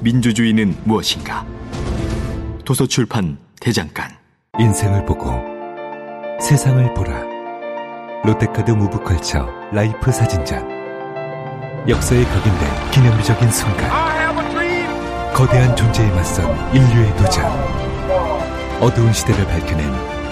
민주주의는 0.00 0.76
무엇인가? 0.84 1.46
도서출판 2.64 3.36
대장간. 3.60 4.10
인생을 4.58 5.04
보고 5.04 5.30
세상을 6.40 6.94
보라. 6.94 7.22
롯데카드 8.24 8.70
무브컬처 8.72 9.46
라이프 9.72 10.10
사진전. 10.10 10.80
역사에 11.88 12.24
각인된 12.24 12.90
기념비적인 12.92 13.50
순간. 13.50 13.90
거대한 15.34 15.74
존재에 15.76 16.08
맞선 16.10 16.74
인류의 16.74 17.16
도전. 17.16 17.44
어두운 18.80 19.12
시대를 19.12 19.46
밝혀낸 19.46 19.86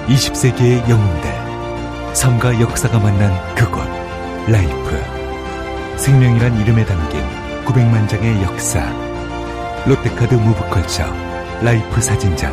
20세기의 0.06 0.88
영웅들. 0.88 2.14
삶과 2.14 2.60
역사가 2.60 2.98
만난 2.98 3.54
그곳 3.54 3.86
라이프. 4.48 5.98
생명이란 5.98 6.58
이름에 6.60 6.84
담긴 6.86 7.20
900만 7.64 8.08
장의 8.08 8.42
역사 8.42 9.07
롯데카드 9.86 10.34
무브컬처 10.34 11.04
라이프 11.62 12.00
사진전 12.00 12.52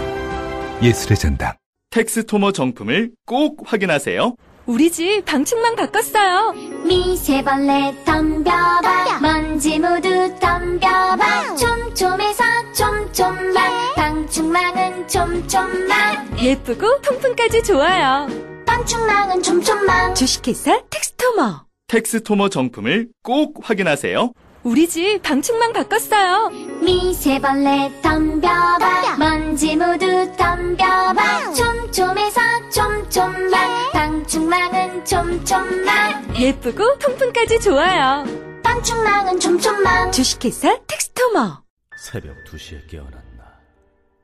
예술의 0.82 1.18
전당. 1.18 1.54
텍스토머 1.90 2.52
정품을 2.52 3.12
꼭 3.26 3.62
확인하세요. 3.66 4.36
우리 4.66 4.92
집 4.92 5.24
방충망 5.26 5.76
바꿨어요. 5.76 6.54
미세벌레 6.86 8.04
덤벼봐. 8.04 9.20
먼지 9.22 9.80
모두 9.80 10.10
덤벼봐. 10.40 11.56
촘촘해서 11.56 12.44
촘촘만. 12.74 13.56
방충망은 13.96 15.08
촘촘만. 15.08 16.40
예쁘고 16.40 17.02
통풍까지 17.02 17.64
좋아요. 17.64 18.28
방충망은 18.66 19.42
촘촘만. 19.44 20.16
주식회사 20.16 20.82
텍스토머. 20.90 21.66
텍스토머 21.88 22.50
정품을 22.50 23.10
꼭 23.24 23.60
확인하세요 23.62 24.32
우리 24.66 24.90
집 24.90 25.22
방충망 25.22 25.74
바꿨어요. 25.74 26.50
미세벌레 26.82 28.02
덤벼봐. 28.02 29.16
먼지 29.20 29.76
모두 29.76 30.08
덤벼봐. 30.36 31.54
촘촘해서 31.54 32.42
촘촘만 32.72 33.92
방충망은 33.94 35.06
촘촘만 35.06 36.36
예쁘고 36.36 36.98
통풍까지 36.98 37.60
좋아요. 37.60 38.26
방충망은 38.64 39.40
촘촘만 39.40 40.12
주식회사 40.12 40.80
텍스토머. 40.88 41.64
새벽 42.00 42.36
2시에 42.46 42.90
깨어났나. 42.90 43.46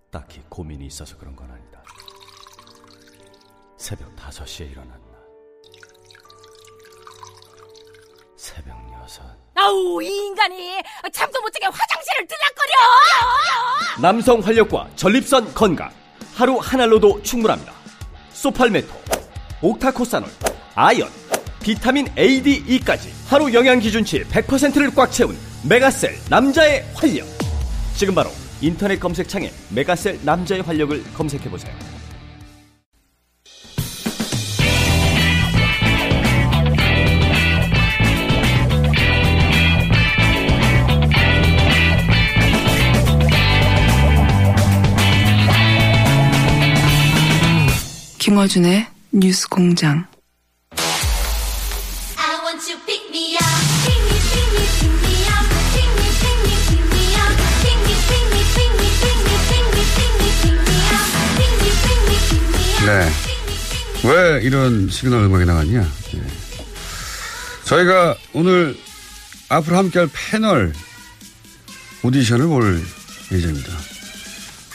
딱히 0.10 0.42
고민이 0.50 0.88
있어서 0.88 1.18
그런 1.20 1.36
건 1.36 1.52
아니다. 1.52 1.84
새벽 3.78 4.16
5시에 4.16 4.72
일어났나. 4.72 4.98
새벽 8.36 8.76
6. 9.08 9.41
아우 9.62 10.02
이 10.02 10.08
인간이 10.08 10.82
잠도 11.14 11.40
못 11.40 11.52
자게 11.52 11.68
화장실을 11.68 12.26
들락거려 12.28 12.74
남성 14.02 14.40
활력과 14.40 14.88
전립선 14.96 15.54
건강. 15.54 15.92
하루 16.34 16.58
한 16.58 16.82
알로도 16.82 17.22
충분합니다. 17.22 17.72
소팔메토, 18.34 18.88
옥타코사놀, 19.62 20.28
아연, 20.74 21.08
비타민 21.62 22.08
A, 22.18 22.42
D, 22.42 22.64
E까지 22.68 23.14
하루 23.28 23.54
영양 23.54 23.80
기준치 23.80 24.24
100%를 24.30 24.96
꽉 24.96 25.12
채운 25.12 25.38
메가셀 25.64 26.18
남자의 26.30 26.84
활력. 26.96 27.28
지금 27.96 28.16
바로 28.16 28.32
인터넷 28.62 29.00
검색창에 29.00 29.52
메가셀 29.70 30.22
남자의 30.24 30.62
활력을 30.62 31.04
검색해 31.14 31.52
보세요. 31.52 31.91
Pick 52.88 53.10
me 53.10 53.36
up 53.36 53.62
네. 62.86 63.10
왜 64.04 64.42
이런 64.44 64.90
시그널 64.90 65.26
음악이 65.26 65.46
나가냐? 65.46 65.88
예. 66.16 66.24
저희가 67.66 68.16
오늘 68.34 68.76
앞으로 69.50 69.78
함께할 69.78 70.10
패널 70.12 70.74
오디션을 72.04 72.48
볼 72.48 72.82
예정입니다. 73.32 74.01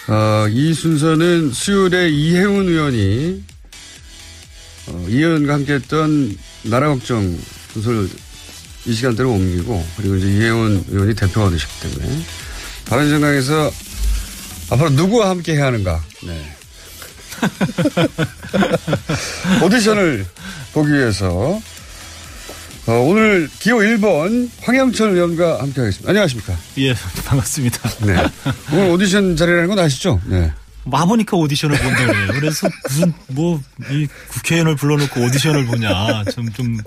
어, 0.09 0.47
이 0.49 0.73
순서는 0.73 1.53
수요일에 1.53 2.09
이혜훈 2.11 2.69
의원이 2.69 3.43
어, 4.89 5.07
이 5.09 5.17
의원과 5.17 5.55
함께했던 5.55 6.39
나라 6.63 6.89
걱정 6.89 7.37
순서를 7.73 8.09
이 8.87 8.95
시간대로 8.95 9.33
옮기고 9.33 9.85
그리고 9.97 10.17
이제 10.17 10.29
이혜훈 10.29 10.85
의원이 10.91 11.15
대표가 11.15 11.51
되셨기 11.51 11.81
때문에 11.81 12.23
바른정당에서 12.85 13.73
앞으로 14.71 14.91
누구와 14.91 15.31
함께 15.31 15.55
해야 15.55 15.67
하는가? 15.67 16.05
네. 16.25 16.53
오디션을 19.63 20.27
보기 20.73 20.93
위해서 20.93 21.61
어, 22.87 22.93
오늘 23.01 23.49
기호 23.59 23.79
1번 23.79 24.49
황영철 24.63 25.11
의원과 25.11 25.61
함께 25.61 25.81
하겠습니다. 25.81 26.09
안녕하십니까? 26.09 26.55
예, 26.79 26.95
반갑습니다. 27.25 27.89
네. 28.07 28.17
오늘 28.73 28.91
오디션 28.91 29.35
자리라는 29.37 29.69
건 29.69 29.79
아시죠? 29.81 30.21
네. 30.27 30.53
와보니까 30.85 31.37
오디션을 31.37 31.77
본다 31.79 32.07
그래요. 32.07 32.29
그래서 32.31 32.69
무슨 32.89 33.13
뭐 33.29 33.61
이 33.91 34.07
국회의원을 34.31 34.77
불러놓고 34.77 35.21
오디션을 35.21 35.67
보냐 35.67 36.25
좀 36.33 36.47
좀 36.55 36.79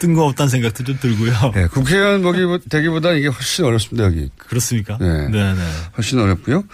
뜬금없다는 0.00 0.50
생각도 0.50 0.82
좀 0.82 0.98
들고요. 1.00 1.52
네, 1.54 1.66
국회의원 1.68 2.22
보기 2.22 2.40
되기보다 2.68 3.12
이게 3.12 3.28
훨씬 3.28 3.64
어렵습니다 3.64 4.06
여기. 4.06 4.28
그렇습니까? 4.36 4.98
네. 5.00 5.28
네, 5.28 5.54
네. 5.54 5.60
훨씬 5.96 6.18
어렵고요. 6.18 6.64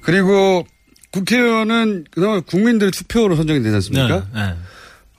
그리고 0.00 0.66
국회의원은 1.12 2.06
그나마 2.10 2.40
국민들의 2.40 2.92
투표로 2.92 3.36
선정이 3.36 3.62
되지 3.62 3.74
않습니까? 3.74 4.26
네, 4.32 4.40
네. 4.46 4.54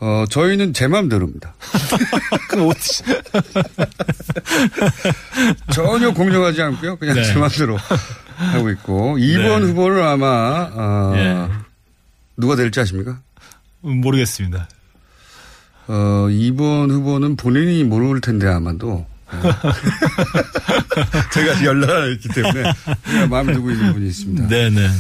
어, 0.02 0.26
저희는 0.30 0.74
제 0.74 0.88
마음대로입니다. 0.88 1.54
전혀 5.72 6.12
공정하지 6.12 6.62
않고요. 6.62 6.98
그냥 6.98 7.16
네. 7.16 7.24
제 7.24 7.36
마음대로 7.36 7.78
하고 8.36 8.70
있고 8.72 9.16
2번 9.18 9.62
네. 9.62 9.68
후보는 9.68 10.04
아마 10.04 10.70
어, 10.74 11.14
예. 11.16 11.48
누가 12.36 12.56
될지 12.56 12.80
아십니까? 12.80 13.20
모르겠습니다. 13.82 14.68
어, 15.88 15.94
2번 16.30 16.90
후보는 16.90 17.36
본인이 17.36 17.84
모를 17.84 18.22
텐데 18.22 18.48
아마도. 18.48 19.06
어. 19.28 19.32
제가 21.32 21.64
연락을 21.64 22.14
했기 22.14 22.28
때문에 22.30 22.74
제가 23.06 23.28
마음에 23.28 23.54
두고 23.54 23.70
있는 23.70 23.94
분이 23.94 24.08
있습니다. 24.08 24.48
네, 24.48 24.72
네, 24.72 24.88
네. 24.88 24.94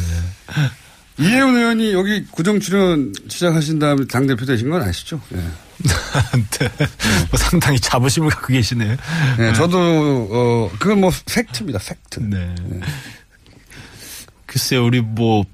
이혜훈 1.21 1.55
의원이 1.55 1.93
여기 1.93 2.25
구정 2.31 2.59
출연 2.59 3.13
시작하신 3.27 3.77
다음에 3.79 4.05
당대표 4.07 4.45
되신 4.45 4.69
건 4.69 4.81
아시죠? 4.81 5.21
네. 5.29 5.39
네. 5.39 6.69
뭐 7.29 7.37
상당히 7.37 7.79
자부심을 7.79 8.29
갖고 8.29 8.47
계시네요. 8.47 8.97
네, 9.37 9.53
저도, 9.53 9.77
어, 10.31 10.71
그건 10.79 11.01
뭐 11.01 11.11
팩트입니다, 11.25 11.79
팩트. 11.79 12.19
네. 12.21 12.53
글쎄요, 14.45 14.85
우리 14.85 15.01
뭐 15.01 15.45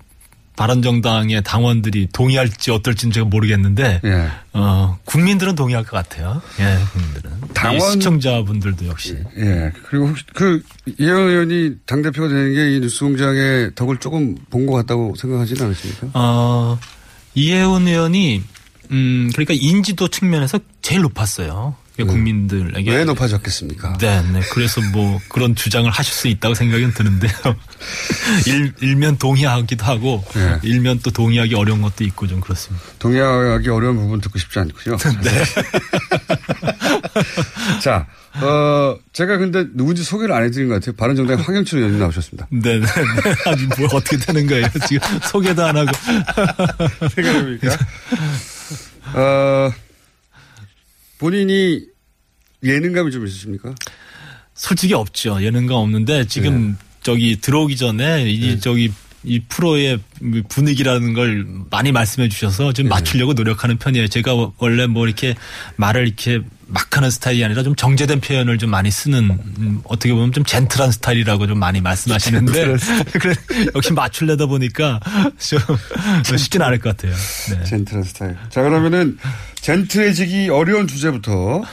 바른정당의 0.58 1.44
당원들이 1.44 2.10
동의할지 2.12 2.72
어떨지는 2.72 3.14
제가 3.14 3.28
모르겠는데, 3.28 4.02
예. 4.04 4.28
어, 4.54 4.98
국민들은 5.06 5.56
동의할 5.56 5.86
것 5.86 5.92
같아요. 5.92 6.42
예, 6.60 6.78
국민들은. 6.92 7.32
당원- 7.54 7.78
이 7.78 7.92
시청자분들도 7.94 8.88
역시. 8.88 9.16
예. 9.38 9.72
그리고 9.88 10.08
혹시 10.08 10.24
그 10.34 10.62
이혜원 11.00 11.30
의원이 11.30 11.76
당 11.86 12.02
대표가 12.02 12.28
되는 12.28 12.54
게 12.54 12.76
이 12.76 12.80
뉴스공장의 12.82 13.72
덕을 13.76 13.98
조금 13.98 14.36
본 14.50 14.66
것 14.68 14.74
같다고 14.74 15.16
생각하지는 15.16 15.64
않으십니까? 15.68 16.08
어, 16.14 16.78
이혜훈 17.36 17.88
의원이 17.88 18.44
음, 18.92 19.30
그러니까 19.34 19.54
인지도 19.56 20.08
측면에서 20.08 20.60
제일 20.82 21.02
높았어요. 21.02 21.76
국민들에게 22.04 22.92
왜 22.96 23.04
높아졌겠습니까? 23.06 23.98
네, 23.98 24.22
네. 24.32 24.42
그래서 24.52 24.82
뭐 24.92 25.20
그런 25.30 25.56
주장을 25.56 25.90
하실 25.90 26.14
수 26.14 26.28
있다고 26.28 26.54
생각은 26.54 26.94
드는데요. 26.94 27.32
일, 28.46 28.74
일면 28.82 29.18
동의하기도 29.18 29.84
하고 29.86 30.24
네. 30.34 30.60
일면 30.64 31.00
또 31.04 31.12
동의하기 31.12 31.56
어려운 31.56 31.82
것도 31.82 32.04
있고 32.04 32.28
좀 32.28 32.40
그렇습니다. 32.40 32.86
동의하기 33.00 33.70
어려운 33.70 33.96
부분 33.98 34.22
듣고 34.22 34.38
싶지 34.38 34.60
않고요. 34.60 34.98
네. 35.24 35.44
자, 37.82 38.08
어, 38.42 38.98
제가 39.14 39.38
근데 39.38 39.66
누군지 39.74 40.04
소개를 40.04 40.36
안 40.36 40.44
해드린 40.44 40.68
것 40.68 40.76
같아요. 40.76 40.96
바른정당 40.96 41.40
황영철 41.40 41.80
의원님 41.80 42.00
나오셨습니다. 42.00 42.48
네, 42.52 42.80
네, 42.80 42.86
네. 42.86 42.88
아니 43.46 43.64
뭐 43.78 43.88
어떻게 43.94 44.18
되는 44.18 44.46
거예요? 44.46 44.68
지금 44.88 45.20
소개도 45.24 45.66
안 45.66 45.78
하고. 45.78 45.92
생각해보니까. 47.16 47.78
어, 49.14 49.72
본인이 51.18 51.82
예능감이 52.64 53.12
좀 53.12 53.26
있으십니까? 53.26 53.74
솔직히 54.54 54.94
없죠. 54.94 55.42
예능감 55.42 55.78
없는데 55.78 56.26
지금 56.26 56.72
네. 56.72 56.78
저기 57.04 57.40
들어오기 57.40 57.78
전에 57.78 58.30
이 58.30 58.60
저기 58.60 58.92
이 59.24 59.40
프로의 59.40 60.00
분위기라는 60.50 61.14
걸 61.14 61.46
많이 61.70 61.92
말씀해 61.92 62.30
주셔서 62.30 62.68
네. 62.68 62.74
좀 62.74 62.88
맞추려고 62.88 63.34
노력하는 63.34 63.78
편이에요. 63.78 64.08
제가 64.08 64.52
원래 64.58 64.88
뭐 64.88 65.06
이렇게 65.06 65.36
말을 65.76 66.08
이렇게 66.08 66.42
막 66.68 66.96
하는 66.96 67.10
스타일이 67.10 67.44
아니라 67.44 67.64
좀 67.64 67.76
정제된 67.76 68.20
표현을 68.22 68.58
좀 68.58 68.70
많이 68.70 68.92
쓰는 68.92 69.30
음, 69.60 69.82
어떻게 69.86 70.14
보면 70.14 70.32
좀 70.34 70.44
젠틀한 70.44 70.92
스타일이라고 70.92 71.48
좀 71.48 71.60
많이 71.60 71.82
말씀하시는데 71.82 72.76
그래 73.20 73.34
역시 73.74 73.94
맞추려다 73.94 74.46
보니까 74.48 75.00
좀 76.26 76.38
쉽진 76.38 76.62
않을 76.62 76.80
것 76.80 76.96
같아요. 76.96 77.16
네. 77.52 77.64
젠틀한 77.64 78.04
스타일. 78.04 78.36
자, 78.50 78.62
그러면은 78.62 79.18
젠틀해지기 79.62 80.50
어려운 80.50 80.88
주제부터 80.88 81.64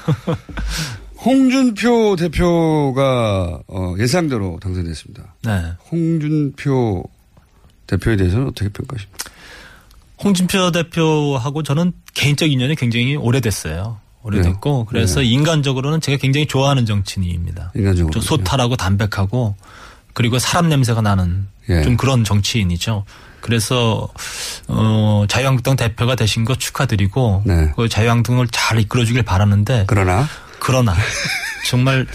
홍준표 1.24 2.16
대표가 2.16 3.60
어, 3.66 3.94
예상대로 3.98 4.58
당선됐습니다. 4.60 5.34
네. 5.44 5.72
홍준표 5.90 7.04
대표에 7.86 8.16
대해서는 8.16 8.48
어떻게 8.48 8.68
평가하십니까? 8.68 9.24
홍준표 10.22 10.70
대표하고 10.70 11.62
저는 11.62 11.92
개인적 12.14 12.50
인연이 12.50 12.76
굉장히 12.76 13.16
오래됐어요. 13.16 14.03
오래됐고 14.24 14.86
그래서 14.86 15.20
네. 15.20 15.26
인간적으로는 15.26 16.00
제가 16.00 16.18
굉장히 16.18 16.46
좋아하는 16.46 16.86
정치인입니다. 16.86 17.72
인간적으로. 17.76 18.10
좀 18.10 18.22
소탈하고 18.22 18.76
담백하고 18.76 19.54
그리고 20.14 20.38
사람 20.38 20.68
냄새가 20.68 21.02
나는 21.02 21.46
예. 21.68 21.82
좀 21.82 21.96
그런 21.96 22.24
정치인이죠. 22.24 23.04
그래서 23.40 24.08
어 24.68 25.26
자유한국당 25.28 25.76
대표가 25.76 26.14
되신 26.14 26.46
거 26.46 26.54
축하드리고 26.54 27.42
네. 27.44 27.72
그 27.76 27.88
자유한국당을 27.88 28.48
잘 28.50 28.80
이끌어주길 28.80 29.22
바라는데 29.22 29.84
그러나 29.86 30.26
그러나 30.58 30.94
정말 31.68 32.06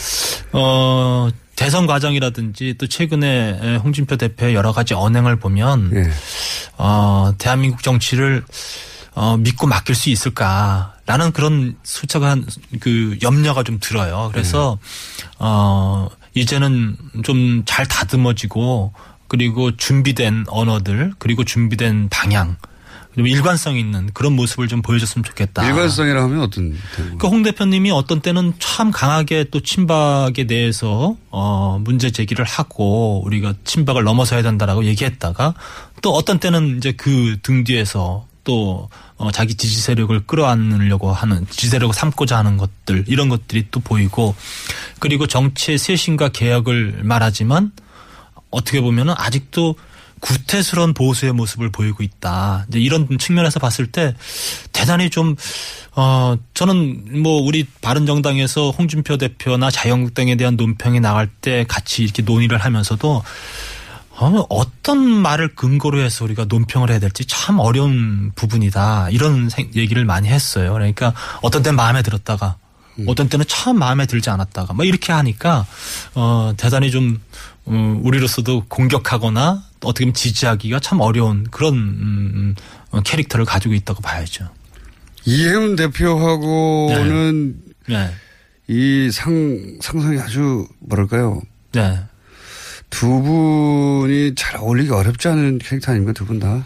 어 0.51 1.29
대선 1.55 1.85
과정이라든지 1.85 2.75
또 2.79 2.87
최근에 2.87 3.77
홍준표 3.83 4.15
대표의 4.15 4.55
여러 4.55 4.71
가지 4.71 4.95
언행을 4.95 5.35
보면 5.35 5.91
예. 5.93 6.09
어 6.79 7.33
대한민국 7.37 7.83
정치를 7.83 8.43
어 9.13 9.37
믿고 9.37 9.67
맡길 9.67 9.93
수 9.93 10.09
있을까 10.09 10.95
라는 11.09 11.31
그런 11.31 11.75
수척한 11.81 12.45
그 12.79 13.17
염려가 13.23 13.63
좀 13.63 13.79
들어요. 13.81 14.29
그래서 14.31 14.77
어 15.39 16.07
이제는 16.35 16.97
좀 17.23 17.63
잘 17.65 17.87
다듬어지고 17.87 18.93
그리고 19.27 19.75
준비된 19.75 20.45
언어들 20.49 21.13
그리고 21.17 21.43
준비된 21.43 22.09
방향 22.11 22.57
좀 23.15 23.25
일관성 23.25 23.75
있는 23.75 24.11
그런 24.13 24.33
모습을 24.33 24.67
좀 24.67 24.83
보여줬으면 24.83 25.23
좋겠다. 25.23 25.67
일관성이라 25.67 26.21
하면 26.25 26.41
어떤 26.41 26.77
대응? 26.95 27.17
그홍 27.17 27.41
대표님이 27.41 27.89
어떤 27.89 28.21
때는 28.21 28.53
참 28.59 28.91
강하게 28.91 29.45
또 29.49 29.61
친박에 29.61 30.45
대해서 30.45 31.15
어 31.31 31.79
문제 31.83 32.11
제기를 32.11 32.45
하고 32.45 33.23
우리가 33.25 33.55
친박을 33.63 34.03
넘어서야 34.03 34.43
된다라고 34.43 34.85
얘기했다가 34.85 35.55
또 36.03 36.13
어떤 36.13 36.37
때는 36.39 36.77
이제 36.77 36.91
그 36.91 37.35
등 37.41 37.63
뒤에서 37.63 38.27
또 38.43 38.89
어, 39.19 39.31
자기 39.31 39.55
지지 39.55 39.81
세력을 39.81 40.17
끌어안으려고 40.25 41.11
하는 41.11 41.45
지지 41.49 41.67
세력을 41.67 41.93
삼고자 41.93 42.37
하는 42.37 42.55
것들 42.55 43.03
이런 43.07 43.27
것들이 43.27 43.67
또 43.69 43.81
보이고 43.81 44.33
그리고 44.99 45.27
정치의 45.27 45.77
쇄신과 45.77 46.29
개혁을 46.29 47.01
말하지만 47.03 47.73
어떻게 48.49 48.79
보면은 48.79 49.13
아직도 49.17 49.75
구태스러운 50.21 50.93
보수의 50.93 51.33
모습을 51.33 51.69
보이고 51.69 52.01
있다. 52.03 52.65
이제 52.69 52.79
이런 52.79 53.07
측면에서 53.17 53.59
봤을 53.59 53.87
때 53.87 54.15
대단히 54.71 55.09
좀, 55.09 55.35
어, 55.95 56.35
저는 56.53 57.21
뭐 57.21 57.41
우리 57.41 57.65
바른정당에서 57.81 58.71
홍준표 58.71 59.17
대표나 59.17 59.71
자유한국당에 59.71 60.35
대한 60.35 60.55
논평이 60.55 60.99
나갈 60.99 61.27
때 61.27 61.65
같이 61.67 62.03
이렇게 62.03 62.21
논의를 62.21 62.57
하면서도 62.57 63.23
어, 64.19 64.45
어떤 64.49 64.99
말을 64.99 65.55
근거로 65.55 65.99
해서 66.01 66.25
우리가 66.25 66.45
논평을 66.45 66.89
해야 66.91 66.99
될지 66.99 67.25
참 67.25 67.59
어려운 67.59 68.31
부분이다. 68.35 69.09
이런 69.11 69.49
생- 69.49 69.71
얘기를 69.75 70.03
많이 70.05 70.27
했어요. 70.27 70.73
그러니까 70.73 71.13
어떤 71.41 71.63
때는 71.63 71.75
마음에 71.77 72.01
들었다가 72.01 72.57
어떤 73.07 73.29
때는 73.29 73.45
처음 73.47 73.79
마음에 73.79 74.05
들지 74.05 74.29
않았다가 74.29 74.73
뭐 74.73 74.83
이렇게 74.83 75.13
하니까 75.13 75.65
어 76.15 76.51
대단히 76.57 76.91
좀 76.91 77.21
음, 77.69 78.01
우리로서도 78.05 78.65
공격하거나 78.67 79.63
어떻게 79.85 80.03
보면 80.03 80.13
지지하기가 80.13 80.79
참 80.81 80.99
어려운 80.99 81.45
그런 81.49 81.75
음, 81.75 82.55
어, 82.91 82.99
캐릭터를 83.01 83.45
가지고 83.45 83.73
있다고 83.73 84.01
봐야죠. 84.01 84.49
이해훈 85.23 85.77
대표하고는 85.77 87.55
네. 87.87 88.11
이 88.67 89.09
상, 89.11 89.77
상상이 89.81 90.19
아주 90.19 90.67
뭐랄까요. 90.79 91.41
네. 91.71 91.99
두 92.89 93.07
분이 93.21 94.35
잘 94.35 94.57
어울리기 94.57 94.91
어렵지 94.91 95.27
않은 95.27 95.59
캐릭터 95.59 95.91
아닙니까? 95.91 96.13
두 96.13 96.25
분 96.25 96.39
다. 96.39 96.65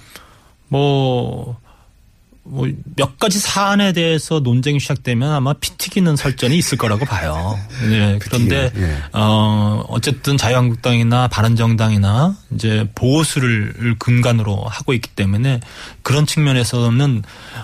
뭐, 0.70 1.58
뭐, 2.44 2.68
몇 2.96 3.20
가지 3.20 3.40
사안에 3.40 3.94
대해서 3.94 4.40
논쟁이 4.40 4.80
시작되면 4.80 5.32
아마 5.32 5.54
피 5.54 5.70
튀기는 5.78 6.16
설전이 6.16 6.58
있을 6.58 6.78
거라고 6.78 7.06
봐요. 7.06 7.60
네. 7.88 8.18
그런데, 8.22 8.72
예. 8.76 8.98
어, 9.14 9.84
어쨌든 9.88 10.36
자유한국당이나 10.38 11.28
바른정당이나 11.28 12.36
이제 12.56 12.90
보수를 12.96 13.96
근간으로 14.00 14.64
하고 14.66 14.94
있기 14.94 15.10
때문에 15.12 15.60
그런 16.02 16.26
측면에서는 16.26 17.22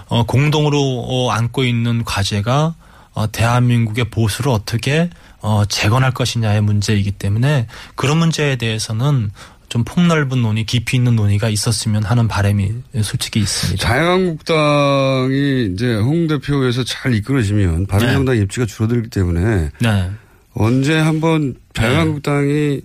어, 0.08 0.24
공동으로 0.24 0.80
어, 0.80 1.32
안고 1.32 1.64
있는 1.64 2.04
과제가 2.04 2.76
어, 3.14 3.32
대한민국의 3.32 4.06
보수를 4.12 4.52
어떻게 4.52 5.10
어, 5.42 5.64
재건할 5.66 6.12
것이냐의 6.14 6.62
문제이기 6.62 7.12
때문에 7.12 7.68
그런 7.96 8.18
문제에 8.18 8.56
대해서는 8.58 9.32
좀 9.70 9.84
폭넓은 9.84 10.42
논의, 10.42 10.66
깊이 10.66 10.98
있는 10.98 11.16
논의가 11.16 11.48
있었으면 11.50 12.04
하는 12.04 12.28
바람이 12.28 12.72
솔직히 13.04 13.40
있습니다. 13.40 13.86
자유한국당이 13.86 15.70
이제 15.74 15.94
홍 15.96 16.28
대표에서 16.28 16.84
잘 16.84 17.14
이끌어지면 17.14 17.86
바른정당 17.86 18.38
입지가 18.38 18.66
줄어들기 18.66 19.10
때문에 19.10 19.70
네. 19.80 20.12
언제 20.54 20.98
한번 20.98 21.56
자유한국당이 21.74 22.82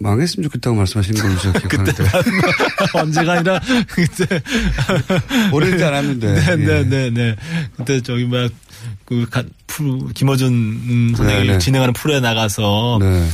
망했으면 0.00 0.44
좋겠다고 0.44 0.76
말씀하시는 0.76 1.20
걸로 1.20 1.38
제가 1.38 1.58
기억하는데. 1.58 2.04
언제가 2.94 3.32
아니라 3.32 3.60
그때 3.88 4.40
오래되지 5.52 5.84
않았는데. 5.84 6.34
네, 6.34 6.56
네, 6.56 6.78
예. 6.78 6.82
네, 6.84 7.10
네. 7.10 7.36
그때 7.76 8.00
저기 8.00 8.26
그 9.04 9.26
가- 9.28 9.42
프로 9.78 10.08
김어준 10.14 10.48
음, 10.52 11.12
선생님이 11.16 11.46
네, 11.46 11.52
네. 11.54 11.58
진행하는 11.58 11.92
프로에 11.94 12.20
나가서 12.20 12.98
네. 13.00 13.28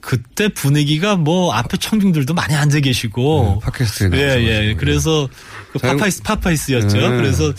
그때 0.00 0.48
분위기가 0.48 1.16
뭐 1.16 1.52
앞에 1.52 1.76
청중들도 1.76 2.32
많이 2.32 2.54
앉아 2.54 2.80
계시고 2.80 3.60
네, 3.60 3.66
팟캐스트에 3.66 4.08
예, 4.14 4.26
나와서 4.26 4.42
예. 4.42 4.54
가지고, 4.56 4.76
그래서 4.80 5.28
그 5.72 5.78
자유- 5.78 5.92
파파이스 5.92 6.22
파파이스였죠. 6.22 6.96
네. 6.98 7.08
그래서 7.16 7.52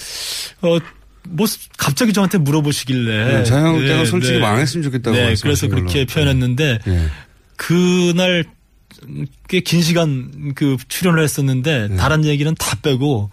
어. 0.62 0.78
뭐 1.30 1.46
갑자기 1.78 2.14
저한테 2.14 2.40
물어보시길래 2.40 3.26
네, 3.38 3.44
자유한국당은 3.44 4.04
네, 4.04 4.10
솔직히 4.10 4.34
네. 4.34 4.40
망했으면 4.40 4.84
좋겠다고 4.84 5.16
네, 5.16 5.36
그래서. 5.40 5.68
그렇게 5.68 6.06
표현했는데 6.06 6.80
예. 6.88 7.10
그날 7.58 8.44
꽤긴 9.48 9.84
시간 9.84 10.54
그 10.56 10.78
출연을 10.88 11.24
했었는데 11.24 11.90
네. 11.90 11.96
다른 11.96 12.26
얘기는 12.26 12.54
다 12.56 12.76
빼고 12.82 13.30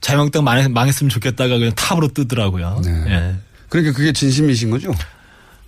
자유한국당 0.00 0.44
망했, 0.44 0.68
망했 0.70 1.02
으면 1.02 1.10
좋겠다가 1.10 1.58
그냥 1.58 1.74
탑으로 1.74 2.08
뜨더라고요. 2.14 2.80
네. 2.84 3.04
예. 3.08 3.34
그러니까 3.72 3.96
그게 3.96 4.12
진심이신 4.12 4.68
거죠? 4.68 4.94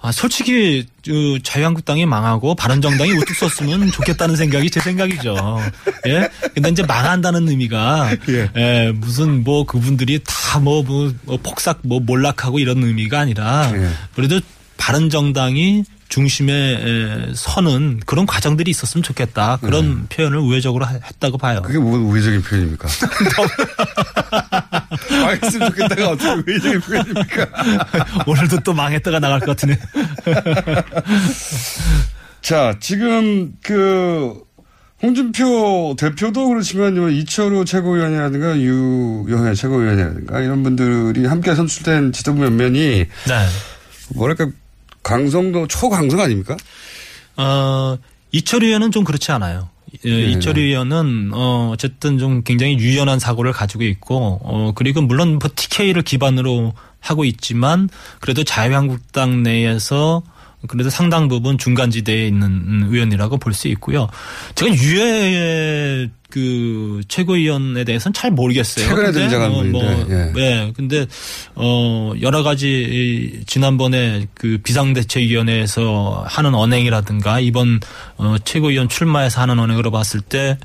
아, 0.02 0.12
솔직히 0.12 0.86
그 1.02 1.38
자유한국당이 1.42 2.04
망하고 2.04 2.54
바른정당이 2.54 3.12
우뚝 3.12 3.34
섰으면 3.34 3.88
좋겠다는 3.96 4.36
생각이 4.36 4.68
제 4.68 4.78
생각이죠. 4.78 5.34
예. 6.08 6.28
근데 6.54 6.68
이제 6.68 6.82
망한다는 6.82 7.48
의미가 7.48 8.10
예. 8.28 8.92
무슨 8.94 9.42
뭐 9.42 9.64
그분들이 9.64 10.20
다뭐 10.22 10.82
뭐, 10.82 11.14
뭐 11.22 11.38
폭삭 11.42 11.80
뭐 11.84 12.00
몰락하고 12.00 12.58
이런 12.58 12.84
의미가 12.84 13.20
아니라 13.20 13.72
예. 13.74 13.88
그래도 14.14 14.38
바른정당이 14.76 15.84
중심에 16.08 16.52
에, 16.52 17.32
서는 17.34 18.00
그런 18.06 18.26
과정들이 18.26 18.70
있었으면 18.70 19.02
좋겠다. 19.02 19.58
그런 19.60 20.06
표현을 20.08 20.38
우회적으로 20.38 20.84
하- 20.84 20.92
했다고 20.92 21.38
봐요. 21.38 21.62
그게 21.62 21.78
뭐 21.78 21.98
우회적인 21.98 22.42
표현입니까? 22.42 22.88
망했으면 25.10 25.70
좋겠다가 25.70 26.08
어떻게 26.10 26.52
외적인 26.52 26.80
표현입니까? 26.80 27.46
오늘도 28.26 28.60
또 28.60 28.72
망했다가 28.74 29.18
나갈 29.18 29.40
것 29.40 29.46
같으네. 29.56 29.78
자, 32.42 32.76
지금 32.80 33.52
그 33.62 34.34
홍준표 35.02 35.96
대표도 35.98 36.48
그렇지만 36.48 37.10
이철우 37.12 37.64
최고위원이라든가 37.64 38.56
유영애 38.58 39.54
최고위원이라든가 39.54 40.40
이런 40.40 40.62
분들이 40.62 41.26
함께 41.26 41.54
선출된 41.54 42.12
지도부 42.12 42.40
면면이 42.42 42.78
네. 42.80 43.46
뭐랄까 44.14 44.48
강성도 45.04 45.68
초강성 45.68 46.18
아닙니까? 46.18 46.56
어, 47.36 47.96
이철우 48.32 48.66
의원은 48.66 48.90
좀 48.90 49.04
그렇지 49.04 49.30
않아요. 49.30 49.68
예, 50.04 50.10
네. 50.10 50.32
이철우 50.32 50.58
의원은 50.58 51.30
어 51.32 51.70
어쨌든 51.72 52.18
좀 52.18 52.42
굉장히 52.42 52.76
유연한 52.78 53.20
사고를 53.20 53.52
가지고 53.52 53.84
있고 53.84 54.40
어 54.42 54.72
그리고 54.74 55.00
물론 55.02 55.38
뭐 55.38 55.48
TK를 55.54 56.02
기반으로 56.02 56.72
하고 56.98 57.24
있지만 57.24 57.88
그래도 58.20 58.42
자유한국당 58.42 59.44
내에서 59.44 60.22
그래도 60.68 60.90
상당 60.90 61.28
부분 61.28 61.58
중간지대에 61.58 62.26
있는 62.26 62.46
음, 62.48 62.86
의원이라고 62.90 63.38
볼 63.38 63.54
수 63.54 63.68
있고요. 63.68 64.08
제가 64.54 64.74
유해 64.74 66.08
그 66.30 67.00
최고위원에 67.06 67.84
대해서는 67.84 68.12
잘 68.12 68.30
모르겠어요. 68.32 68.88
최근에 68.88 69.12
등장한 69.12 69.50
뭐, 69.52 69.62
뭐, 69.64 70.06
예. 70.10 70.32
네. 70.34 70.72
근데 70.74 71.06
어 71.54 72.12
여러 72.20 72.42
가지 72.42 72.68
이 72.68 73.44
지난번에 73.46 74.26
그 74.34 74.58
비상대책위원회에서 74.64 76.24
하는 76.26 76.54
언행이라든가 76.54 77.38
이번 77.40 77.80
어 78.16 78.36
최고위원 78.44 78.88
출마해서 78.88 79.40
하는 79.40 79.58
언행으로 79.58 79.90
봤을 79.90 80.20
때 80.20 80.58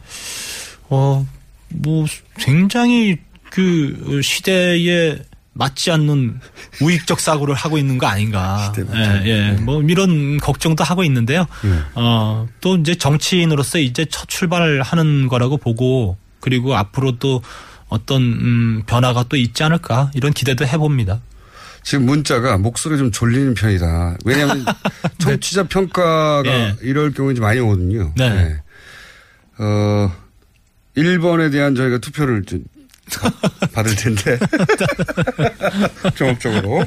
어 0.89 1.23
뭐 1.71 2.05
굉장히 2.39 3.17
그 3.51 4.21
시대에 4.23 5.19
맞지 5.59 5.91
않는 5.91 6.39
우익적 6.81 7.19
사고를 7.19 7.53
하고 7.53 7.77
있는 7.77 7.97
거 7.97 8.07
아닌가. 8.07 8.73
예, 8.95 9.21
예. 9.25 9.51
뭐 9.61 9.83
이런 9.83 10.37
걱정도 10.37 10.83
하고 10.83 11.03
있는데요. 11.03 11.45
어, 11.93 12.47
또 12.61 12.77
이제 12.77 12.95
정치인으로서 12.95 13.79
이제 13.79 14.05
첫 14.05 14.27
출발을 14.29 14.81
하는 14.81 15.27
거라고 15.27 15.57
보고 15.57 16.17
그리고 16.39 16.75
앞으로도 16.75 17.43
어떤 17.89 18.21
음, 18.21 18.83
변화가 18.85 19.25
또 19.27 19.35
있지 19.35 19.61
않을까 19.63 20.11
이런 20.15 20.31
기대도 20.31 20.65
해봅니다. 20.65 21.21
지금 21.83 22.05
문자가 22.05 22.57
목소리 22.57 22.97
좀 22.97 23.11
졸리는 23.11 23.53
편이다. 23.53 24.17
왜냐하면 24.23 24.63
청취자 25.19 25.63
평가가 25.63 26.43
네. 26.43 26.75
이럴 26.81 27.11
경우에 27.11 27.33
이제 27.33 27.41
많이 27.41 27.59
오거든요. 27.59 28.13
네. 28.15 28.61
어, 29.57 30.11
1번에 30.95 31.51
대한 31.51 31.75
저희가 31.75 31.97
투표를 31.97 32.43
좀 32.43 32.63
받을 33.73 33.95
텐데. 33.95 34.37
종합적으로. 36.15 36.83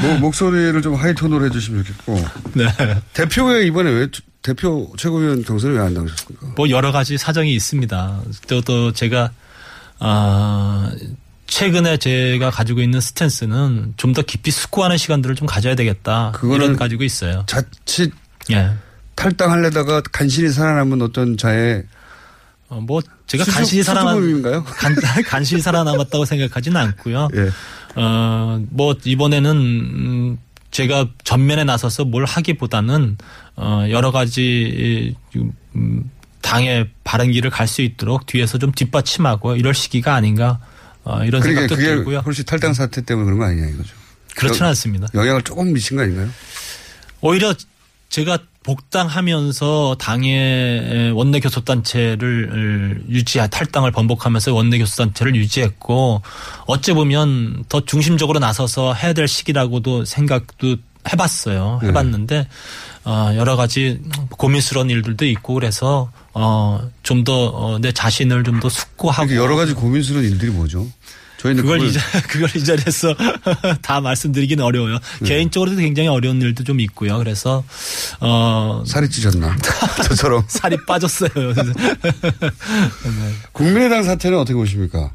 뭐, 0.00 0.14
목소리를 0.20 0.80
좀 0.82 0.94
high 0.94 1.11
tone으로 1.11 1.46
해주시면 1.46 1.84
좋겠고. 1.84 2.24
네. 2.54 2.66
대표에 3.12 3.66
이번에 3.66 3.90
왜 3.90 4.06
투- 4.08 4.22
대표 4.42 4.92
최고위원 4.98 5.42
경선을 5.44 5.76
왜안 5.76 5.94
나오셨습니까? 5.94 6.46
뭐 6.56 6.68
여러 6.70 6.92
가지 6.92 7.16
사정이 7.16 7.54
있습니다. 7.54 8.20
또, 8.48 8.60
또 8.60 8.92
제가, 8.92 9.30
아, 9.98 10.90
최근에 11.46 11.96
제가 11.98 12.50
가지고 12.50 12.80
있는 12.80 13.00
스탠스는 13.00 13.94
좀 13.96 14.12
더 14.14 14.22
깊이 14.22 14.50
숙고하는 14.50 14.96
시간들을 14.96 15.34
좀 15.36 15.46
가져야 15.46 15.74
되겠다. 15.74 16.32
그거는 16.34 16.76
가지고 16.76 17.04
있어요. 17.04 17.44
자칫 17.46 18.12
예. 18.50 18.72
탈당하려다가 19.14 20.02
간신히 20.12 20.50
살아남은 20.50 21.00
어떤 21.02 21.36
자의 21.36 21.84
어, 22.74 22.80
뭐 22.80 23.00
제가 23.26 23.44
수줍- 23.44 23.54
간신히 23.54 23.82
살아남? 23.82 24.64
간, 24.64 24.94
간신히 25.26 25.60
살아남았다고 25.60 26.24
생각하지는 26.24 26.76
않고요. 26.80 27.28
예. 27.34 27.50
어, 27.96 28.60
뭐 28.70 28.96
이번에는 29.04 29.50
음, 29.56 30.38
제가 30.72 31.08
전면에 31.22 31.62
나서서 31.64 32.04
뭘 32.04 32.24
하기보다는 32.24 33.16
어, 33.56 33.84
여러 33.90 34.10
가지 34.10 35.14
이, 35.34 35.38
음, 35.76 36.10
당의 36.42 36.90
바른 37.04 37.30
길을 37.30 37.50
갈 37.50 37.68
수 37.68 37.80
있도록 37.82 38.26
뒤에서 38.26 38.58
좀 38.58 38.72
뒷받침하고 38.72 39.54
이럴 39.56 39.72
시기가 39.74 40.14
아닌가 40.14 40.58
어, 41.04 41.22
이런 41.24 41.40
그러니까 41.40 41.68
생각도 41.68 41.76
들고요. 41.76 42.18
혹시 42.18 42.44
탈당 42.44 42.74
사태 42.74 43.02
때문에 43.02 43.24
그런 43.26 43.38
거 43.38 43.44
아니냐 43.44 43.68
이거죠. 43.68 43.94
그렇지는 44.34 44.66
여- 44.66 44.68
않습니다. 44.70 45.08
영향을 45.14 45.42
조금 45.42 45.72
미친 45.72 45.96
거 45.96 46.02
아닌가요? 46.02 46.28
오히려 47.20 47.54
제가 48.14 48.38
복당하면서 48.62 49.96
당의 49.98 51.10
원내 51.14 51.40
교섭단체를 51.40 53.06
유지하 53.08 53.48
탈당을 53.48 53.90
번복하면서 53.90 54.54
원내 54.54 54.78
교섭단체를 54.78 55.34
유지했고 55.34 56.22
어째 56.66 56.94
보면 56.94 57.64
더 57.68 57.80
중심적으로 57.84 58.38
나서서 58.38 58.94
해야 58.94 59.14
될 59.14 59.26
시기라고도 59.26 60.04
생각도 60.04 60.76
해봤어요. 61.12 61.80
네. 61.82 61.88
해봤는데 61.88 62.46
어, 63.04 63.32
여러 63.34 63.56
가지 63.56 64.00
고민스러운 64.30 64.90
일들도 64.90 65.26
있고 65.26 65.54
그래서 65.54 66.12
어, 66.34 66.88
좀 67.02 67.24
더 67.24 67.78
내 67.82 67.90
자신을 67.90 68.44
좀 68.44 68.60
더 68.60 68.68
숙고하고 68.68 69.24
이렇게 69.24 69.42
여러 69.42 69.56
가지 69.56 69.72
고민스러운 69.74 70.24
일들이 70.24 70.52
뭐죠? 70.52 70.86
저희는 71.44 71.62
그걸 71.62 71.78
그걸 71.78 71.90
이, 71.90 71.92
자- 71.92 72.00
그걸 72.26 72.56
이 72.56 72.64
자리에서 72.64 73.14
다 73.82 74.00
말씀드리기는 74.00 74.64
어려워요. 74.64 74.98
네. 75.20 75.28
개인적으로도 75.28 75.76
굉장히 75.78 76.08
어려운 76.08 76.40
일도 76.40 76.64
좀 76.64 76.80
있고요. 76.80 77.18
그래서 77.18 77.62
어 78.20 78.82
살이 78.86 79.10
찌셨나? 79.10 79.54
저처럼. 80.08 80.44
살이 80.48 80.76
빠졌어요. 80.86 81.28
그래서 81.34 81.72
국민의당 83.52 84.02
사태는 84.04 84.38
어떻게 84.38 84.54
보십니까? 84.54 85.12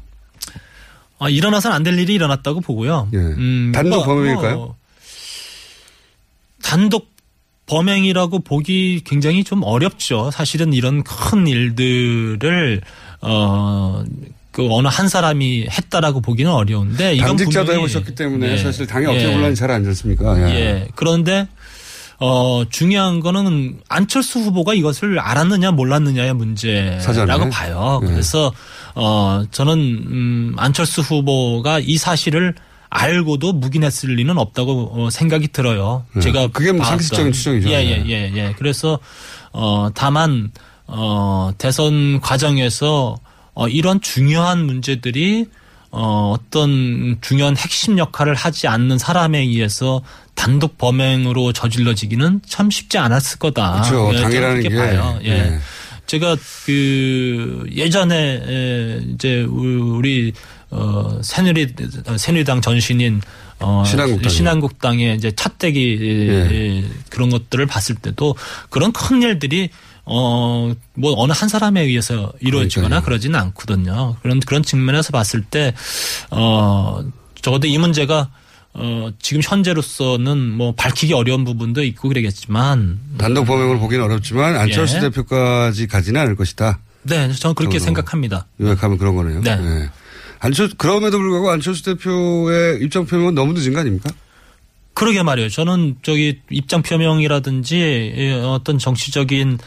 아, 1.18 1.28
일어나서는 1.28 1.74
안될 1.76 1.98
일이 1.98 2.14
일어났다고 2.14 2.60
보고요. 2.60 3.08
예. 3.12 3.18
음, 3.18 3.72
단독 3.74 3.96
뭐, 3.96 4.06
범행일까요? 4.06 4.56
뭐, 4.56 4.76
단독 6.62 7.10
범행이라고 7.66 8.38
보기 8.40 9.02
굉장히 9.04 9.44
좀 9.44 9.62
어렵죠. 9.64 10.30
사실은 10.32 10.72
이런 10.72 11.02
큰 11.02 11.46
일들을 11.48 12.80
어. 13.22 14.04
그 14.60 14.68
어느 14.74 14.88
한 14.88 15.08
사람이 15.08 15.68
했다라고 15.70 16.20
보기는 16.20 16.50
어려운데 16.52 17.14
이건 17.14 17.28
당직자도 17.28 17.66
분명히- 17.66 17.78
해보셨기 17.84 18.14
때문에 18.14 18.48
네. 18.50 18.56
사실 18.58 18.86
당이 18.86 19.06
어떻게 19.06 19.22
예. 19.24 19.32
불러는지 19.32 19.58
잘 19.58 19.70
알지 19.70 19.88
않습니까? 19.88 20.38
예. 20.50 20.54
예. 20.54 20.88
그런데 20.94 21.48
어 22.18 22.64
중요한 22.68 23.20
거는 23.20 23.80
안철수 23.88 24.40
후보가 24.40 24.74
이것을 24.74 25.18
알았느냐 25.18 25.70
몰랐느냐의 25.70 26.34
문제라고 26.34 27.00
사전에? 27.00 27.48
봐요. 27.48 28.00
예. 28.02 28.06
그래서 28.06 28.52
어 28.94 29.44
저는 29.50 29.78
음 29.78 30.54
안철수 30.58 31.00
후보가 31.00 31.78
이 31.80 31.96
사실을 31.96 32.54
알고도 32.90 33.54
묵인했을 33.54 34.14
리는 34.16 34.36
없다고 34.36 34.92
어, 35.06 35.10
생각이 35.10 35.48
들어요. 35.48 36.04
예. 36.16 36.20
제가 36.20 36.48
그게 36.48 36.72
뭐. 36.72 36.84
상식적인 36.84 37.32
추정이죠. 37.32 37.70
예, 37.70 37.74
예, 37.76 38.04
예. 38.06 38.10
예, 38.10 38.32
예. 38.36 38.54
그래서 38.58 38.98
어 39.52 39.88
다만 39.94 40.50
어 40.86 41.52
대선 41.56 42.20
과정에서 42.20 43.16
어 43.54 43.68
이런 43.68 44.00
중요한 44.00 44.64
문제들이 44.66 45.46
어 45.90 46.34
어떤 46.36 47.18
중요한 47.20 47.56
핵심 47.56 47.98
역할을 47.98 48.34
하지 48.34 48.68
않는 48.68 48.98
사람에 48.98 49.38
의해서 49.40 50.02
단독 50.34 50.78
범행으로 50.78 51.52
저질러지기는 51.52 52.42
참 52.46 52.70
쉽지 52.70 52.98
않았을 52.98 53.38
거다. 53.38 53.82
그렇죠. 53.82 54.10
예, 54.14 54.22
그렇게 54.22 54.68
게. 54.68 54.74
봐요. 54.74 55.18
예. 55.24 55.30
예. 55.30 55.58
제가 56.06 56.36
그 56.64 57.66
예전에 57.72 58.42
에, 58.44 59.00
이제 59.12 59.42
우리 59.42 60.32
어 60.70 61.20
새누리 61.22 61.74
새누리당 62.16 62.60
전신인 62.60 63.20
어 63.58 63.84
신한국당이요. 63.86 64.28
신한국당의 64.28 65.16
이제 65.16 65.30
차떼기 65.32 65.98
예. 66.00 66.84
그런 67.10 67.30
것들을 67.30 67.64
봤을 67.66 67.94
때도 67.96 68.34
그런 68.70 68.92
큰 68.92 69.22
일들이 69.22 69.70
어, 70.04 70.72
뭐, 70.94 71.14
어느 71.16 71.32
한 71.34 71.48
사람에 71.48 71.82
의해서 71.82 72.32
이루어지거나 72.40 72.88
그러니까요. 72.88 73.04
그러지는 73.04 73.40
않거든요. 73.40 74.16
그런, 74.22 74.40
그런 74.40 74.62
측면에서 74.62 75.12
봤을 75.12 75.42
때, 75.42 75.74
어, 76.30 77.00
적어도 77.40 77.66
이 77.66 77.78
문제가, 77.78 78.30
어, 78.72 79.10
지금 79.20 79.42
현재로서는 79.44 80.38
뭐 80.38 80.74
밝히기 80.74 81.12
어려운 81.12 81.44
부분도 81.44 81.82
있고 81.84 82.08
그러겠지만. 82.08 83.00
단독 83.18 83.44
범행으로 83.44 83.80
보기는 83.80 84.04
어렵지만 84.04 84.56
안철수 84.56 84.96
예. 84.96 85.00
대표까지 85.00 85.86
가지는 85.86 86.20
않을 86.20 86.36
것이다. 86.36 86.78
네, 87.02 87.32
저는 87.32 87.54
그렇게. 87.54 87.78
생각합니다. 87.78 88.46
요약하면 88.60 88.98
그런 88.98 89.16
거네요. 89.16 89.40
네. 89.40 89.50
예. 89.50 89.90
안철 90.38 90.70
그럼에도 90.76 91.18
불구하고 91.18 91.50
안철수 91.50 91.82
대표의 91.84 92.82
입장 92.82 93.06
표명은 93.06 93.34
너무 93.34 93.52
늦은 93.52 93.72
거 93.72 93.80
아닙니까? 93.80 94.10
그러게 94.94 95.22
말이에요. 95.22 95.48
저는 95.48 95.96
저기 96.02 96.40
입장 96.50 96.82
표명이라든지 96.82 97.76
이 98.16 98.30
어떤 98.44 98.78
정치적인 98.78 99.58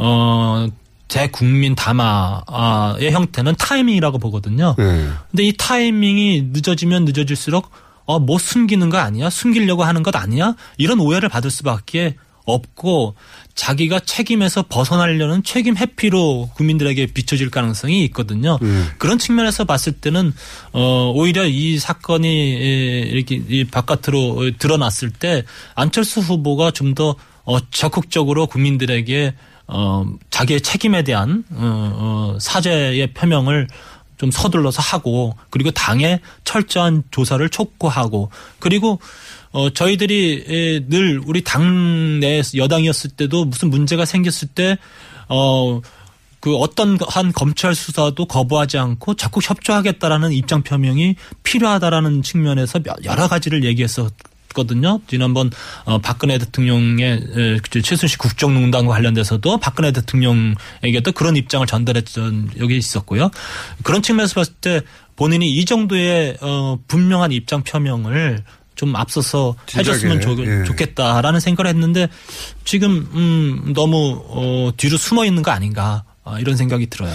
어 0.00 0.68
대국민 1.08 1.74
담화의 1.74 3.10
형태는 3.12 3.54
타이밍이라고 3.56 4.18
보거든요. 4.18 4.74
예. 4.78 5.08
근데 5.30 5.42
이 5.42 5.52
타이밍이 5.56 6.48
늦어지면 6.52 7.04
늦어질수록 7.06 7.70
어 8.06 8.18
뭐 8.20 8.38
숨기는 8.38 8.88
거 8.88 8.96
아니야? 8.98 9.28
숨기려고 9.28 9.84
하는 9.84 10.02
것 10.02 10.14
아니야? 10.16 10.54
이런 10.78 10.98
오해를 11.00 11.28
받을 11.28 11.50
수밖에 11.50 12.14
없고 12.46 13.14
자기가 13.54 14.00
책임에서 14.00 14.64
벗어나려는 14.68 15.42
책임 15.42 15.76
회피로 15.76 16.48
국민들에게 16.54 17.06
비춰질 17.06 17.50
가능성이 17.50 18.04
있거든요. 18.06 18.58
그런 18.96 19.18
측면에서 19.18 19.64
봤을 19.66 19.92
때는 19.92 20.32
어 20.72 21.12
오히려 21.14 21.46
이 21.46 21.78
사건이 21.78 22.26
에, 22.28 23.00
이렇게 23.10 23.42
이 23.48 23.64
바깥으로 23.64 24.52
드러났을 24.58 25.10
때 25.10 25.42
안철수 25.74 26.20
후보가 26.20 26.70
좀더 26.70 27.14
어, 27.44 27.58
적극적으로 27.70 28.46
국민들에게 28.46 29.34
어 29.68 30.04
자기의 30.30 30.62
책임에 30.62 31.02
대한 31.02 31.44
어, 31.50 32.34
어 32.34 32.38
사죄의 32.40 33.12
표명을 33.12 33.68
좀 34.16 34.30
서둘러서 34.30 34.82
하고 34.82 35.36
그리고 35.50 35.70
당에 35.70 36.20
철저한 36.44 37.04
조사를 37.10 37.48
촉구하고 37.50 38.30
그리고 38.58 38.98
어 39.52 39.70
저희들이 39.70 40.44
에, 40.48 40.88
늘 40.88 41.20
우리 41.24 41.42
당내 41.42 42.42
여당이었을 42.56 43.10
때도 43.10 43.44
무슨 43.44 43.70
문제가 43.70 44.04
생겼을 44.04 44.48
때어 44.48 45.80
그 46.40 46.56
어떤 46.56 46.98
한 47.08 47.32
검찰 47.32 47.74
수사도 47.74 48.26
거부하지 48.26 48.78
않고 48.78 49.14
적극 49.14 49.48
협조하겠다라는 49.48 50.32
입장 50.32 50.62
표명이 50.62 51.16
필요하다라는 51.42 52.22
측면에서 52.22 52.80
여러 53.04 53.28
가지를 53.28 53.64
얘기했었 53.64 54.12
거든요. 54.54 55.00
지난번 55.06 55.50
어 55.84 55.98
박근혜 55.98 56.38
대통령의 56.38 57.60
최순실 57.70 58.18
국정농단과 58.18 58.92
관련돼서도 58.92 59.58
박근혜 59.58 59.92
대통령에게도 59.92 61.12
그런 61.12 61.36
입장을 61.36 61.66
전달했던 61.66 62.50
여기 62.58 62.76
있었고요. 62.76 63.30
그런 63.82 64.02
측면에서 64.02 64.34
봤을 64.34 64.52
때 64.60 64.80
본인이 65.16 65.50
이 65.50 65.64
정도의 65.64 66.36
어 66.40 66.78
분명한 66.86 67.32
입장 67.32 67.62
표명을 67.62 68.44
좀 68.74 68.94
앞서서 68.94 69.56
진작에, 69.66 69.80
해줬으면 69.80 70.20
좋, 70.20 70.38
예. 70.38 70.64
좋겠다라는 70.64 71.40
생각을 71.40 71.68
했는데 71.68 72.08
지금 72.64 73.08
음 73.12 73.72
너무 73.74 74.22
어 74.28 74.70
뒤로 74.76 74.96
숨어 74.96 75.24
있는 75.24 75.42
거 75.42 75.50
아닌가 75.50 76.04
아, 76.22 76.38
이런 76.38 76.56
생각이 76.56 76.86
들어요. 76.86 77.12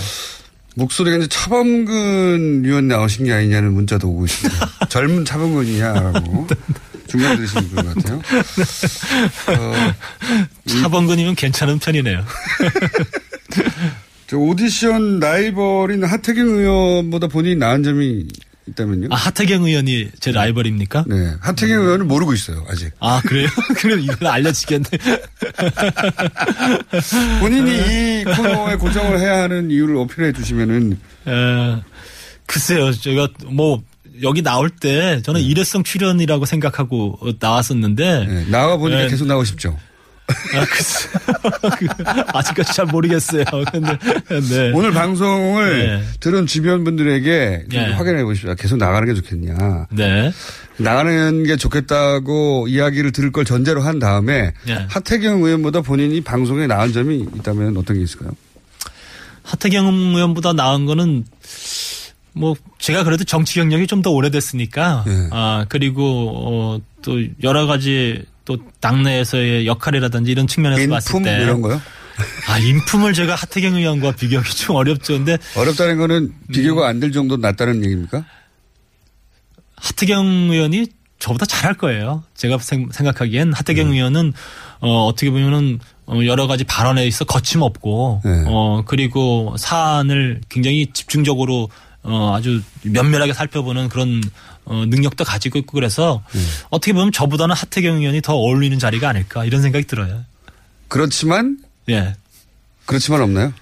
목소리가 0.75 1.17
이제 1.17 1.27
차범근 1.27 2.63
의원 2.65 2.87
나오신 2.87 3.25
게 3.25 3.33
아니냐는 3.33 3.73
문자도 3.73 4.09
오고 4.09 4.25
있습니다. 4.25 4.69
젊은 4.89 5.25
차범근이냐라고. 5.25 6.47
중간 7.07 7.35
들으시는 7.35 7.69
분 7.69 7.93
같아요. 7.93 8.21
어, 9.47 9.73
차범근이면 10.65 11.35
괜찮은 11.35 11.77
편이네요. 11.79 12.25
저 14.27 14.37
오디션 14.37 15.19
라이벌인 15.19 16.03
하태경 16.03 16.47
의원보다 16.47 17.27
본인이 17.27 17.55
나은 17.55 17.83
점이 17.83 18.25
있다면요? 18.67 19.07
아 19.11 19.15
하태경 19.15 19.63
의원이 19.63 20.09
제 20.19 20.31
라이벌입니까? 20.31 21.05
네. 21.07 21.33
하태경 21.41 21.81
의원은 21.81 22.07
모르고 22.07 22.33
있어요, 22.33 22.65
아직. 22.69 22.91
아 22.99 23.21
그래요? 23.25 23.47
그럼 23.77 23.99
이걸 23.99 24.27
알려지겠네. 24.27 24.89
본인이 27.39 28.21
이 28.21 28.23
코너에 28.23 28.75
고정을 28.75 29.19
해야 29.19 29.43
하는 29.43 29.69
이유를 29.69 29.97
어필해 29.97 30.33
주시면은. 30.33 30.97
에, 31.27 31.81
글쎄요, 32.45 32.91
제가 32.91 33.27
뭐 33.47 33.81
여기 34.21 34.41
나올 34.41 34.69
때 34.69 35.21
저는 35.23 35.41
일회성 35.41 35.83
출연이라고 35.83 36.45
생각하고 36.45 37.17
어, 37.21 37.31
나왔었는데 37.39 38.25
네, 38.25 38.45
나와 38.49 38.77
보니까 38.77 39.03
네. 39.03 39.09
계속 39.09 39.27
나오고 39.27 39.43
싶죠. 39.43 39.77
아, 40.27 40.65
글쎄. 40.65 41.09
그, 41.77 41.87
아직까지 42.33 42.73
잘 42.73 42.85
모르겠어요. 42.85 43.43
근데 43.73 43.97
네. 44.49 44.71
오늘 44.73 44.91
방송을 44.91 45.85
네. 45.87 46.03
들은 46.19 46.45
주변 46.47 46.83
분들에게 46.83 47.65
좀 47.71 47.81
네. 47.81 47.91
확인해 47.93 48.23
보십시오. 48.23 48.55
계속 48.55 48.77
나가는 48.77 49.05
게 49.07 49.13
좋겠냐. 49.19 49.87
네. 49.91 50.31
나가는 50.77 51.43
게 51.43 51.55
좋겠다고 51.57 52.67
이야기를 52.67 53.11
들을 53.11 53.31
걸 53.31 53.45
전제로 53.45 53.81
한 53.81 53.99
다음에 53.99 54.53
네. 54.65 54.85
하태경 54.89 55.43
의원보다 55.43 55.81
본인이 55.81 56.21
방송에 56.21 56.67
나은 56.67 56.93
점이 56.93 57.27
있다면 57.35 57.77
어떤 57.77 57.97
게 57.97 58.03
있을까요? 58.03 58.31
하태경 59.43 59.85
의원보다 60.15 60.53
나은 60.53 60.85
거는 60.85 61.25
뭐 62.35 62.55
제가 62.79 63.03
그래도 63.03 63.23
정치 63.23 63.55
경력이 63.55 63.85
좀 63.87 64.01
더 64.01 64.09
오래됐으니까 64.11 65.03
네. 65.05 65.27
아 65.31 65.65
그리고 65.69 66.31
어, 66.33 66.81
또 67.01 67.21
여러 67.43 67.67
가지 67.67 68.23
또 68.45 68.57
당내에서의 68.81 69.65
역할이라든지 69.67 70.31
이런 70.31 70.47
측면에서 70.47 70.89
봤을 70.89 71.09
인품 71.15 71.23
때 71.23 71.41
이런 71.41 71.61
거요? 71.61 71.81
아 72.47 72.59
인품을 72.59 73.13
제가 73.13 73.35
하태경 73.35 73.75
의원과 73.75 74.11
비교하기 74.11 74.55
좀 74.55 74.75
어렵죠. 74.75 75.13
근데 75.13 75.37
어렵다는 75.55 75.97
거는 75.97 76.33
비교가 76.51 76.87
안 76.87 76.99
될 76.99 77.11
정도 77.11 77.37
낫다는 77.37 77.83
얘기입니까? 77.83 78.23
하태경 79.77 80.25
의원이 80.51 80.87
저보다 81.19 81.45
잘할 81.45 81.75
거예요. 81.75 82.23
제가 82.35 82.57
생, 82.59 82.89
각하기엔 82.89 83.53
하태경 83.53 83.89
네. 83.89 83.95
의원은 83.97 84.33
어, 84.81 85.05
어떻게 85.05 85.29
보면은 85.31 85.79
어, 86.05 86.19
여러 86.25 86.47
가지 86.47 86.65
발언에 86.65 87.07
있어 87.07 87.23
거침없고 87.25 88.21
네. 88.25 88.43
어 88.47 88.83
그리고 88.85 89.55
사안을 89.57 90.41
굉장히 90.49 90.87
집중적으로 90.93 91.69
어 92.03 92.35
아주 92.35 92.61
면밀하게 92.83 93.31
살펴보는 93.33 93.87
그런 93.87 94.21
어 94.65 94.85
능력도 94.85 95.23
가지고 95.23 95.59
있고 95.59 95.73
그래서 95.73 96.23
네. 96.33 96.39
어떻게 96.69 96.93
보면 96.93 97.11
저보다는 97.11 97.55
하태경 97.55 97.97
의원이 97.97 98.21
더 98.21 98.33
어울리는 98.35 98.77
자리가 98.79 99.09
아닐까 99.09 99.45
이런 99.45 99.61
생각이 99.61 99.85
들어요. 99.85 100.23
그렇지만 100.87 101.59
예. 101.89 102.15
그렇지만 102.85 103.21
없나요? 103.21 103.53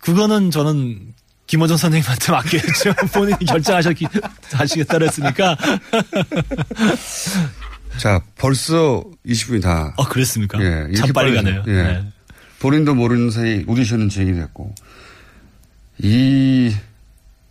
그거는 0.00 0.50
저는 0.50 1.14
김호정 1.46 1.76
선생님한테 1.76 2.32
맡겨야죠. 2.32 2.94
본인이 3.12 3.44
결정하셨기 3.46 4.06
하시겠다 4.52 4.98
그랬으니까. 4.98 5.56
자, 7.98 8.20
벌써 8.36 9.02
20분이 9.26 9.62
다. 9.62 9.92
어 9.96 10.04
그랬습니까? 10.04 10.58
예, 10.62 10.92
참 10.94 11.12
빨리 11.12 11.34
빠르죠. 11.34 11.42
가네요. 11.42 11.64
예. 11.66 11.82
네. 11.82 12.04
본인도 12.60 12.94
모르는 12.94 13.30
사이 13.30 13.64
오디션은 13.66 14.08
진행이 14.08 14.38
됐고. 14.38 14.74
이 16.00 16.08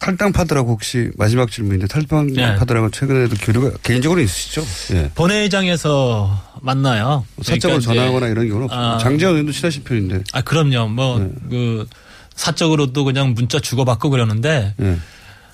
탈당파들하고 0.07 0.71
혹시 0.71 1.11
마지막 1.17 1.51
질문인데 1.51 1.87
탈당파들하고 1.87 2.91
최근에도 2.91 3.35
교류가 3.35 3.71
개인적으로 3.83 4.21
있으시죠? 4.21 4.63
예. 4.93 5.11
본회의장에서 5.13 6.55
만나요. 6.61 7.25
사적으로 7.41 7.79
그러니까 7.79 7.93
전화하거나 7.93 8.27
이런 8.27 8.47
경우는. 8.47 8.71
아, 8.71 8.97
장재원 8.99 9.35
의원도 9.35 9.51
친하신 9.51 9.83
편인데. 9.83 10.23
아 10.31 10.41
그럼요. 10.41 10.87
뭐 10.87 11.19
네. 11.19 11.29
그 11.49 11.87
사적으로도 12.35 13.03
그냥 13.03 13.33
문자 13.33 13.59
주고받고 13.59 14.09
그러는데 14.09 14.73
예. 14.79 14.97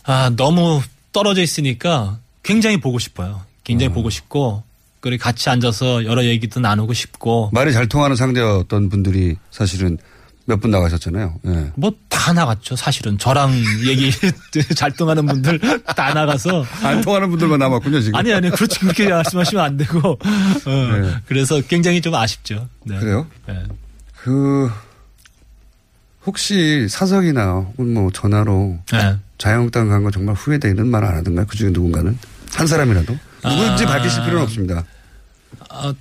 아 0.03 0.31
너무 0.35 0.81
떨어져 1.11 1.41
있으니까 1.41 2.19
굉장히 2.43 2.77
보고 2.79 2.99
싶어요. 2.99 3.41
굉장히 3.63 3.89
아. 3.91 3.93
보고 3.95 4.11
싶고 4.11 4.61
그리고 4.99 5.23
같이 5.23 5.49
앉아서 5.49 6.05
여러 6.05 6.23
얘기도 6.25 6.59
나누고 6.59 6.93
싶고 6.93 7.49
말이 7.53 7.73
잘 7.73 7.87
통하는 7.87 8.15
상대였던 8.15 8.89
분들이 8.89 9.35
사실은 9.49 9.97
몇 10.45 10.59
분 10.59 10.71
나가셨잖아요. 10.71 11.35
예. 11.45 11.71
뭐다 11.75 12.33
나갔죠. 12.33 12.75
사실은 12.75 13.17
저랑 13.17 13.53
얘기 13.87 14.11
잘 14.75 14.91
통하는 14.91 15.25
분들 15.25 15.59
다 15.95 16.13
나가서 16.13 16.65
안 16.83 17.01
통하는 17.01 17.29
분들만 17.29 17.59
남았군요, 17.59 18.01
지금. 18.01 18.15
아니 18.19 18.33
아니 18.33 18.49
그렇지 18.49 18.79
그렇게 18.79 19.07
말씀하시면 19.09 19.63
안 19.63 19.77
되고 19.77 19.99
어, 20.19 20.69
네. 20.99 21.15
그래서 21.27 21.61
굉장히 21.61 22.01
좀 22.01 22.13
아쉽죠. 22.15 22.67
네. 22.83 22.99
그래요? 22.99 23.25
네. 23.47 23.63
그, 24.21 24.69
혹시 26.25 26.87
사석이나 26.89 27.51
혹은 27.77 27.93
뭐 27.93 28.09
전화로 28.11 28.79
네. 28.91 29.17
자유한국당 29.37 29.89
간 29.89 30.03
거 30.03 30.11
정말 30.11 30.35
이런 30.69 30.87
말안 30.87 31.15
하던가요? 31.15 31.45
그 31.47 31.57
중에 31.57 31.69
누군가는? 31.71 32.17
한 32.53 32.67
사람이라도? 32.67 33.17
누구인지 33.45 33.83
아. 33.83 33.87
밝히실 33.87 34.21
필요는 34.23 34.43
없습니다. 34.43 34.85
어, 35.69 35.93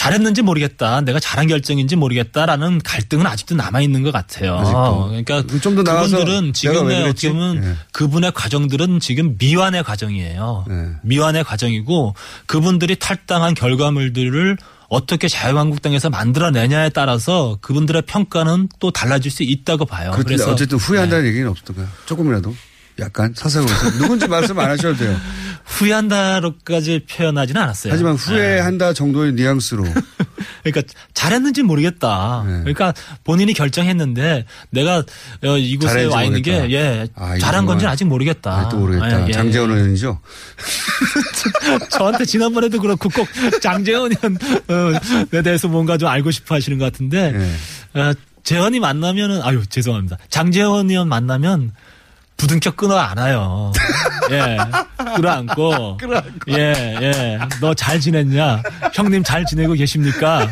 잘했는지 0.00 0.40
모르겠다. 0.40 1.02
내가 1.02 1.20
잘한 1.20 1.46
결정인지 1.46 1.94
모르겠다라는 1.94 2.80
갈등은 2.82 3.26
아직도 3.26 3.54
남아 3.54 3.82
있는 3.82 4.02
것 4.02 4.10
같아요. 4.12 4.56
아직도. 4.56 5.08
그러니까 5.08 5.42
좀 5.60 5.74
더 5.74 5.82
나가서 5.82 6.16
그분들은 6.16 6.52
지금의? 6.54 7.02
어떻게 7.02 7.28
보면 7.30 7.62
예. 7.62 7.74
그분의 7.92 8.32
과정들은 8.32 9.00
지금 9.00 9.36
미완의 9.38 9.84
과정이에요. 9.84 10.64
네. 10.68 10.88
미완의 11.02 11.44
과정이고 11.44 12.14
그분들이 12.46 12.96
탈당한 12.96 13.52
결과물들을 13.52 14.56
어떻게 14.88 15.28
자유한국당에서 15.28 16.08
만들어내냐에 16.08 16.88
따라서 16.88 17.58
그분들의 17.60 18.02
평가는 18.02 18.70
또 18.78 18.90
달라질 18.90 19.30
수 19.30 19.42
있다고 19.42 19.84
봐요. 19.84 20.12
그래서 20.16 20.46
네. 20.46 20.52
어쨌든 20.52 20.78
후회한다는 20.78 21.26
얘기는 21.26 21.46
없었던가요? 21.46 21.86
조금이라도? 22.06 22.54
약간 23.00 23.32
사석으로. 23.34 23.72
누군지 23.98 24.28
말씀 24.28 24.58
안 24.58 24.70
하셔도 24.70 24.96
돼요. 24.96 25.16
후회한다로까지 25.64 27.06
표현하지는 27.10 27.60
않았어요. 27.60 27.92
하지만 27.92 28.16
네. 28.16 28.22
후회한다 28.22 28.92
정도의 28.92 29.32
뉘앙스로. 29.32 29.84
그러니까 30.62 30.92
잘했는지 31.14 31.62
모르겠다. 31.62 32.44
네. 32.46 32.52
그러니까 32.60 32.92
본인이 33.24 33.52
결정했는데 33.52 34.46
내가 34.70 35.04
어, 35.44 35.56
이곳에 35.56 36.04
와 36.04 36.24
있는 36.24 36.42
게 36.42 36.60
모르겠다. 36.60 36.72
예, 36.72 37.08
아, 37.14 37.38
잘한 37.38 37.66
건지. 37.66 37.86
아직 37.86 38.04
모르겠다. 38.04 38.52
아, 38.52 38.68
또 38.68 38.78
모르겠다. 38.78 39.24
예, 39.24 39.28
예. 39.28 39.32
장재원 39.32 39.70
의원이죠? 39.70 40.20
저한테 41.90 42.24
지난번에도 42.24 42.80
그렇고 42.80 43.08
꼭 43.08 43.28
장재원 43.60 44.12
의원에 44.68 45.42
대해서 45.42 45.68
뭔가 45.68 45.96
좀 45.96 46.08
알고 46.08 46.30
싶어 46.30 46.56
하시는 46.56 46.78
것 46.78 46.84
같은데 46.86 47.32
예. 47.94 48.00
어, 48.00 48.14
재원이 48.42 48.80
만나면은 48.80 49.42
아유 49.42 49.62
죄송합니다. 49.66 50.16
장재원 50.28 50.90
의원 50.90 51.08
만나면 51.08 51.72
부둥켜 52.40 52.70
끊어 52.70 52.96
안아요. 52.96 53.70
예. 54.30 54.56
끌어안고. 55.14 55.98
예, 56.48 56.72
예. 57.02 57.38
너 57.60 57.74
잘 57.74 58.00
지냈냐? 58.00 58.62
형님 58.94 59.22
잘 59.22 59.44
지내고 59.44 59.74
계십니까? 59.74 60.48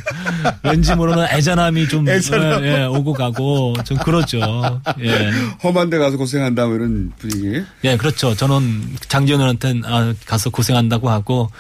왠지 0.63 0.95
모르는 0.95 1.27
애잔함이 1.31 1.89
좀 1.89 2.07
애잔함. 2.07 2.63
예, 2.65 2.81
예, 2.81 2.85
오고 2.85 3.15
가고 3.15 3.75
좀 3.85 3.97
그러죠. 3.99 4.81
예. 5.01 5.31
험한 5.65 5.89
데 5.89 5.97
가서 5.97 6.19
고생한다 6.19 6.67
뭐 6.67 6.75
이런 6.77 7.11
분위기. 7.19 7.63
예, 7.85 7.97
그렇죠. 7.97 8.35
저는 8.35 8.97
장지현 9.09 9.41
의원한테 9.41 9.81
아, 9.87 10.13
가서 10.27 10.51
고생한다고 10.51 11.09
하고 11.09 11.51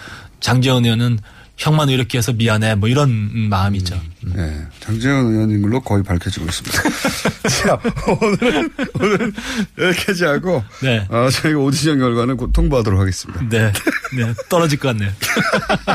장지현 0.41 0.85
의원은 0.85 1.21
형만 1.59 1.89
이렇게 1.89 2.19
해서 2.19 2.33
미안해 2.33 2.77
뭐 2.77 2.89
이런 2.89 3.11
음, 3.11 3.49
마음이죠. 3.51 4.01
네. 4.23 4.67
장재현 4.81 5.27
의원인 5.27 5.61
걸로 5.61 5.81
거의 5.81 6.03
밝혀지고 6.05 6.47
있습니다. 6.47 6.83
자, 7.49 7.81
오늘은, 8.21 8.71
오늘은 9.01 9.33
여기까지 9.79 10.25
하고, 10.25 10.63
네. 10.83 11.05
어, 11.11 11.29
저희가 11.29 11.59
오디션 11.59 11.99
결과는 11.99 12.37
곧 12.37 12.53
통보하도록 12.53 13.01
하겠습니다. 13.01 13.41
네. 13.49 13.73
네. 14.17 14.35
떨어질 14.49 14.79
것 14.79 14.89
같네요. 14.89 15.11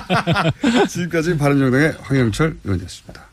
지금까지 0.87 1.37
바른정당의 1.37 1.95
황영철 2.01 2.57
의원이었습니다. 2.65 3.32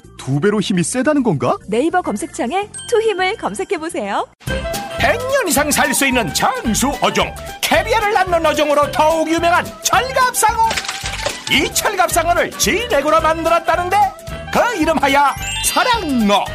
두 0.23 0.39
배로 0.39 0.61
힘이 0.61 0.83
세다는 0.83 1.23
건가? 1.23 1.57
네이버 1.67 1.99
검색창에 2.03 2.69
투 2.87 3.01
힘을 3.01 3.35
검색해보세요. 3.37 4.27
100년 4.99 5.47
이상 5.47 5.71
살 5.71 5.91
수 5.95 6.05
있는 6.05 6.31
장수 6.31 6.91
어종. 7.01 7.33
캐비아를 7.61 8.13
낳는 8.13 8.45
어종으로 8.45 8.91
더욱 8.91 9.27
유명한 9.31 9.65
철갑상어. 9.81 10.69
이 11.49 11.73
철갑상어를 11.73 12.51
진액으로 12.51 13.19
만들었다는데 13.19 13.97
그 14.53 14.75
이름하여 14.79 15.33
사랑어. 15.65 16.45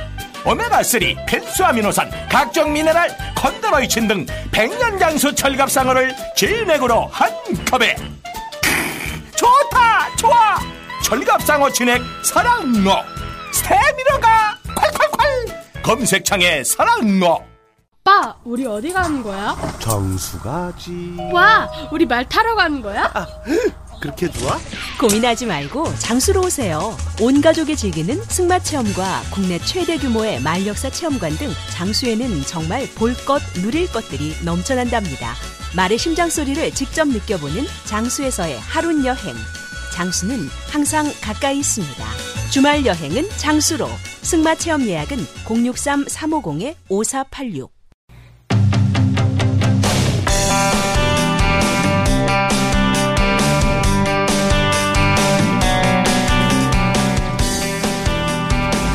오메가3 0.45 1.27
필수 1.27 1.65
아미노산 1.65 2.09
각종 2.29 2.73
미네랄 2.73 3.11
콘드로이친 3.35 4.07
등 4.07 4.27
100년 4.53 4.97
장수 5.01 5.35
철갑상어를 5.35 6.15
진액으로 6.37 7.09
한 7.11 7.33
컵에. 7.69 7.97
크, 8.63 9.37
좋다 9.37 10.15
좋아. 10.17 10.57
철갑상어 11.03 11.71
진액 11.73 12.01
사랑어 12.25 13.03
스테미너가 13.71 14.59
콸콸콸 14.65 15.83
검색창에 15.83 16.63
사랑어 16.63 17.45
오빠, 18.01 18.37
우리 18.45 18.65
어디 18.65 18.93
가는 18.93 19.21
거야? 19.21 19.57
정수 19.81 20.39
가지. 20.39 21.17
와, 21.33 21.69
우리 21.91 22.07
말 22.07 22.29
타러 22.29 22.55
가는 22.55 22.81
거야? 22.81 23.13
그렇게 24.01 24.31
좋아? 24.31 24.57
고민하지 25.01 25.47
말고 25.47 25.93
장수로 25.99 26.43
오세요. 26.43 26.97
온 27.21 27.41
가족이 27.41 27.75
즐기는 27.75 28.23
승마 28.29 28.61
체험과 28.61 29.23
국내 29.33 29.59
최대 29.59 29.97
규모의 29.99 30.41
말역사 30.41 30.91
체험관 30.91 31.37
등 31.37 31.51
장수에는 31.73 32.43
정말 32.43 32.87
볼 32.95 33.15
것, 33.25 33.43
누릴 33.55 33.91
것들이 33.91 34.37
넘쳐난답니다. 34.45 35.35
말의 35.75 35.99
심장 35.99 36.31
소리를 36.31 36.71
직접 36.73 37.09
느껴보는 37.09 37.67
장수에서의 37.87 38.61
하룬 38.61 39.05
여행. 39.05 39.35
장수는 39.97 40.37
항상 40.71 41.11
가까이 41.23 41.59
있습니다. 41.61 42.05
주말 42.51 42.85
여행은 42.85 43.31
장수로. 43.39 43.89
승마 44.21 44.57
체험 44.57 44.83
예약은 44.83 45.17
063-350-5486. 45.47 47.71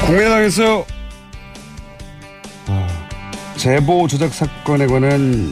국민의당에서 0.06 0.86
어, 2.68 2.88
제보 3.58 4.08
조작 4.08 4.36
사건에 4.36 4.86
관한 4.86 5.52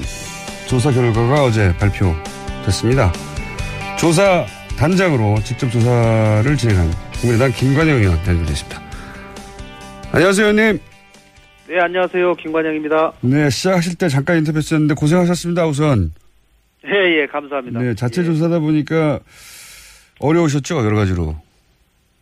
조사 0.68 0.92
결과가 0.92 1.46
어제 1.46 1.76
발표됐습니다. 1.78 3.12
조사 3.98 4.46
단장으로 4.80 5.36
직접 5.44 5.70
조사를 5.70 6.56
진행한 6.56 6.88
국민의당 7.12 7.52
김관영 7.52 7.98
의원 7.98 8.18
연결됐습니다. 8.26 8.82
안녕하세요, 10.14 10.48
의원님. 10.48 10.80
네, 11.68 11.80
안녕하세요. 11.82 12.36
김관영입니다. 12.36 13.12
네, 13.20 13.50
시작하실 13.50 13.98
때 13.98 14.08
잠깐 14.08 14.38
인터뷰했었는데 14.38 14.94
고생하셨습니다, 14.94 15.68
우선. 15.68 16.14
예, 16.88 17.22
예, 17.22 17.26
감사합니다. 17.28 17.82
네, 17.82 17.94
자체 17.94 18.24
조사다 18.24 18.60
보니까 18.60 19.20
어려우셨죠, 20.22 20.78
여러 20.86 20.96
가지로. 20.96 21.36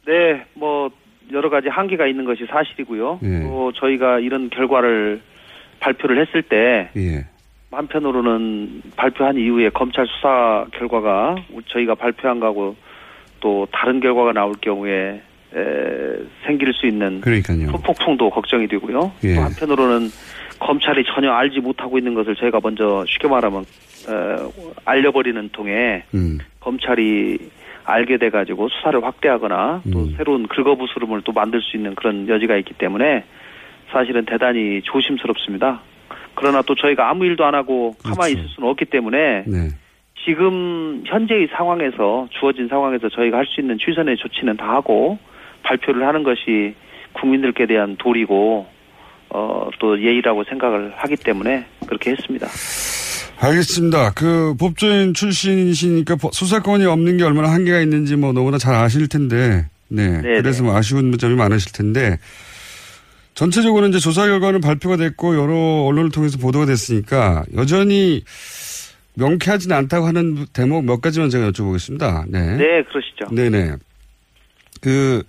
네, 0.07 0.43
뭐 0.55 0.89
여러 1.31 1.51
가지 1.51 1.67
한계가 1.67 2.07
있는 2.07 2.25
것이 2.25 2.47
사실이고요. 2.49 3.19
예. 3.21 3.41
또 3.41 3.71
저희가 3.73 4.17
이런 4.17 4.49
결과를 4.49 5.21
발표를 5.79 6.25
했을 6.25 6.41
때 6.41 6.89
예. 6.97 7.27
한편으로는 7.71 8.81
발표한 8.95 9.37
이후에 9.37 9.69
검찰 9.69 10.07
수사 10.07 10.65
결과가 10.73 11.35
저희가 11.67 11.95
발표한 11.95 12.39
거하고 12.39 12.75
또 13.39 13.67
다른 13.71 13.99
결과가 13.99 14.33
나올 14.33 14.53
경우에 14.61 15.21
에, 15.55 15.59
생길 16.45 16.73
수 16.73 16.87
있는 16.87 17.21
그러니까요. 17.21 17.67
후폭풍도 17.67 18.29
걱정이 18.29 18.67
되고요. 18.67 19.11
예. 19.23 19.35
또 19.35 19.41
한편으로는 19.41 20.09
검찰이 20.59 21.03
전혀 21.13 21.31
알지 21.31 21.59
못하고 21.59 21.97
있는 21.97 22.13
것을 22.13 22.35
저희가 22.35 22.59
먼저 22.61 23.05
쉽게 23.07 23.27
말하면 23.27 23.61
어, 24.09 24.51
알려버리는 24.85 25.49
통에 25.51 26.03
음. 26.13 26.39
검찰이 26.59 27.37
알게 27.85 28.17
돼가지고 28.17 28.67
수사를 28.69 29.01
확대하거나 29.03 29.83
또 29.93 29.99
음. 29.99 30.13
새로운 30.17 30.47
긁어부스름을 30.47 31.21
또 31.23 31.31
만들 31.31 31.61
수 31.61 31.77
있는 31.77 31.95
그런 31.95 32.27
여지가 32.27 32.57
있기 32.57 32.73
때문에 32.73 33.23
사실은 33.91 34.25
대단히 34.25 34.81
조심스럽습니다. 34.83 35.81
그러나 36.37 36.61
또 36.61 36.75
저희가 36.75 37.09
아무 37.09 37.25
일도 37.25 37.43
안 37.45 37.55
하고 37.55 37.95
가만히 38.03 38.33
있을 38.33 38.47
수는 38.55 38.69
없기 38.69 38.85
때문에 38.85 39.43
네. 39.47 39.69
지금 40.25 41.03
현재의 41.05 41.47
상황에서 41.55 42.27
주어진 42.39 42.67
상황에서 42.67 43.09
저희가 43.09 43.37
할 43.37 43.45
수 43.45 43.59
있는 43.61 43.77
최선의 43.79 44.17
조치는 44.17 44.57
다 44.57 44.69
하고 44.69 45.17
발표를 45.63 46.05
하는 46.07 46.23
것이 46.23 46.75
국민들께 47.13 47.65
대한 47.65 47.95
도리고 47.97 48.67
어, 49.29 49.69
또 49.79 49.99
예의라고 50.01 50.43
생각을 50.45 50.93
하기 50.95 51.15
때문에 51.17 51.65
그렇게 51.87 52.11
했습니다. 52.11 52.47
알겠습니다. 53.39 54.11
그 54.15 54.55
법조인 54.59 55.13
출신이시니까 55.13 56.15
버- 56.15 56.29
수사권이 56.31 56.85
없는 56.85 57.17
게 57.17 57.23
얼마나 57.23 57.51
한계가 57.51 57.79
있는지 57.81 58.15
뭐 58.15 58.33
너무나 58.33 58.57
잘 58.57 58.73
아실 58.75 59.07
텐데, 59.07 59.65
네. 59.89 60.21
네, 60.21 60.41
그래서 60.41 60.63
뭐 60.63 60.75
아쉬운 60.75 61.15
점이 61.17 61.35
많으실 61.35 61.71
텐데, 61.71 62.17
전체적으로 63.37 63.85
이제 63.85 63.99
조사 63.99 64.25
결과는 64.25 64.61
발표가 64.61 64.97
됐고 64.97 65.35
여러 65.35 65.53
언론을 65.85 66.09
통해서 66.09 66.39
보도가 66.39 66.65
됐으니까 66.65 67.45
여전히 67.55 68.23
명쾌하지는 69.13 69.75
않다고 69.75 70.07
하는 70.07 70.47
대목 70.53 70.85
몇 70.85 71.01
가지만 71.01 71.29
제가 71.29 71.51
여쭤보겠습니다. 71.51 72.25
네. 72.29 72.57
네, 72.57 72.83
그러시죠. 72.83 73.33
네네. 73.33 73.75
그, 74.81 75.21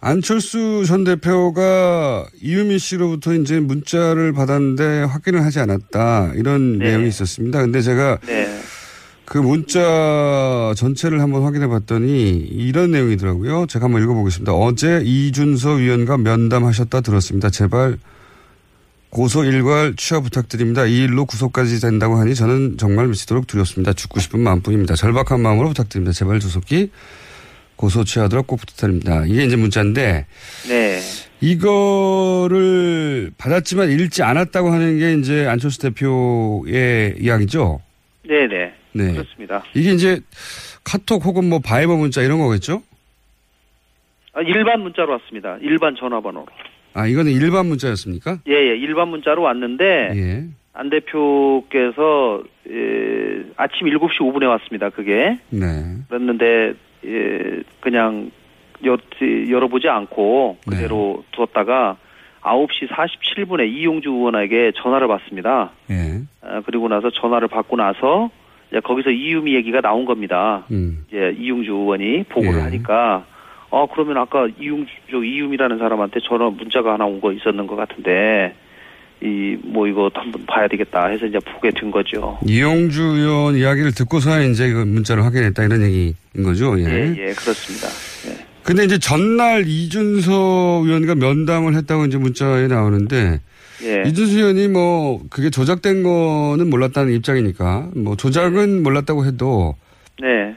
안철수 0.00 0.84
전 0.86 1.04
대표가 1.04 2.26
이유미 2.40 2.78
씨로부터 2.78 3.34
이제 3.34 3.60
문자를 3.60 4.32
받았는데 4.32 5.02
확인을 5.02 5.44
하지 5.44 5.60
않았다. 5.60 6.32
이런 6.34 6.78
네. 6.78 6.88
내용이 6.88 7.08
있었습니다. 7.08 7.60
근데 7.60 7.82
제가 7.82 8.18
네. 8.26 8.61
그 9.32 9.38
문자 9.38 10.74
전체를 10.76 11.22
한번 11.22 11.44
확인해 11.44 11.66
봤더니 11.66 12.32
이런 12.32 12.90
내용이더라고요. 12.90 13.64
제가 13.64 13.86
한번 13.86 14.02
읽어보겠습니다. 14.02 14.52
어제 14.52 15.00
이준서 15.02 15.72
위원과 15.76 16.18
면담하셨다 16.18 17.00
들었습니다. 17.00 17.48
제발 17.48 17.96
고소 19.08 19.44
일괄 19.44 19.96
취하 19.96 20.20
부탁드립니다. 20.20 20.84
이 20.84 21.04
일로 21.04 21.24
구속까지 21.24 21.80
된다고 21.80 22.16
하니 22.16 22.34
저는 22.34 22.76
정말 22.76 23.08
미치도록 23.08 23.46
두렵습니다. 23.46 23.94
죽고 23.94 24.20
싶은 24.20 24.38
마음뿐입니다. 24.40 24.96
절박한 24.96 25.40
마음으로 25.40 25.68
부탁드립니다. 25.68 26.12
제발 26.12 26.38
조속히 26.38 26.90
고소 27.76 28.04
취하도록 28.04 28.46
꼭 28.46 28.58
부탁드립니다. 28.58 29.24
이게 29.24 29.44
이제 29.44 29.56
문자인데 29.56 30.26
네. 30.68 31.00
이거를 31.40 33.32
받았지만 33.38 33.92
읽지 33.92 34.24
않았다고 34.24 34.70
하는 34.70 34.98
게 34.98 35.14
이제 35.14 35.46
안철수 35.46 35.78
대표의 35.78 37.14
이야기죠. 37.18 37.80
네, 38.28 38.46
네. 38.46 38.81
네. 38.92 39.12
그렇습니다. 39.12 39.62
이게 39.74 39.92
이제 39.92 40.20
카톡 40.84 41.24
혹은 41.24 41.48
뭐 41.48 41.58
바이버 41.58 41.96
문자 41.96 42.22
이런 42.22 42.38
거겠죠? 42.38 42.82
아, 44.34 44.40
일반 44.40 44.80
문자로 44.80 45.12
왔습니다. 45.12 45.58
일반 45.60 45.94
전화번호로. 45.96 46.46
아, 46.94 47.06
이거는 47.06 47.32
일반 47.32 47.66
문자였습니까? 47.66 48.38
예, 48.48 48.52
예. 48.52 48.76
일반 48.76 49.08
문자로 49.08 49.42
왔는데 49.42 49.84
예. 50.14 50.44
안 50.74 50.90
대표께서 50.90 52.42
예, 52.68 53.44
아침 53.56 53.88
7시 53.88 54.18
5분에 54.20 54.48
왔습니다. 54.48 54.90
그게. 54.90 55.38
네. 55.50 55.66
그랬는데 56.08 56.74
예, 57.04 57.62
그냥 57.80 58.30
여, 58.84 58.96
열어보지 59.48 59.88
않고 59.88 60.58
그대로 60.66 61.24
두었다가 61.32 61.96
9시 62.40 62.88
47분에 62.88 63.68
이용주 63.68 64.10
의원에게 64.10 64.72
전화를 64.76 65.08
받습니다. 65.08 65.70
예. 65.90 66.22
아, 66.42 66.62
그리고 66.66 66.88
나서 66.88 67.10
전화를 67.10 67.48
받고 67.48 67.76
나서 67.76 68.30
이제 68.72 68.80
거기서 68.80 69.10
이유미 69.10 69.54
얘기가 69.54 69.80
나온 69.82 70.04
겁니다. 70.06 70.64
음. 70.70 71.04
이제 71.08 71.36
이용주 71.38 71.70
의원이 71.70 72.24
보고를 72.30 72.58
예. 72.58 72.62
하니까 72.62 73.24
어 73.70 73.86
그러면 73.86 74.16
아까 74.16 74.48
이용주 74.58 74.90
저 75.10 75.22
이유미라는 75.22 75.78
사람한테 75.78 76.20
전화 76.26 76.48
문자가 76.50 76.94
하나 76.94 77.04
온 77.06 77.20
거 77.20 77.32
있었는 77.32 77.66
것 77.66 77.76
같은데 77.76 78.54
이 79.22 79.56
뭐 79.64 79.86
이거 79.86 80.10
한번 80.14 80.44
봐야 80.46 80.66
되겠다 80.68 81.06
해서 81.06 81.26
이제 81.26 81.38
보게 81.38 81.70
된 81.70 81.90
거죠. 81.90 82.38
이용주 82.46 83.00
의원 83.02 83.54
이야기를 83.56 83.92
듣고서야 83.92 84.42
이제 84.42 84.72
그 84.72 84.78
문자를 84.84 85.24
확인했다 85.24 85.62
이런 85.64 85.82
얘기인 85.82 86.14
거죠. 86.42 86.78
예. 86.80 86.84
예, 86.84 87.08
예, 87.10 87.32
그렇습니다. 87.32 87.88
근데 88.64 88.84
이제 88.84 88.98
전날 88.98 89.66
이준석 89.66 90.84
의원과 90.86 91.16
면담을 91.16 91.74
했다고 91.74 92.06
이제 92.06 92.16
문자에 92.16 92.68
나오는데 92.68 93.40
예. 93.82 94.02
이준석 94.08 94.36
의원이 94.36 94.68
뭐 94.68 95.22
그게 95.30 95.50
조작된 95.50 96.02
거는 96.02 96.70
몰랐다는 96.70 97.12
입장이니까 97.14 97.90
뭐 97.94 98.16
조작은 98.16 98.82
몰랐다고 98.82 99.26
해도 99.26 99.74
네. 100.20 100.54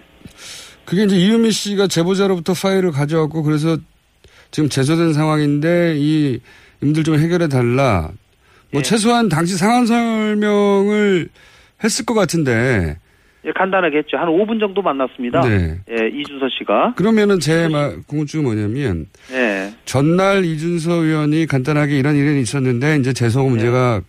그게 0.85 1.03
이제 1.03 1.15
이유미 1.15 1.51
씨가 1.51 1.87
제보자로부터 1.87 2.53
파일을 2.53 2.91
가져왔고 2.91 3.41
그래서 3.43 3.77
지금 4.51 4.69
제소된 4.69 5.13
상황인데 5.13 5.95
이 5.97 6.39
임들 6.81 7.03
좀 7.03 7.17
해결해 7.17 7.47
달라. 7.47 8.11
뭐 8.71 8.81
최소한 8.81 9.29
당시 9.29 9.57
상황 9.57 9.85
설명을 9.85 11.29
했을 11.83 12.05
것 12.05 12.13
같은데 12.13 12.97
예, 13.45 13.51
간단하게 13.51 13.99
했죠. 13.99 14.17
한 14.17 14.27
5분 14.27 14.59
정도 14.59 14.81
만났습니다. 14.81 15.41
네. 15.41 15.79
예, 15.91 16.07
이준서 16.07 16.47
씨가. 16.57 16.93
그러면은 16.95 17.39
제 17.39 17.67
말- 17.67 17.97
궁금증은 18.07 18.43
뭐냐면 18.45 19.05
예. 19.31 19.71
전날 19.85 20.43
이준석 20.45 21.03
의원이 21.03 21.45
간단하게 21.45 21.97
이런 21.99 22.15
일이 22.15 22.41
있었는데 22.41 22.97
이제 22.97 23.13
재소 23.13 23.43
문제가 23.47 24.01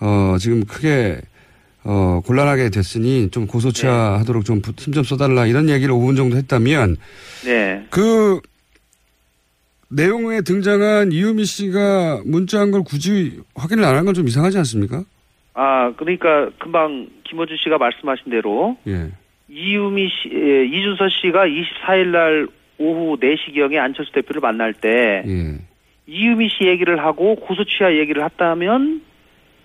어 0.00 0.36
지금 0.40 0.64
크게 0.64 1.20
어 1.84 2.20
곤란하게 2.24 2.70
됐으니 2.70 3.28
좀 3.30 3.46
고소치하하도록 3.46 4.44
좀 4.44 4.62
힘 4.62 4.92
좀 4.94 5.04
써달라 5.04 5.46
이런 5.46 5.68
얘기를 5.68 5.92
5분 5.94 6.16
정도 6.16 6.36
했다면 6.36 6.96
네. 7.44 7.86
그 7.90 8.40
내용에 9.90 10.40
등장한 10.40 11.12
이유미 11.12 11.44
씨가 11.44 12.22
문자한 12.24 12.70
걸 12.70 12.82
굳이 12.82 13.40
확인을 13.54 13.84
안 13.84 13.96
한 13.96 14.04
건 14.06 14.14
좀 14.14 14.26
이상하지 14.26 14.56
않습니까? 14.58 15.04
아, 15.54 15.92
그러니까 15.96 16.50
금방 16.58 17.08
김호준 17.24 17.56
씨가 17.62 17.78
말씀하신 17.78 18.30
대로 18.30 18.76
예. 18.86 19.10
이유미 19.48 20.08
씨, 20.08 20.30
예, 20.32 20.64
이준서 20.64 21.08
씨가 21.20 21.44
24일 21.46 22.06
날 22.08 22.48
오후 22.78 23.18
4시경에 23.18 23.76
안철수 23.76 24.12
대표를 24.12 24.40
만날 24.40 24.72
때 24.72 25.22
예. 25.26 25.58
이유미 26.06 26.48
씨 26.48 26.66
얘기를 26.66 26.98
하고 27.04 27.36
고소취하 27.36 27.94
얘기를 27.96 28.24
했다면 28.24 29.02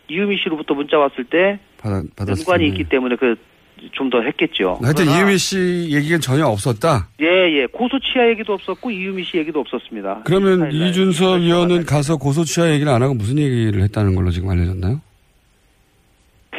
이유미 0.09 0.37
씨로부터 0.37 0.73
문자 0.73 0.97
왔을 0.97 1.23
때 1.23 1.59
받아, 1.77 2.01
연관이. 2.27 2.67
있기 2.67 2.83
때문에 2.85 3.15
그 3.15 3.35
좀 3.93 4.09
더 4.09 4.21
했겠죠. 4.21 4.79
하여튼 4.81 5.05
이유미 5.05 5.37
씨 5.37 5.89
얘기가 5.91 6.17
전혀 6.17 6.45
없었다. 6.47 7.09
예, 7.21 7.25
예. 7.25 7.65
고소취하 7.67 8.27
얘기도 8.29 8.53
없었고 8.53 8.89
이유미 8.89 9.23
씨 9.23 9.37
얘기도 9.37 9.59
없었습니다. 9.59 10.21
그러면 10.25 10.69
24일 10.71 10.79
날. 10.79 10.89
이준석 10.89 11.41
의원은 11.41 11.85
가서 11.85 12.17
고소치하 12.17 12.71
얘기를 12.71 12.91
안 12.91 13.03
하고 13.03 13.13
무슨 13.13 13.37
얘기를 13.37 13.81
했다는 13.83 14.15
걸로 14.15 14.31
지금 14.31 14.49
알려졌나요? 14.49 14.99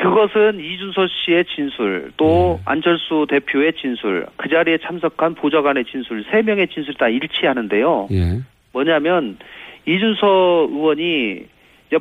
그것은 0.00 0.60
이준서 0.60 1.06
씨의 1.06 1.44
진술, 1.44 2.12
또 2.16 2.58
네. 2.58 2.62
안철수 2.66 3.26
대표의 3.28 3.72
진술, 3.74 4.26
그 4.36 4.48
자리에 4.48 4.78
참석한 4.78 5.34
보좌관의 5.34 5.84
진술, 5.86 6.24
세 6.30 6.42
명의 6.42 6.68
진술이 6.68 6.96
다 6.96 7.08
일치하는데요. 7.08 8.08
예. 8.12 8.40
뭐냐면 8.72 9.38
이준서 9.86 10.68
의원이 10.70 11.46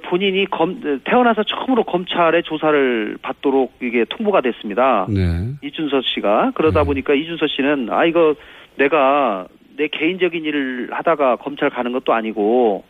본인이 0.04 0.46
검, 0.46 0.82
태어나서 1.06 1.44
처음으로 1.44 1.84
검찰의 1.84 2.44
조사를 2.44 3.18
받도록 3.22 3.74
이게 3.82 4.06
통보가 4.10 4.42
됐습니다. 4.42 5.08
네. 5.10 5.54
이준서 5.62 6.02
씨가 6.02 6.52
그러다 6.56 6.84
보니까 6.84 7.14
이준서 7.14 7.48
씨는 7.48 7.90
아 7.90 8.06
이거 8.06 8.36
내가 8.76 9.48
내 9.78 9.88
개인적인 9.88 10.44
일을 10.44 10.90
하다가 10.92 11.38
검찰 11.38 11.70
가는 11.70 11.92
것도 11.94 12.14
아니고 12.14 12.84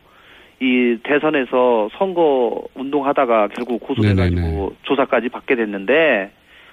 이 0.60 0.98
대선에서 1.04 1.90
선거 1.98 2.64
운동하다가 2.74 3.50
결국 3.50 3.80
고소돼가지고 3.82 4.76
조사까지 4.84 5.30
받게 5.30 5.56
됐는데 5.56 6.32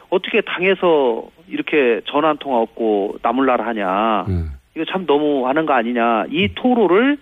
어떻게 0.09 0.41
당에서 0.41 1.25
이렇게 1.49 2.01
전화 2.07 2.29
한 2.29 2.39
통화 2.39 2.59
없고 2.61 3.17
나몰라라 3.23 3.67
하냐 3.67 4.25
네. 4.29 4.35
이거 4.75 4.85
참 4.91 5.07
너무 5.07 5.47
하는 5.47 5.67
거 5.67 5.75
아니냐 5.75 6.27
이 6.31 6.49
토로를 6.55 7.19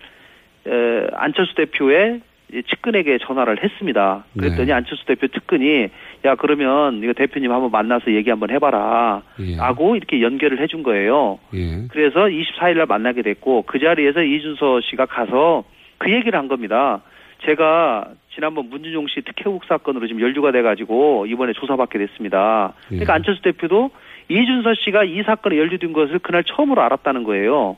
에, 0.65 1.07
안철수 1.13 1.55
대표의 1.55 2.21
이 2.53 2.61
측근에게 2.63 3.17
전화를 3.17 3.63
했습니다. 3.63 4.25
그랬더니 4.37 4.67
네. 4.67 4.73
안철수 4.73 5.05
대표 5.05 5.27
측근이 5.27 5.87
야 6.25 6.35
그러면 6.35 7.01
이거 7.03 7.13
대표님 7.13 7.51
한번 7.51 7.71
만나서 7.71 8.13
얘기 8.13 8.29
한번 8.29 8.51
해봐라 8.51 9.23
예. 9.39 9.55
라고 9.55 9.95
이렇게 9.95 10.21
연결을 10.21 10.61
해준 10.61 10.83
거예요. 10.83 11.39
예. 11.55 11.87
그래서 11.89 12.25
24일 12.25 12.77
날 12.77 12.85
만나게 12.85 13.23
됐고 13.23 13.63
그 13.63 13.79
자리에서 13.79 14.21
이준서 14.21 14.81
씨가 14.81 15.07
가서 15.07 15.63
그 16.03 16.11
얘기를 16.11 16.37
한 16.37 16.49
겁니다. 16.49 17.01
제가 17.45 18.09
지난번 18.35 18.69
문준용 18.69 19.07
씨 19.07 19.21
특혜국 19.21 19.63
사건으로 19.65 20.05
지금 20.07 20.21
연루가 20.21 20.51
돼가지고 20.51 21.25
이번에 21.27 21.53
조사받게 21.53 21.97
됐습니다. 21.99 22.73
그러니까 22.89 23.13
예. 23.13 23.15
안철수 23.15 23.41
대표도 23.41 23.91
이준서 24.27 24.73
씨가 24.83 25.05
이 25.05 25.23
사건에 25.23 25.57
연루된 25.57 25.93
것을 25.93 26.19
그날 26.19 26.43
처음으로 26.43 26.81
알았다는 26.81 27.23
거예요. 27.23 27.77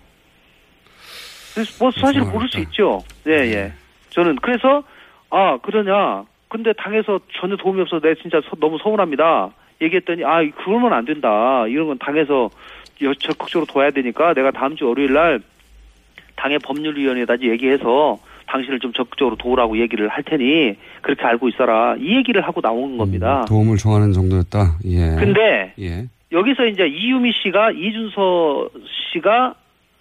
그래서 1.54 1.84
뭐 1.84 1.92
사실 1.92 2.22
모를 2.22 2.48
수 2.50 2.60
있죠. 2.62 3.02
예, 3.28 3.32
예. 3.32 3.74
저는 4.10 4.38
그래서 4.38 4.84
아 5.30 5.58
그러냐. 5.62 6.26
근데 6.48 6.74
당에서 6.74 7.20
전혀 7.40 7.56
도움이 7.58 7.82
없어서 7.82 8.02
내가 8.02 8.20
진짜 8.22 8.40
서- 8.42 8.56
너무 8.60 8.78
서운합니다. 8.82 9.50
얘기했더니 9.82 10.24
아 10.24 10.42
그러면 10.64 10.94
안 10.94 11.06
된다. 11.06 11.66
이런 11.68 11.88
건 11.88 11.98
당에서 12.00 12.50
여- 13.04 13.14
적극적으로 13.16 13.66
둬야 13.72 13.92
되니까 13.92 14.34
내가 14.34 14.52
다음 14.52 14.76
주 14.76 14.88
월요일 14.88 15.14
날 15.14 15.42
당의 16.36 16.60
법률위원회에다 16.60 17.36
얘기해서 17.42 18.18
당신을 18.48 18.80
좀 18.80 18.94
적극적으로 18.94 19.36
도우라고 19.36 19.80
얘기를 19.80 20.08
할 20.08 20.24
테니 20.24 20.76
그렇게 21.02 21.24
알고 21.24 21.50
있어라. 21.50 21.96
이 21.98 22.16
얘기를 22.16 22.42
하고 22.42 22.62
나온 22.62 22.98
겁니다. 22.98 23.46
도움을 23.48 23.78
청하는 23.78 24.14
정도였다. 24.14 24.78
예. 24.86 25.16
근데 25.18 25.74
예. 25.80 26.06
여기서 26.32 26.66
이제 26.66 26.88
이유미 26.88 27.32
씨가 27.44 27.72
이준서 27.72 28.70
씨가 29.14 29.56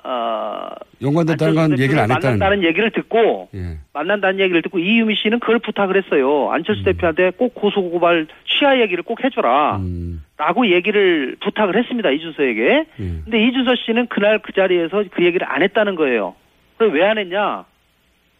아 0.07 0.69
연관됐다는 1.01 1.55
건 1.55 1.79
얘기를 1.79 1.99
안 1.99 2.11
했다는. 2.11 2.39
만났다는 2.39 2.63
얘기를 2.65 2.91
듣고 2.91 3.49
예. 3.55 3.79
만난다는 3.95 4.39
얘기를 4.39 4.61
듣고 4.61 4.79
이유미 4.79 5.15
씨는 5.17 5.41
그걸 5.41 5.59
부탁을 5.61 5.97
했어요. 5.97 6.51
안철수 6.51 6.85
대표한테 6.85 7.31
꼭 7.31 7.55
고소고발 7.55 8.27
취하 8.47 8.79
얘기를 8.81 9.03
꼭 9.03 9.25
해줘라. 9.25 9.77
음. 9.79 10.23
라고 10.37 10.71
얘기를 10.71 11.37
부탁을 11.43 11.77
했습니다. 11.79 12.11
이준서에게. 12.11 12.85
근데 12.97 13.47
이준서 13.49 13.77
씨는 13.77 14.09
그날 14.09 14.41
그 14.41 14.53
자리에서 14.53 15.05
그 15.11 15.25
얘기를 15.25 15.51
안 15.51 15.63
했다는 15.63 15.95
거예요. 15.95 16.35
그럼 16.77 16.93
왜 16.95 17.03
안 17.03 17.17
했냐? 17.19 17.65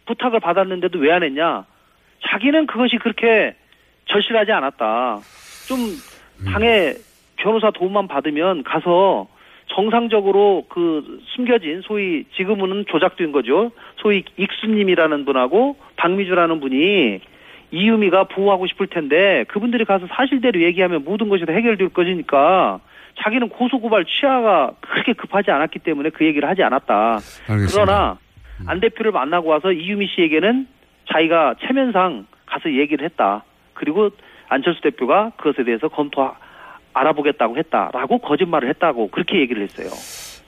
부탁을 0.05 0.39
받았는데도 0.41 0.99
왜 0.99 1.11
안 1.11 1.23
했냐? 1.23 1.65
자기는 2.27 2.67
그것이 2.67 2.97
그렇게 2.97 3.55
절실하지 4.05 4.51
않았다. 4.51 5.19
좀 5.67 5.79
당의 6.51 6.95
변호사 7.37 7.71
도움만 7.71 8.07
받으면 8.07 8.63
가서 8.63 9.27
정상적으로 9.75 10.65
그 10.69 11.19
숨겨진 11.35 11.81
소위 11.81 12.23
지금은 12.35 12.85
조작된 12.87 13.33
거죠. 13.33 13.71
소위 13.97 14.23
익수님이라는 14.37 15.25
분하고 15.25 15.75
박미주라는 15.97 16.61
분이 16.61 17.19
이유미가 17.71 18.23
보호하고 18.25 18.67
싶을 18.67 18.87
텐데 18.87 19.43
그분들이 19.49 19.83
가서 19.83 20.07
사실대로 20.07 20.61
얘기하면 20.61 21.03
모든 21.03 21.27
것이 21.27 21.45
다 21.45 21.51
해결될 21.51 21.89
것이니까 21.89 22.79
자기는 23.21 23.49
고소고발 23.49 24.05
취하가 24.05 24.71
그렇게 24.79 25.11
급하지 25.11 25.51
않았기 25.51 25.79
때문에 25.79 26.09
그 26.09 26.25
얘기를 26.25 26.47
하지 26.47 26.63
않았다. 26.63 27.19
알겠습니다. 27.47 27.67
그러나 27.73 28.17
안 28.67 28.79
대표를 28.79 29.11
만나고 29.11 29.49
와서 29.49 29.73
이유미 29.73 30.07
씨에게는 30.07 30.67
자기가 31.11 31.55
체면상 31.67 32.27
가서 32.45 32.71
얘기를 32.71 33.03
했다. 33.03 33.43
그리고 33.73 34.09
안철수 34.47 34.79
대표가 34.81 35.31
그것에 35.35 35.65
대해서 35.65 35.89
검토 35.89 36.31
알아보겠다고 36.95 37.57
했다라고 37.57 38.17
거짓말을 38.19 38.69
했다고 38.69 39.09
그렇게 39.11 39.39
얘기를 39.39 39.61
했어요. 39.63 39.89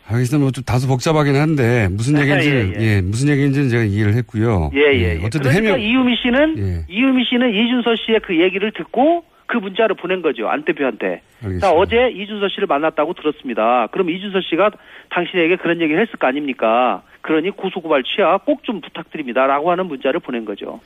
알겠습니다. 0.09 0.39
뭐 0.41 0.51
좀 0.51 0.63
다소 0.63 0.87
복잡하긴 0.87 1.35
한데 1.35 1.89
무슨 1.91 2.15
예, 2.17 2.21
얘기인지는 2.21 2.81
예, 2.81 2.85
예, 2.97 3.01
무슨 3.01 3.29
얘기인지는 3.29 3.69
제가 3.69 3.83
이해를 3.83 4.13
했고요. 4.15 4.71
예, 4.73 4.79
예, 4.93 4.99
예. 5.19 5.25
어쨌든 5.25 5.51
그러니까 5.51 5.73
해명 5.73 5.81
이유미 5.81 6.15
씨는 6.15 6.57
예. 6.57 6.85
이유미 6.87 7.25
씨는 7.25 7.53
이준서 7.53 7.95
씨의 8.05 8.21
그 8.25 8.39
얘기를 8.41 8.71
듣고 8.71 9.25
그 9.47 9.57
문자를 9.57 9.95
보낸 9.95 10.21
거죠. 10.21 10.47
안 10.49 10.63
대표한테. 10.63 11.21
자, 11.61 11.71
어제 11.71 12.09
이준서 12.09 12.49
씨를 12.49 12.67
만났다고 12.67 13.13
들었습니다. 13.13 13.87
그럼 13.91 14.09
이준서 14.09 14.41
씨가 14.41 14.71
당신에게 15.09 15.55
그런 15.57 15.79
얘기를 15.81 16.01
했을 16.01 16.17
거 16.19 16.27
아닙니까? 16.27 17.01
그러니 17.21 17.51
고소고발 17.51 18.03
취하 18.03 18.37
꼭 18.39 18.63
좀 18.63 18.81
부탁드립니다라고 18.81 19.71
하는 19.71 19.85
문자를 19.87 20.19
보낸 20.19 20.43
거죠. 20.43 20.81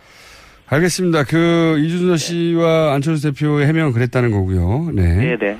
알겠습니다. 0.71 1.25
그 1.25 1.77
이준서 1.79 2.15
씨와 2.15 2.93
안철수 2.93 3.23
대표의 3.33 3.67
해명은 3.67 3.91
그랬다는 3.91 4.31
거고요. 4.31 4.89
네. 4.93 5.15
네, 5.15 5.37
네. 5.37 5.57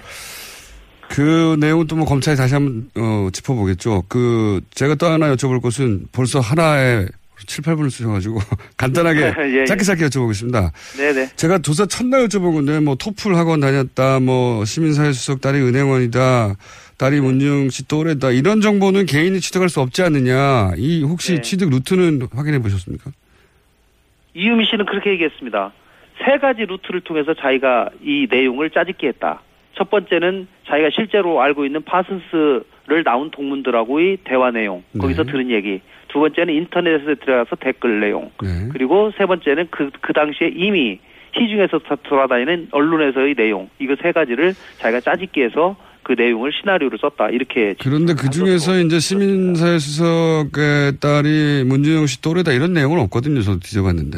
그 1.10 1.58
내용은 1.60 1.86
또 1.88 1.98
뭐 1.98 2.06
검찰이 2.06 2.38
다시 2.38 2.54
한번 2.54 2.90
어, 2.96 3.28
짚어보겠죠. 3.32 4.06
그 4.08 4.62
제가 4.74 4.96
또 4.96 5.08
하나 5.08 5.36
여쭤볼 5.36 5.62
것은 5.62 6.06
벌써 6.14 6.40
하나에 6.40 7.06
7, 7.46 7.64
8분을 7.66 7.90
쓰셔가지고 7.90 8.40
간단하게 8.78 9.34
예, 9.52 9.62
예. 9.62 9.66
짧게 9.66 9.84
짧게 9.84 10.06
여쭤보겠습니다. 10.06 10.72
네, 10.98 11.12
네. 11.12 11.30
제가 11.36 11.58
조사 11.58 11.86
첫날 11.86 12.28
여쭤본 12.30 12.54
건데 12.54 12.80
뭐 12.80 12.96
토플 12.96 13.36
학원 13.36 13.60
다녔다, 13.60 14.22
뭐 14.22 14.64
시민사회수석 14.64 15.42
딸이 15.42 15.60
은행원이다, 15.60 16.56
딸이 16.96 17.20
문중 17.20 17.70
씨 17.70 17.86
또래다 17.86 18.32
이런 18.32 18.62
정보는 18.62 19.06
개인이 19.08 19.38
취득할 19.42 19.68
수 19.68 19.82
없지 19.82 20.04
않느냐. 20.04 20.72
이 20.78 21.04
혹시 21.04 21.36
네. 21.36 21.42
취득 21.42 21.70
루트는 21.70 22.30
확인해 22.32 22.60
보셨습니까? 22.60 23.12
이유미 24.34 24.66
씨는 24.66 24.86
그렇게 24.86 25.12
얘기했습니다. 25.12 25.72
세 26.24 26.38
가지 26.38 26.66
루트를 26.66 27.02
통해서 27.02 27.34
자기가 27.34 27.90
이 28.02 28.28
내용을 28.30 28.70
짜집기 28.70 29.08
했다. 29.08 29.42
첫 29.74 29.90
번째는 29.90 30.48
자기가 30.68 30.90
실제로 30.92 31.42
알고 31.42 31.66
있는 31.66 31.82
파슨스를 31.84 33.04
나온 33.04 33.32
동문들하고의 33.32 34.18
대화 34.24 34.52
내용, 34.52 34.84
거기서 35.00 35.24
들은 35.24 35.50
얘기. 35.50 35.82
두 36.10 36.20
번째는 36.20 36.54
인터넷에 36.54 37.16
들어가서 37.16 37.56
댓글 37.56 38.02
내용. 38.02 38.32
네. 38.44 38.70
그리고 38.72 39.12
세 39.18 39.26
번째는 39.26 39.70
그, 39.72 39.90
그 40.02 40.14
당시에 40.14 40.52
이미 40.54 41.00
시중에서 41.38 41.80
다 41.80 41.96
돌아다니는 42.04 42.68
언론에서의 42.72 43.36
내용. 43.36 43.70
이거 43.80 43.96
세 44.02 44.12
가지를 44.12 44.54
자기가 44.80 45.00
짜집기 45.00 45.42
해서 45.42 45.78
그 46.12 46.22
내용을 46.22 46.52
시나리오를 46.52 46.98
썼다. 47.00 47.30
이렇게. 47.30 47.74
그런데 47.82 48.14
그 48.14 48.30
중에서 48.30 48.78
이제 48.80 49.00
시민사회 49.00 49.80
수석의 49.80 51.00
딸이 51.00 51.64
문준영 51.66 52.06
씨 52.08 52.22
또래다 52.22 52.52
이런 52.52 52.74
내용은 52.74 53.00
없거든요. 53.00 53.42
저도 53.42 53.60
뒤져봤는데. 53.60 54.18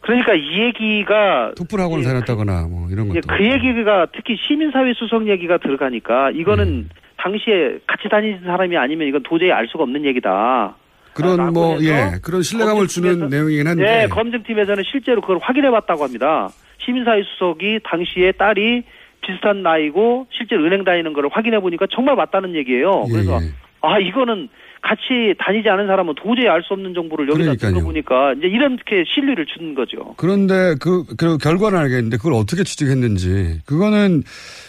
그러니까 0.00 0.34
이 0.34 0.60
얘기가 0.64 1.52
토플 1.56 1.80
학원을 1.80 2.04
다녔다거나 2.04 2.66
뭐 2.68 2.88
이런 2.90 3.08
것도. 3.08 3.18
예, 3.18 3.20
그 3.26 3.44
얘기가 3.44 4.08
특히 4.12 4.36
시민사회 4.36 4.92
수석 4.94 5.28
얘기가 5.28 5.58
들어가니까 5.58 6.30
이거는 6.32 6.88
당시에 7.16 7.78
같이 7.86 8.08
다니는 8.10 8.40
사람이 8.44 8.76
아니면 8.76 9.06
이건 9.06 9.22
도저히 9.22 9.52
알 9.52 9.68
수가 9.68 9.84
없는 9.84 10.04
얘기다. 10.04 10.74
그런 11.14 11.52
뭐, 11.52 11.78
예, 11.80 12.18
그런 12.22 12.42
신뢰감을 12.42 12.88
주는 12.88 13.28
내용이긴 13.28 13.68
한데. 13.68 13.84
네, 13.84 14.06
검증팀에서는 14.08 14.82
실제로 14.90 15.20
그걸 15.20 15.38
확인해 15.40 15.70
봤다고 15.70 16.02
합니다. 16.02 16.50
시민사회 16.84 17.22
수석이 17.22 17.78
당시에 17.84 18.32
딸이 18.32 18.82
비슷한 19.26 19.62
나이고 19.62 20.26
실제 20.30 20.56
은행 20.56 20.84
다니는 20.84 21.12
걸 21.12 21.28
확인해 21.30 21.60
보니까 21.60 21.86
정말 21.92 22.16
맞다는 22.16 22.54
얘기예요. 22.54 23.04
그래서 23.10 23.38
예. 23.42 23.48
아 23.80 23.98
이거는 23.98 24.48
같이 24.82 25.34
다니지 25.38 25.68
않은 25.68 25.86
사람은 25.86 26.14
도저히 26.16 26.46
알 26.48 26.62
수 26.62 26.74
없는 26.74 26.92
정보를 26.94 27.28
여기다. 27.28 27.54
들어보니까 27.54 28.34
이제 28.34 28.46
이렇게 28.48 29.04
신뢰를 29.06 29.46
주는 29.46 29.74
거죠. 29.74 30.14
그런데 30.18 30.74
그, 30.80 31.04
그 31.16 31.38
결과는 31.38 31.78
알겠는데 31.78 32.18
그걸 32.18 32.34
어떻게 32.34 32.64
취득했는지. 32.64 33.60
그거는 33.66 34.22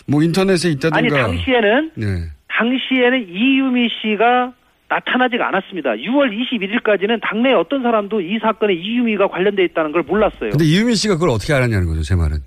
뭐 0.07 0.23
인터넷에 0.23 0.69
있다든가. 0.69 0.97
아니 0.97 1.09
당시에는 1.09 1.91
네. 1.95 2.05
당시에는 2.47 3.27
이유미 3.29 3.89
씨가 4.01 4.53
나타나지가 4.87 5.47
않았습니다. 5.49 5.91
6월 5.91 6.29
21일까지는 6.31 7.19
당내 7.21 7.51
어떤 7.53 7.81
사람도 7.83 8.21
이 8.21 8.37
사건에 8.39 8.73
이유미가 8.73 9.27
관련돼 9.27 9.63
있다는 9.65 9.91
걸 9.91 10.03
몰랐어요. 10.03 10.51
근데 10.51 10.63
이유민 10.63 10.95
씨가 10.95 11.15
그걸 11.15 11.29
어떻게 11.29 11.53
알았냐는 11.53 11.87
거죠, 11.87 12.01
제 12.03 12.15
말은. 12.15 12.37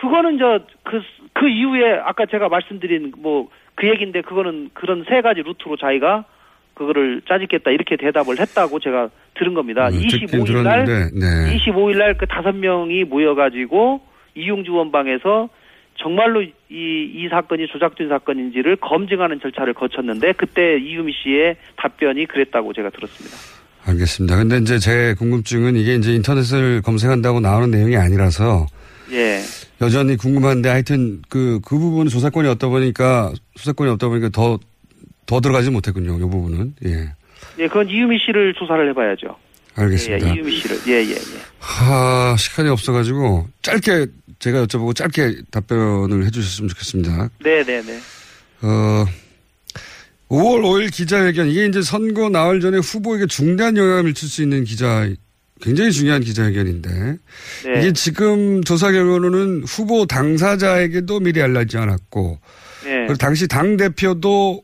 그거는 0.00 0.38
저그그 0.38 1.48
이후에 1.48 1.98
아까 2.04 2.26
제가 2.26 2.48
말씀드린 2.48 3.12
뭐 3.18 3.48
그 3.78 3.88
얘기인데 3.88 4.22
그거는 4.22 4.70
그런 4.74 5.04
세 5.08 5.20
가지 5.20 5.40
루트로 5.40 5.76
자기가 5.76 6.24
그거를 6.74 7.22
짜집겠다 7.28 7.70
이렇게 7.70 7.96
대답을 7.96 8.40
했다고 8.40 8.80
제가 8.80 9.08
들은 9.34 9.54
겁니다. 9.54 9.88
네, 9.88 10.00
듣긴 10.00 10.26
25일 10.26 10.62
날 10.62 10.84
들었는데, 10.84 11.18
네. 11.18 11.56
25일 11.56 11.96
날 11.98 12.14
그 12.18 12.26
다섯 12.26 12.52
명이 12.52 13.04
모여 13.04 13.34
가지고 13.36 14.00
이용주 14.34 14.72
원방에서 14.74 15.48
정말로 15.94 16.42
이, 16.42 16.50
이 16.70 17.28
사건이 17.30 17.68
조작된 17.68 18.08
사건인지를 18.08 18.76
검증하는 18.76 19.40
절차를 19.40 19.74
거쳤는데 19.74 20.32
그때 20.32 20.78
이유미 20.78 21.12
씨의 21.12 21.56
답변이 21.76 22.26
그랬다고 22.26 22.72
제가 22.72 22.90
들었습니다. 22.90 23.36
알겠습니다. 23.86 24.36
근데 24.36 24.58
이제 24.58 24.78
제 24.78 25.14
궁금증은 25.18 25.76
이게 25.76 25.94
이제 25.94 26.12
인터넷을 26.12 26.82
검색한다고 26.82 27.40
나오는 27.40 27.70
내용이 27.70 27.96
아니라서 27.96 28.66
예. 29.12 29.42
여전히 29.80 30.16
궁금한데 30.16 30.68
하여튼 30.68 31.22
그, 31.28 31.60
그 31.64 31.78
부분은 31.78 32.08
조사권이 32.08 32.48
없다 32.48 32.68
보니까, 32.68 33.32
수사권이 33.56 33.90
없다 33.92 34.08
보니까 34.08 34.28
더, 34.30 34.58
더 35.26 35.40
들어가지 35.40 35.70
못했군요. 35.70 36.16
이 36.16 36.20
부분은. 36.20 36.74
예. 36.86 37.12
예, 37.58 37.68
그건 37.68 37.88
이유미 37.88 38.18
씨를 38.18 38.54
조사를 38.54 38.88
해봐야죠. 38.90 39.36
알겠습니다. 39.74 40.28
예, 40.28 40.34
이유미 40.34 40.56
씨를. 40.56 40.78
예, 40.88 40.92
예, 41.04 41.10
예. 41.12 41.40
하, 41.58 42.36
시간이 42.36 42.68
없어가지고 42.68 43.48
짧게 43.62 44.06
제가 44.38 44.64
여쭤보고 44.66 44.94
짧게 44.94 45.42
답변을 45.50 46.24
해주셨으면 46.26 46.68
좋겠습니다. 46.68 47.30
네, 47.42 47.64
네, 47.64 47.82
네. 47.82 47.98
어, 48.62 49.06
5월 50.28 50.62
5일 50.62 50.92
기자회견 50.92 51.48
이게 51.48 51.66
이제 51.66 51.82
선거 51.82 52.28
나흘 52.28 52.60
전에 52.60 52.78
후보에게 52.78 53.26
중대한 53.26 53.76
영향을 53.76 54.04
미칠 54.04 54.28
수 54.28 54.42
있는 54.42 54.64
기자 54.64 55.08
굉장히 55.60 55.90
중요한 55.92 56.22
기자회견인데 56.22 56.90
네. 57.64 57.78
이게 57.78 57.92
지금 57.92 58.62
조사 58.62 58.90
결과로는 58.92 59.64
후보 59.64 60.06
당사자에게도 60.06 61.20
미리 61.20 61.42
알려지지 61.42 61.78
않았고 61.78 62.38
네. 62.84 62.90
그리고 63.06 63.14
당시 63.14 63.48
당 63.48 63.76
대표도 63.76 64.62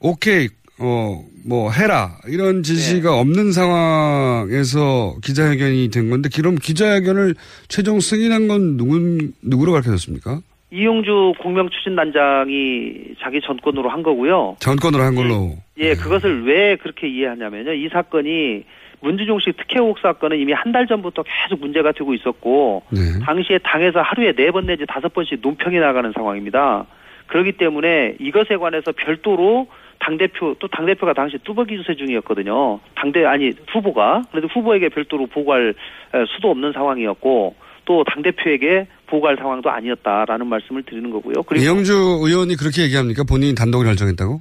오케이 0.00 0.48
어 0.78 1.28
뭐 1.48 1.70
해라 1.70 2.18
이런 2.26 2.62
지시가 2.62 3.10
네. 3.10 3.20
없는 3.20 3.52
상황에서 3.52 5.16
기자회견이 5.24 5.88
된 5.90 6.10
건데 6.10 6.28
그럼 6.34 6.56
기자회견을 6.56 7.34
최종 7.68 8.00
승인한 8.00 8.48
건 8.48 8.76
누구 8.76 8.98
누구로 9.42 9.72
밝혀졌습니까? 9.72 10.40
이용주 10.70 11.32
공명 11.40 11.70
추진단장이 11.70 13.14
자기 13.22 13.40
전권으로 13.40 13.88
한 13.88 14.02
거고요. 14.02 14.56
전권으로 14.60 15.02
한 15.02 15.14
걸로 15.14 15.56
예, 15.78 15.94
그것을 15.94 16.44
왜 16.44 16.76
그렇게 16.76 17.08
이해하냐면요. 17.08 17.72
이 17.72 17.88
사건이 17.88 18.64
문준용 19.00 19.38
씨 19.40 19.52
특혜 19.52 19.80
의혹 19.80 19.98
사건은 20.00 20.38
이미 20.38 20.52
한 20.52 20.72
달 20.72 20.86
전부터 20.86 21.22
계속 21.22 21.60
문제가 21.60 21.92
되고 21.92 22.12
있었고 22.14 22.82
네. 22.90 23.00
당시에 23.24 23.58
당에서 23.58 24.00
하루에 24.02 24.32
네 24.32 24.50
번 24.50 24.66
내지 24.66 24.84
다섯 24.86 25.12
번씩 25.12 25.40
논평이 25.42 25.78
나가는 25.78 26.12
상황입니다. 26.14 26.84
그렇기 27.26 27.52
때문에 27.52 28.16
이것에 28.20 28.56
관해서 28.56 28.92
별도로 28.92 29.66
당대표, 30.00 30.54
또 30.58 30.68
당대표가 30.68 31.12
당시 31.12 31.36
뚜벅이 31.44 31.76
주세 31.76 31.94
중이었거든요. 31.96 32.78
당대, 32.94 33.24
아니, 33.24 33.50
후보가. 33.72 34.22
그래도 34.30 34.46
후보에게 34.48 34.88
별도로 34.90 35.26
보고할 35.26 35.74
에, 36.14 36.24
수도 36.34 36.50
없는 36.50 36.72
상황이었고, 36.72 37.56
또 37.84 38.04
당대표에게 38.04 38.86
보고할 39.08 39.36
상황도 39.36 39.68
아니었다라는 39.70 40.46
말씀을 40.46 40.84
드리는 40.84 41.10
거고요. 41.10 41.42
그리고 41.42 41.64
이영주 41.64 41.92
의원이 42.22 42.54
그렇게 42.56 42.82
얘기합니까? 42.82 43.24
본인이 43.24 43.54
단독으로 43.56 43.88
결정했다고? 43.88 44.40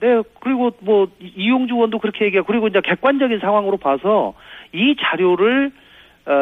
네, 0.00 0.22
그리고 0.40 0.70
뭐 0.80 1.08
이- 1.20 1.32
이용주 1.36 1.74
의원도 1.74 1.98
그렇게 1.98 2.24
얘기하고 2.26 2.46
그리고 2.46 2.68
이제 2.68 2.80
객관적인 2.82 3.38
상황으로 3.40 3.76
봐서 3.76 4.34
이 4.72 4.96
자료를 4.98 5.70
어, 6.26 6.32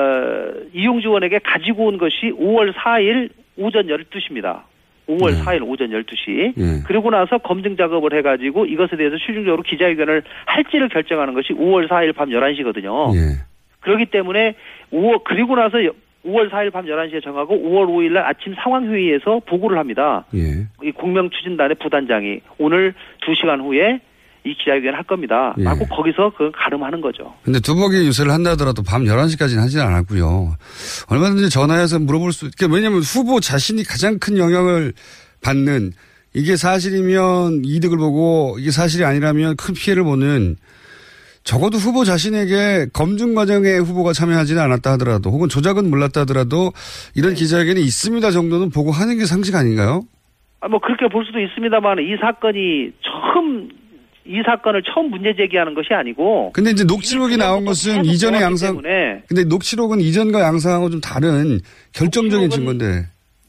이용주 0.72 1.08
의원에게 1.08 1.38
가지고 1.40 1.86
온 1.86 1.98
것이 1.98 2.32
5월 2.38 2.72
4일 2.74 3.30
오전 3.56 3.86
12시입니다. 3.86 4.62
5월 5.08 5.30
네. 5.32 5.42
4일 5.42 5.62
오전 5.66 5.88
12시. 5.90 6.52
예. 6.58 6.82
그리고 6.86 7.10
나서 7.10 7.38
검증 7.38 7.76
작업을 7.76 8.12
해가지고 8.18 8.66
이것에 8.66 8.96
대해서 8.96 9.16
최종적으로 9.16 9.62
기자회견을 9.62 10.22
할지를 10.46 10.88
결정하는 10.90 11.32
것이 11.34 11.54
5월 11.54 11.88
4일 11.88 12.14
밤 12.14 12.28
11시거든요. 12.28 13.14
예. 13.14 13.20
그렇기 13.80 14.06
때문에 14.06 14.54
5월, 14.92 15.22
그리고 15.24 15.56
나서 15.56 15.78
5월 16.24 16.50
4일 16.50 16.72
밤 16.72 16.84
11시에 16.86 17.22
정하고 17.22 17.54
5월 17.54 17.86
5일 17.86 18.12
날 18.12 18.24
아침 18.26 18.54
상황회의에서 18.62 19.40
보고를 19.48 19.78
합니다. 19.78 20.24
예. 20.34 20.66
이 20.82 20.90
공명추진단의 20.92 21.76
부단장이 21.80 22.40
오늘 22.58 22.94
2시간 23.26 23.60
후에 23.62 24.00
이 24.44 24.54
기자회견을 24.54 24.96
할 24.96 25.04
겁니다. 25.04 25.54
예. 25.58 25.64
라고 25.64 25.84
거기서 25.86 26.32
그 26.36 26.50
가름하는 26.54 27.00
거죠. 27.00 27.34
근데 27.42 27.60
두벅이 27.60 28.06
유세를 28.06 28.32
한다 28.32 28.50
하더라도 28.50 28.82
밤 28.82 29.04
11시까지는 29.04 29.58
하진 29.58 29.80
않았고요. 29.80 30.54
얼마든지 31.08 31.50
전화해서 31.50 31.98
물어볼 31.98 32.32
수, 32.32 32.50
그러니까 32.50 32.74
왜냐면 32.74 33.00
후보 33.00 33.40
자신이 33.40 33.84
가장 33.84 34.18
큰 34.18 34.38
영향을 34.38 34.92
받는 35.42 35.92
이게 36.34 36.56
사실이면 36.56 37.62
이득을 37.64 37.96
보고 37.96 38.56
이게 38.58 38.70
사실이 38.70 39.04
아니라면 39.04 39.56
큰 39.56 39.74
피해를 39.74 40.04
보는 40.04 40.56
적어도 41.44 41.78
후보 41.78 42.04
자신에게 42.04 42.88
검증 42.92 43.34
과정에 43.34 43.78
후보가 43.78 44.12
참여하지는 44.12 44.60
않았다 44.60 44.92
하더라도 44.92 45.30
혹은 45.30 45.48
조작은 45.48 45.88
몰랐다 45.88 46.22
하더라도 46.22 46.72
이런 47.14 47.34
기자회견이 47.34 47.80
있습니다 47.80 48.30
정도는 48.30 48.70
보고 48.70 48.90
하는 48.90 49.18
게 49.18 49.24
상식 49.24 49.54
아닌가요? 49.54 50.02
아, 50.60 50.68
뭐 50.68 50.80
그렇게 50.80 51.08
볼 51.08 51.24
수도 51.24 51.40
있습니다만 51.40 51.98
이 52.00 52.16
사건이 52.20 52.92
처음 53.02 53.68
이 54.26 54.42
사건을 54.44 54.82
처음 54.82 55.10
문제 55.10 55.34
제기하는 55.34 55.74
것이 55.74 55.94
아니고 55.94 56.52
근데 56.52 56.70
이제 56.70 56.84
녹취록이 56.84 57.38
나온 57.38 57.64
것은 57.64 58.04
이전의 58.04 58.42
양상, 58.42 58.74
때문에 58.74 59.22
근데 59.26 59.44
녹취록은 59.44 60.00
이전과 60.00 60.40
양상하고 60.40 60.90
좀 60.90 61.00
다른 61.00 61.60
결정적인 61.94 62.50
증거인데. 62.50 63.06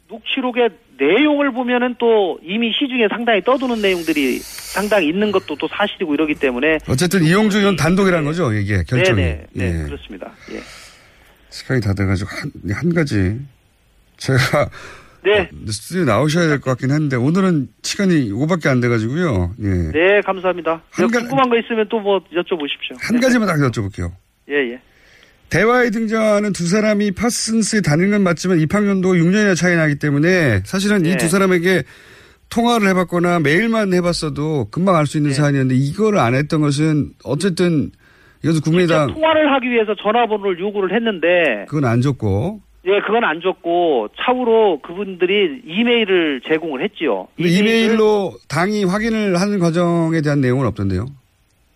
녹취록의 0.07 0.69
내용을 0.99 1.51
보면은 1.51 1.95
또 1.97 2.39
이미 2.43 2.71
시중에 2.73 3.07
상당히 3.09 3.41
떠도는 3.43 3.81
내용들이 3.81 4.39
상당히 4.39 5.07
있는 5.07 5.31
것도 5.31 5.55
또 5.55 5.67
사실이고 5.67 6.13
이러기 6.13 6.35
때문에 6.35 6.77
어쨌든 6.87 7.23
이용주 7.23 7.59
의원 7.59 7.75
단독이라는 7.75 8.25
거죠, 8.25 8.51
이게 8.53 8.83
결정이. 8.83 9.15
네네 9.21 9.45
네 9.53 9.79
예. 9.79 9.83
그렇습니다. 9.85 10.31
예. 10.51 10.59
시간이 11.49 11.81
다 11.81 11.93
돼가지고 11.93 12.29
한, 12.29 12.51
한 12.71 12.93
가지 12.93 13.39
제가 14.17 14.69
네. 15.23 15.49
스튜디오 15.67 16.05
나오셔야 16.05 16.47
될 16.47 16.59
것 16.59 16.71
같긴 16.71 16.91
한데 16.91 17.15
오늘은 17.15 17.67
시간이 17.83 18.25
이거밖에 18.27 18.69
안 18.69 18.79
돼가지고요. 18.79 19.55
예. 19.63 19.67
네, 19.91 20.21
감사합니다. 20.25 20.81
한 20.91 21.07
가- 21.11 21.19
궁금한 21.19 21.49
거 21.49 21.57
있으면 21.59 21.87
또 21.89 21.99
뭐 21.99 22.19
여쭤보십시오. 22.33 22.97
한 22.99 23.19
가지만 23.19 23.47
딱 23.47 23.57
여쭤볼게요. 23.57 24.11
예, 24.49 24.55
예. 24.73 24.79
대화에 25.49 25.89
등장하는 25.89 26.53
두 26.53 26.67
사람이 26.67 27.11
파슨스에 27.11 27.81
다니는 27.81 28.11
건 28.11 28.23
맞지만 28.23 28.59
입학연도가 28.59 29.15
6년이나 29.15 29.55
차이 29.55 29.75
나기 29.75 29.97
때문에 29.97 30.61
사실은 30.65 31.05
이 31.05 31.09
네. 31.09 31.17
두 31.17 31.27
사람에게 31.27 31.83
통화를 32.49 32.87
해봤거나 32.89 33.39
메일만 33.39 33.93
해봤어도 33.93 34.69
금방 34.71 34.95
알수 34.95 35.13
네. 35.13 35.19
있는 35.19 35.33
사안이었는데 35.33 35.75
이거를 35.75 36.19
안 36.19 36.35
했던 36.35 36.61
것은 36.61 37.11
어쨌든 37.23 37.91
이것도 38.43 38.61
국민의당 38.61 39.13
통화를 39.13 39.51
하기 39.53 39.69
위해서 39.69 39.95
전화번호를 39.95 40.59
요구를 40.59 40.95
했는데 40.95 41.65
그건 41.67 41.85
안 41.85 42.01
줬고 42.01 42.61
예, 42.85 43.01
그건 43.05 43.23
안 43.25 43.41
줬고 43.41 44.09
차후로 44.17 44.79
그분들이 44.81 45.61
이메일을 45.65 46.41
제공을 46.47 46.81
했지요. 46.83 47.27
이메일로 47.37 48.33
당이 48.47 48.85
확인을 48.85 49.39
하는 49.39 49.59
과정에 49.59 50.21
대한 50.21 50.39
내용은 50.39 50.65
없던데요. 50.65 51.05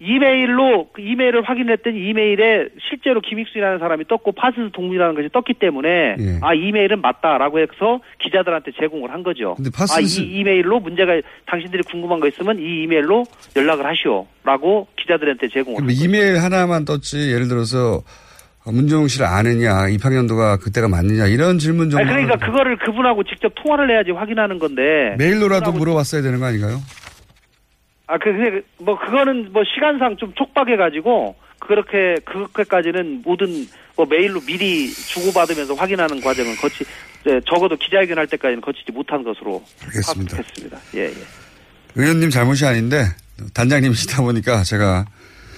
이메일로 0.08 0.90
그 0.94 1.02
이메일을 1.02 1.44
확인했더니 1.44 1.98
이메일에 2.10 2.68
실제로 2.90 3.22
김익순이라는 3.22 3.80
사람이 3.80 4.06
떴고 4.10 4.34
파슨스 4.34 4.72
동문이라는 4.74 5.16
것이 5.16 5.30
떴기 5.32 5.54
때문에 5.56 5.90
예. 6.20 6.40
아 6.42 6.54
이메일은 6.54 7.00
맞다라고 7.02 7.60
해서 7.60 8.02
기자들한테 8.20 8.72
제공을 8.80 9.12
한 9.12 9.24
거죠. 9.24 9.56
근데 9.56 9.70
파슨스- 9.70 10.20
아이 10.22 10.26
이메일로 10.40 10.82
문제가 10.82 11.14
당신들이 11.46 11.84
궁금한 11.84 12.20
거 12.20 12.28
있으면 12.28 12.60
이 12.60 12.84
이메일로 12.84 13.24
연락을 13.56 13.86
하시오라고 13.86 14.88
기자들한테 14.98 15.48
제공을 15.50 15.78
그럼 15.82 15.90
이메일 15.92 16.38
하나만 16.40 16.84
떴지 16.86 17.32
예를 17.32 17.48
들어서 17.48 18.02
문종웅 18.66 19.08
씨를 19.08 19.26
아느냐 19.26 19.88
입학연도가 19.90 20.58
그때가 20.58 20.88
맞느냐 20.88 21.28
이런 21.28 21.60
질문 21.60 21.90
정도 21.90 22.06
그러니까 22.06 22.38
그거를 22.38 22.78
그분하고 22.78 23.24
직접 23.24 23.54
통화를 23.56 23.90
해야지 23.92 24.12
확인하는 24.12 24.60
건데. 24.60 25.16
메일로라도 25.18 25.72
물어봤어야 25.74 26.22
되는 26.22 26.40
거 26.40 26.46
아닌가요? 26.46 26.78
아, 28.08 28.18
그, 28.18 28.32
근데 28.34 28.52
그- 28.52 28.64
뭐, 28.84 29.00
그거는 29.00 29.52
뭐 29.54 29.64
시간상 29.64 30.18
좀 30.18 30.34
촉박해가지고, 30.34 31.36
그렇게, 31.60 32.16
그렇게까지는 32.26 33.22
모든, 33.24 33.48
뭐 33.96 34.06
메일로 34.06 34.42
미리 34.42 34.90
주고받으면서 34.92 35.74
확인하는 35.76 36.20
과정은 36.20 36.56
거치, 36.58 36.84
예, 37.28 37.40
적어도 37.48 37.78
기자회견 37.78 38.18
할 38.18 38.28
때까지는 38.28 38.60
거치지 38.62 38.92
못한 38.92 39.24
것으로. 39.24 39.64
알겠습니다. 39.86 40.36
파악했습니다. 40.36 40.78
예, 40.96 41.06
예. 41.06 41.14
의원님 41.96 42.30
잘못이 42.32 42.66
아닌데 42.66 43.04
단장님이시다 43.54 44.24
보니까 44.24 44.64
제가 44.64 45.06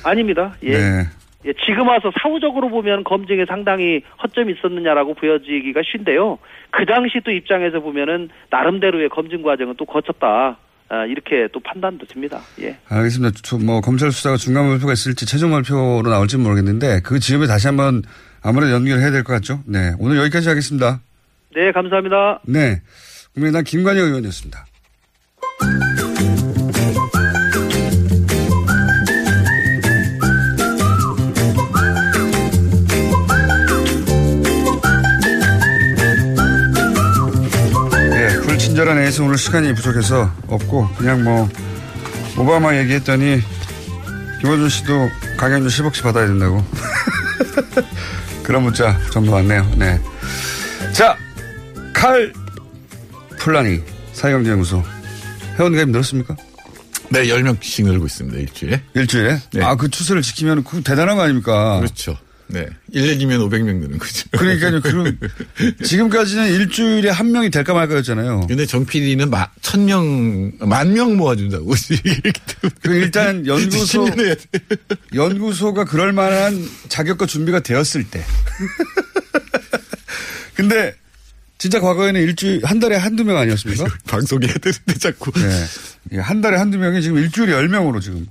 아닙니다. 0.04 0.54
예. 0.64 0.78
네. 0.78 1.04
예, 1.46 1.54
지금 1.66 1.88
와서 1.88 2.12
사후적으로 2.22 2.70
보면 2.70 3.04
검증에 3.04 3.46
상당히 3.48 4.02
허점이 4.22 4.54
있었느냐라고 4.54 5.14
보여지기가 5.16 5.82
쉬운데요. 5.84 6.38
그 6.72 6.86
당시 6.86 7.20
또 7.24 7.32
입장에서 7.32 7.80
보면은 7.80 8.30
나름대로의 8.52 9.10
검증 9.10 9.42
과정은 9.42 9.76
또 9.78 9.86
거쳤다. 9.86 10.58
아, 10.88 11.06
이렇게 11.06 11.48
또 11.52 11.60
판단도 11.62 12.06
듭니다. 12.06 12.42
예. 12.62 12.78
알겠습니다. 12.88 13.40
저뭐 13.42 13.82
검찰 13.82 14.12
수사가 14.12 14.38
중간 14.38 14.68
발표가 14.70 14.94
있을지 14.94 15.26
최종 15.26 15.52
발표로 15.52 16.04
나올지 16.10 16.38
모르겠는데 16.38 17.02
그 17.04 17.20
즈음에 17.20 17.48
다시 17.48 17.68
한번 17.68 18.04
아무래도 18.42 18.74
연결해야 18.74 19.10
될 19.12 19.24
것 19.24 19.34
같죠? 19.34 19.62
네. 19.66 19.94
오늘 20.00 20.18
여기까지 20.18 20.48
하겠습니다. 20.50 21.02
네, 21.56 21.72
감사합니다. 21.72 22.42
네. 22.46 22.82
국민의당 23.34 23.64
김관영 23.64 24.06
의원이었습니다. 24.06 24.66
예, 38.86 38.88
불친절한 38.88 39.00
애에서 39.00 39.24
오늘 39.24 39.38
시간이 39.38 39.74
부족해서 39.74 40.32
없고 40.48 40.88
그냥 40.98 41.24
뭐 41.24 41.50
오바마 42.38 42.78
얘기했더니 42.78 43.42
김호준 44.40 44.70
씨도 44.70 45.10
강연료 45.38 45.68
10억씩 45.68 46.04
받아야 46.04 46.28
된다고 46.28 46.64
그런 48.44 48.64
문자 48.64 48.98
전부 49.12 49.32
왔네요. 49.32 49.70
네. 49.76 50.00
자, 50.94 51.18
칼 51.94 52.32
플라니 53.40 53.82
사회경제연구소 54.14 54.84
회원 55.58 55.76
가입 55.76 55.90
늘었습니까? 55.90 56.36
네, 57.10 57.26
10명씩 57.26 57.86
늘고 57.86 58.06
있습니다, 58.06 58.38
일주일에. 58.40 58.82
일주일에? 58.94 59.40
아, 59.62 59.76
그 59.76 59.90
추세를 59.90 60.22
지키면 60.22 60.64
그 60.64 60.82
대단한 60.84 61.16
거 61.16 61.24
아닙니까? 61.24 61.80
그렇죠. 61.80 62.18
네. 62.48 62.68
1년이면 62.94 63.40
500명 63.50 63.80
느는 63.80 63.98
거죠. 63.98 64.30
그러니까요. 64.32 64.82
그럼 64.82 65.18
지금까지는 65.84 66.52
일주일에 66.54 67.10
한 67.10 67.32
명이 67.32 67.50
될까 67.50 67.74
말까였잖아요. 67.74 68.48
근데 68.48 68.66
정 68.66 68.86
PD는 68.86 69.30
마, 69.30 69.50
천 69.62 69.86
명, 69.86 70.52
만 70.60 70.94
명 70.94 71.18
모아준다고. 71.18 71.74
그 72.82 72.94
일단 72.94 73.46
연구소, 73.48 74.06
10년 74.06 74.20
해야 74.26 74.36
돼. 74.36 74.44
연구소가 75.14 75.86
그럴 75.86 76.14
만한 76.14 76.70
자격과 76.88 77.26
준비가 77.26 77.60
되었을 77.62 78.06
때. 78.10 78.24
근데 80.54 80.96
진짜 81.58 81.80
과거에는 81.80 82.22
일주일, 82.22 82.62
한 82.66 82.80
달에 82.80 82.96
한두 82.96 83.24
명 83.24 83.38
아니었습니까? 83.38 83.86
방송해야 84.08 84.54
되는데 84.54 84.94
자꾸. 85.00 85.32
네. 85.32 85.66
예, 86.14 86.20
한 86.20 86.42
달에 86.42 86.58
한두 86.58 86.78
명이 86.78 87.02
지금 87.02 87.18
일주일에 87.18 87.54
열 87.54 87.68
명으로 87.70 88.00
지금 88.00 88.28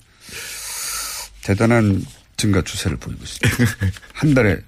대단한 1.43 2.05
증가 2.37 2.63
추세를 2.63 2.97
보이고 2.97 3.23
있습니다. 3.23 3.77
한 4.13 4.35
달에 4.35 4.59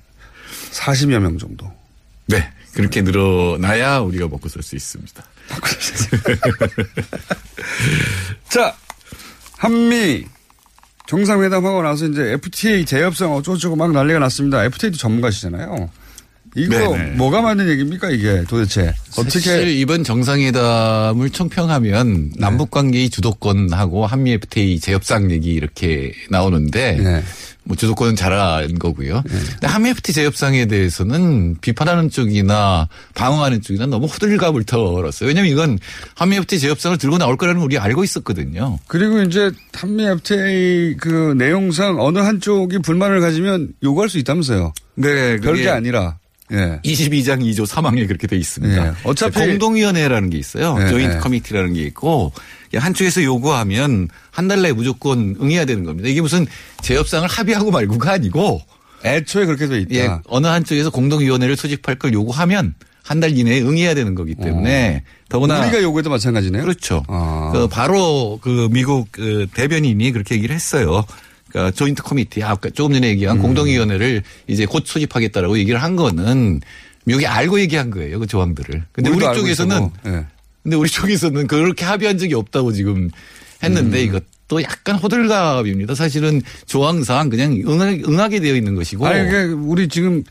40여 0.73 1.19
명 1.19 1.39
정도. 1.39 1.71
네. 2.27 2.51
그렇게 2.75 3.01
늘어나야 3.01 4.01
우리가 4.01 4.29
먹고 4.29 4.49
살 4.49 4.62
수 4.62 4.77
있습니다. 4.77 5.25
자, 8.49 8.77
한미 9.59 10.27
정상회담하고 11.07 11.83
나서 11.83 12.07
이제 12.07 12.33
FTA 12.33 12.85
재협상 12.85 13.33
어쩌고저쩌고 13.33 13.77
막 13.77 13.93
난리가 13.93 14.19
났습니다. 14.19 14.64
FTA도 14.64 14.99
전문가시잖아요. 14.99 15.91
이거 16.57 16.74
네네. 16.78 17.16
뭐가 17.16 17.42
맞는 17.42 17.68
얘기입니까 17.68 18.11
이게 18.11 18.42
도대체 18.48 18.94
어떻게 19.18 19.72
이번 19.74 20.02
정상회담을 20.02 21.28
총평하면 21.30 22.30
네. 22.30 22.36
남북 22.38 22.70
관계의 22.70 23.11
주도권하고 23.11 24.07
한미 24.07 24.32
FTA 24.32 24.80
재협상 24.80 25.30
얘기 25.30 25.52
이렇게 25.52 26.12
나오는데 26.30 26.96
네. 26.96 27.22
뭐 27.64 27.76
주도권은 27.76 28.16
잘한 28.16 28.78
거고요. 28.78 29.22
근데 29.26 29.66
한미 29.66 29.90
FTA 29.90 30.14
재협상에 30.14 30.66
대해서는 30.66 31.57
비판하는 31.61 32.09
쪽이나 32.09 32.88
방어하는 33.14 33.61
쪽이나 33.61 33.86
너무 33.86 34.07
호들갑을 34.07 34.64
털었어요. 34.64 35.28
왜냐하면 35.28 35.52
이건 35.52 35.78
한미 36.14 36.36
FTA 36.36 36.61
재협상을 36.61 36.96
들고 36.96 37.18
나올 37.18 37.36
거라는 37.36 37.59
걸 37.59 37.66
우리 37.66 37.76
알고 37.76 38.04
있었거든요. 38.04 38.78
그리고 38.86 39.20
이제 39.20 39.50
한미 39.74 40.04
FTA 40.07 40.96
그 40.98 41.34
내용상 41.36 42.00
어느 42.00 42.18
한쪽이 42.20 42.78
불만을 42.78 43.20
가지면 43.20 43.74
요구할 43.82 44.09
수 44.09 44.18
있다면서요. 44.18 44.72
네, 44.94 45.38
별게 45.40 45.68
아니라 45.68 46.18
예. 46.53 46.78
22장 46.84 47.40
2조 47.42 47.66
3항에 47.66 48.07
그렇게 48.07 48.26
돼 48.26 48.36
있습니다. 48.36 48.86
예. 48.88 48.92
어차피- 49.05 49.38
공동위원회라는 49.40 50.30
게 50.30 50.38
있어요. 50.38 50.76
예, 50.80 50.88
조인트 50.88 51.16
예. 51.16 51.18
커미티라는 51.18 51.72
게 51.74 51.82
있고 51.82 52.32
한쪽에서 52.74 53.22
요구하면 53.24 54.09
한 54.30 54.49
달 54.49 54.62
내에 54.62 54.72
무조건 54.72 55.34
응해야 55.40 55.64
되는 55.64 55.84
겁니다. 55.84 56.09
이게 56.09 56.20
무슨 56.20 56.47
재협상을 56.82 57.26
합의하고 57.28 57.70
말고가 57.70 58.12
아니고 58.12 58.61
애초에 59.05 59.47
그렇게 59.47 59.66
돼 59.66 59.80
있다. 59.80 59.94
예, 59.94 60.11
어느 60.26 60.47
한쪽에서 60.47 60.90
공동위원회를 60.90 61.57
소집할 61.57 61.97
걸 61.97 62.12
요구하면 62.12 62.74
한 63.03 63.20
달 63.20 63.38
이내에 63.38 63.61
응해야 63.62 63.94
되는 63.94 64.14
거기 64.16 64.34
때문에 64.34 65.05
더구나 65.28 65.61
우리가 65.61 65.80
요구해도 65.80 66.11
마찬가지네요. 66.11 66.62
그렇죠. 66.62 67.05
아. 67.07 67.51
그 67.55 67.68
바로 67.68 68.38
그 68.42 68.68
미국 68.72 69.09
그 69.12 69.47
대변인이 69.55 70.11
그렇게 70.11 70.34
얘기를 70.34 70.53
했어요. 70.55 71.05
그러니까 71.57 71.70
조인트 71.70 72.02
커미티 72.02 72.42
아까 72.42 72.68
조금 72.68 72.92
전에 72.92 73.07
음. 73.07 73.11
얘기한 73.12 73.38
공동위원회를 73.38 74.22
이제 74.46 74.66
곧 74.66 74.86
소집하겠다라고 74.86 75.59
얘기를 75.59 75.82
한 75.82 75.96
거는 75.96 76.61
미국이 77.07 77.26
알고 77.26 77.61
얘기한 77.61 77.90
거예요 77.90 78.18
그 78.20 78.26
조항들을. 78.26 78.84
근데 78.92 79.09
우리 79.09 79.24
쪽에서는 79.24 79.90
예. 80.07 80.26
근데 80.62 80.76
우리 80.76 80.90
쪽에서는 80.90 81.46
그렇게 81.46 81.86
합의한 81.86 82.18
적이 82.18 82.34
없다고 82.34 82.72
지금 82.72 83.11
했는데 83.62 84.02
이것도 84.02 84.62
약간 84.62 84.96
호들갑입니다. 84.96 85.94
사실은 85.94 86.42
조항상 86.66 87.30
그냥 87.30 87.62
응하, 87.66 87.86
응하게 87.86 88.40
되어 88.40 88.54
있는 88.54 88.74
것이고. 88.74 89.07
아니, 89.07 89.26
이게 89.26 89.44
우리 89.44 89.88
지금 89.88 90.24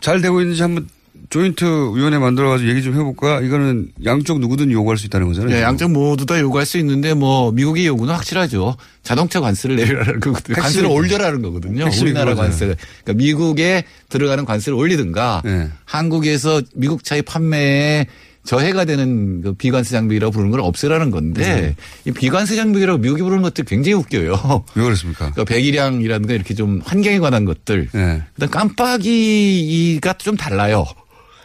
잘 0.00 0.20
되고 0.20 0.40
있는지 0.40 0.62
한번 0.62 0.88
조인트 1.30 1.64
위원회 1.64 2.18
만들어가지고 2.18 2.70
얘기 2.70 2.82
좀 2.82 2.94
해볼까? 2.94 3.40
이거는 3.40 3.88
양쪽 4.04 4.40
누구든 4.40 4.70
요구할 4.70 4.98
수 4.98 5.06
있다는 5.06 5.26
거잖아요. 5.28 5.54
네, 5.54 5.62
양쪽 5.62 5.90
모두 5.90 6.26
다 6.26 6.38
요구할 6.40 6.66
수 6.66 6.78
있는데 6.78 7.14
뭐 7.14 7.50
미국의 7.52 7.86
요구는 7.86 8.14
확실하죠. 8.14 8.76
자동차 9.02 9.40
관세를 9.40 9.76
내려라는 9.76 10.20
거거든요. 10.20 10.54
관세를 10.56 10.88
올려라는 10.88 11.42
거거든요. 11.42 11.84
우리나라 12.00 12.30
그거잖아요. 12.32 12.36
관세를. 12.36 12.76
그러니까 13.04 13.24
미국에 13.24 13.84
들어가는 14.08 14.44
관세를 14.44 14.78
올리든가 14.78 15.42
네. 15.44 15.68
한국에서 15.84 16.62
미국 16.74 17.04
차의 17.04 17.22
판매에 17.22 18.06
저해가 18.44 18.84
되는 18.84 19.40
그 19.40 19.54
비관세 19.54 19.92
장벽이라고 19.92 20.30
부르는 20.30 20.50
걸 20.50 20.60
없애라는 20.60 21.10
건데 21.10 21.74
이 22.04 22.10
비관세 22.10 22.56
장벽이라고 22.56 22.98
미국이 22.98 23.22
부르는 23.22 23.42
것들 23.42 23.64
굉장히 23.64 23.94
웃겨요. 23.94 24.64
왜 24.74 24.82
그렇습니까? 24.82 25.30
그러니까 25.30 25.44
배기량이라든가 25.44 26.34
이렇게 26.34 26.52
좀 26.52 26.82
환경에 26.84 27.18
관한 27.20 27.46
것들. 27.46 27.88
네. 27.92 28.22
그다음 28.34 28.50
깜빡이가 28.50 30.12
좀 30.18 30.36
달라요. 30.36 30.84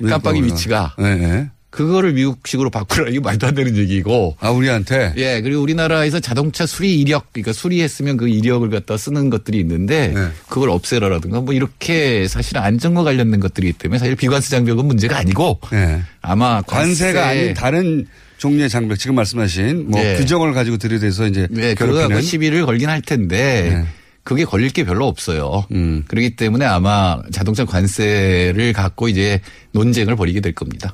깜빡이 0.07 0.39
뭐가? 0.41 0.53
위치가. 0.53 0.95
네, 0.97 1.15
네. 1.15 1.49
그거를 1.71 2.13
미국식으로 2.13 2.71
바꾸라 2.71 3.09
이게 3.09 3.19
말도 3.19 3.45
안 3.45 3.53
되는 3.53 3.77
얘기고. 3.77 4.37
아 4.39 4.49
우리한테. 4.49 5.13
예 5.17 5.39
그리고 5.41 5.61
우리나라에서 5.61 6.19
자동차 6.19 6.65
수리 6.65 6.99
이력 6.99 7.31
그러니까 7.31 7.53
수리했으면 7.53 8.17
그 8.17 8.27
이력을 8.27 8.67
갖다 8.71 8.97
쓰는 8.97 9.29
것들이 9.29 9.59
있는데 9.59 10.07
네. 10.07 10.27
그걸 10.47 10.71
없애라라든가 10.71 11.41
뭐 11.41 11.53
이렇게 11.53 12.27
사실 12.27 12.57
안전과 12.57 13.03
관련된 13.03 13.39
것들이기 13.39 13.73
때문에 13.73 13.99
사실 13.99 14.15
비관세 14.15 14.49
장벽은 14.49 14.83
문제가 14.85 15.17
아니고 15.19 15.59
네. 15.71 16.01
아마 16.21 16.61
관세가 16.63 17.21
관세- 17.21 17.39
아닌 17.41 17.53
다른 17.53 18.07
종류의 18.39 18.69
장벽 18.69 18.97
지금 18.97 19.15
말씀하신 19.15 19.91
뭐 19.91 20.01
네. 20.01 20.15
규정을 20.15 20.53
가지고 20.53 20.77
들이대서 20.77 21.27
이제 21.27 21.47
네, 21.51 21.75
그거 21.75 21.85
괴롭히는 21.91 22.09
갖고 22.09 22.21
시비를 22.21 22.65
걸긴 22.65 22.89
할 22.89 23.01
텐데 23.03 23.83
네. 23.85 23.85
그게 24.29 24.45
걸릴 24.45 24.69
게 24.69 24.83
별로 24.83 25.07
없어요. 25.07 25.65
음. 25.71 26.03
그렇기 26.07 26.35
때문에 26.35 26.63
아마 26.63 27.19
자동차 27.31 27.65
관세를 27.65 28.73
갖고 28.73 29.07
이제 29.07 29.41
논쟁을 29.71 30.15
벌이게 30.15 30.39
될 30.39 30.53
겁니다. 30.53 30.93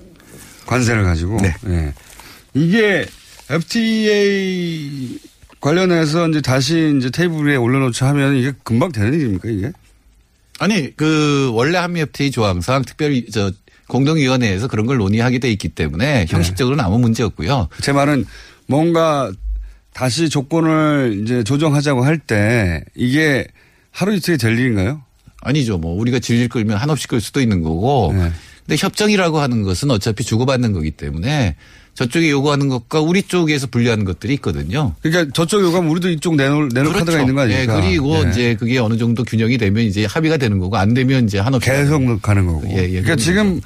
관세를 0.65 1.03
가지고. 1.03 1.41
네. 1.41 1.53
예. 1.67 1.93
이게 2.53 3.05
FTA 3.49 5.19
관련해서 5.59 6.29
이제 6.29 6.39
다시 6.39 6.95
이제 6.97 7.09
테이블 7.09 7.47
위에 7.47 7.57
올려놓자 7.57 8.07
하면 8.07 8.37
이게 8.37 8.53
금방 8.63 8.93
되는 8.93 9.13
일입니까 9.13 9.49
이게? 9.49 9.73
아니 10.59 10.95
그 10.95 11.51
원래 11.51 11.77
한미 11.77 11.99
FTA 11.99 12.31
조항상 12.31 12.83
특별히 12.83 13.25
저 13.29 13.51
공동위원회에서 13.89 14.69
그런 14.69 14.85
걸 14.85 14.95
논의하게 14.95 15.39
돼 15.39 15.51
있기 15.51 15.67
때문에 15.67 16.27
형식적으로는 16.29 16.81
아무 16.81 16.99
문제 16.99 17.21
없고요. 17.21 17.67
제 17.81 17.91
말은 17.91 18.25
뭔가 18.65 19.29
다시 19.95 20.29
조건을 20.29 21.21
이제 21.23 21.43
조정하자고 21.43 22.03
할 22.03 22.19
때 22.19 22.83
이게 22.95 23.47
하루 23.91 24.13
이틀이 24.13 24.37
될 24.37 24.59
일인가요? 24.59 25.01
아니죠. 25.41 25.77
뭐 25.77 25.97
우리가 25.99 26.19
질질 26.19 26.49
끌면 26.49 26.77
한없이 26.77 27.07
끌 27.07 27.21
수도 27.21 27.39
있는 27.39 27.61
거고. 27.61 28.11
네. 28.13 28.31
근데 28.65 28.77
협정이라고 28.77 29.39
하는 29.39 29.61
것은 29.63 29.91
어차피 29.91 30.23
주고받는 30.23 30.73
거기 30.73 30.91
때문에 30.91 31.55
저쪽이 31.93 32.29
요구하는 32.29 32.67
것과 32.67 32.99
우리 32.99 33.21
쪽에서 33.23 33.67
분리하는 33.67 34.03
것들이 34.03 34.33
있거든요. 34.33 34.95
그러니까 35.01 35.31
저쪽 35.33 35.61
요구하면 35.61 35.89
우리도 35.91 36.09
이쪽 36.09 36.35
내놓을, 36.35 36.69
내놓을 36.73 36.93
카드가 36.93 37.21
있는 37.21 37.35
거 37.35 37.41
아닙니까? 37.41 37.77
예, 37.77 37.81
그리고 37.81 38.15
예. 38.25 38.29
이제 38.29 38.55
그게 38.55 38.79
어느 38.79 38.97
정도 38.97 39.23
균형이 39.23 39.57
되면 39.57 39.83
이제 39.85 40.03
합의가 40.05 40.35
되는 40.37 40.59
거고 40.59 40.75
안 40.75 40.93
되면 40.93 41.25
이제 41.25 41.39
한없이 41.39 41.69
계속 41.69 42.21
가는 42.21 42.45
거고. 42.47 42.67
예, 42.71 42.83
예, 42.83 43.01
그러니까 43.01 43.15
지금 43.15 43.61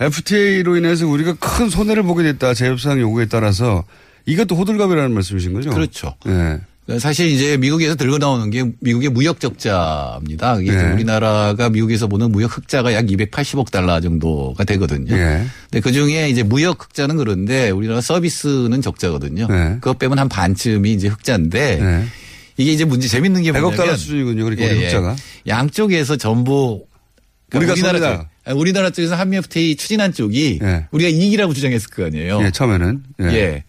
FTA로 0.00 0.76
인해서 0.76 1.06
우리가 1.06 1.34
큰 1.34 1.68
손해를 1.68 2.02
보게 2.02 2.24
됐다. 2.24 2.54
재협상 2.54 2.98
요구에 3.00 3.26
따라서 3.26 3.84
이것도 4.28 4.56
호들갑이라는 4.56 5.12
말씀이신 5.12 5.54
거죠? 5.54 5.70
그렇죠. 5.70 6.14
예. 6.26 6.58
사실 6.98 7.28
이제 7.28 7.56
미국에서 7.58 7.94
들고 7.96 8.16
나오는 8.18 8.48
게 8.50 8.64
미국의 8.80 9.10
무역 9.10 9.40
적자입니다. 9.40 10.58
이게 10.60 10.72
네. 10.72 10.92
우리나라가 10.92 11.68
미국에서 11.68 12.06
보는 12.06 12.32
무역 12.32 12.56
흑자가 12.56 12.94
약 12.94 13.04
280억 13.06 13.70
달러 13.70 14.00
정도가 14.00 14.64
되거든요. 14.64 15.14
예. 15.14 15.44
근데 15.70 15.80
그 15.80 15.92
중에 15.92 16.30
이제 16.30 16.42
무역 16.42 16.82
흑자는 16.82 17.16
그런데 17.16 17.70
우리나라 17.70 18.00
서비스는 18.00 18.80
적자거든요. 18.80 19.48
네. 19.48 19.74
그것 19.80 19.98
빼면 19.98 20.18
한 20.18 20.28
반쯤이 20.28 20.92
이제 20.92 21.08
흑자인데 21.08 21.76
네. 21.76 22.04
이게 22.56 22.72
이제 22.72 22.84
문제 22.84 23.06
재밌는 23.06 23.42
게 23.42 23.50
100억 23.50 23.60
뭐냐면 23.60 23.76
달러 23.76 23.96
수준이군요. 23.96 24.44
그러니까 24.44 24.66
우리 24.66 24.84
흑자가. 24.84 25.16
양쪽에서 25.46 26.16
전부 26.16 26.84
우리가 27.54 27.72
우리나라 27.72 27.98
섭니다. 27.98 28.30
쪽, 28.46 28.58
우리나라 28.58 28.90
쪽에서 28.90 29.14
한미 29.14 29.36
FTA 29.38 29.76
추진한 29.76 30.12
쪽이 30.12 30.58
예. 30.62 30.86
우리가 30.90 31.10
이익이라고 31.10 31.52
주장했을 31.54 31.90
거 31.90 32.06
아니에요. 32.06 32.42
예, 32.44 32.50
처음에는. 32.50 33.02
예. 33.20 33.26
예. 33.26 33.64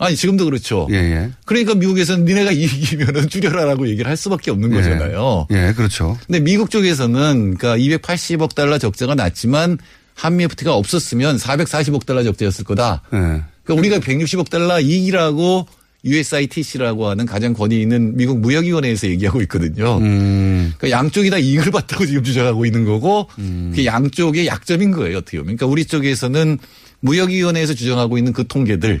아니 0.00 0.16
지금도 0.16 0.46
그렇죠. 0.46 0.88
예, 0.90 0.96
예. 0.96 1.30
그러니까 1.44 1.74
미국에서는 1.74 2.24
니네가 2.24 2.52
이익이면은 2.52 3.28
줄여라라고 3.28 3.86
얘기를 3.88 4.08
할 4.08 4.16
수밖에 4.16 4.50
없는 4.50 4.70
거잖아요. 4.70 5.46
예, 5.50 5.74
그렇죠. 5.76 6.18
근데 6.26 6.40
미국 6.40 6.70
쪽에서는 6.70 7.56
그러니까 7.58 7.76
280억 7.76 8.54
달러 8.54 8.78
적자가 8.78 9.14
났지만 9.14 9.76
한미 10.14 10.44
FTA가 10.44 10.74
없었으면 10.74 11.36
440억 11.36 12.06
달러 12.06 12.22
적자였을 12.24 12.64
거다. 12.64 13.02
예. 13.12 13.42
그러니까 13.62 13.74
우리가 13.74 13.98
160억 13.98 14.48
달러 14.48 14.80
이익이라고 14.80 15.66
USITC라고 16.02 17.08
하는 17.08 17.26
가장 17.26 17.52
권위 17.52 17.82
있는 17.82 18.16
미국 18.16 18.40
무역위원회에서 18.40 19.06
얘기하고 19.08 19.42
있거든요. 19.42 19.98
음. 19.98 20.72
그러니까 20.78 20.96
양쪽이 20.98 21.28
다 21.28 21.36
이익을 21.36 21.70
봤다고 21.70 22.06
지금 22.06 22.24
주장하고 22.24 22.64
있는 22.64 22.86
거고 22.86 23.28
그 23.36 23.84
양쪽의 23.84 24.46
약점인 24.46 24.92
거예요. 24.92 25.18
어떻게 25.18 25.36
보면. 25.36 25.56
그러니까 25.56 25.66
우리 25.66 25.84
쪽에서는 25.84 26.58
무역위원회에서 27.00 27.74
주장하고 27.74 28.18
있는 28.18 28.32
그 28.32 28.46
통계들. 28.46 29.00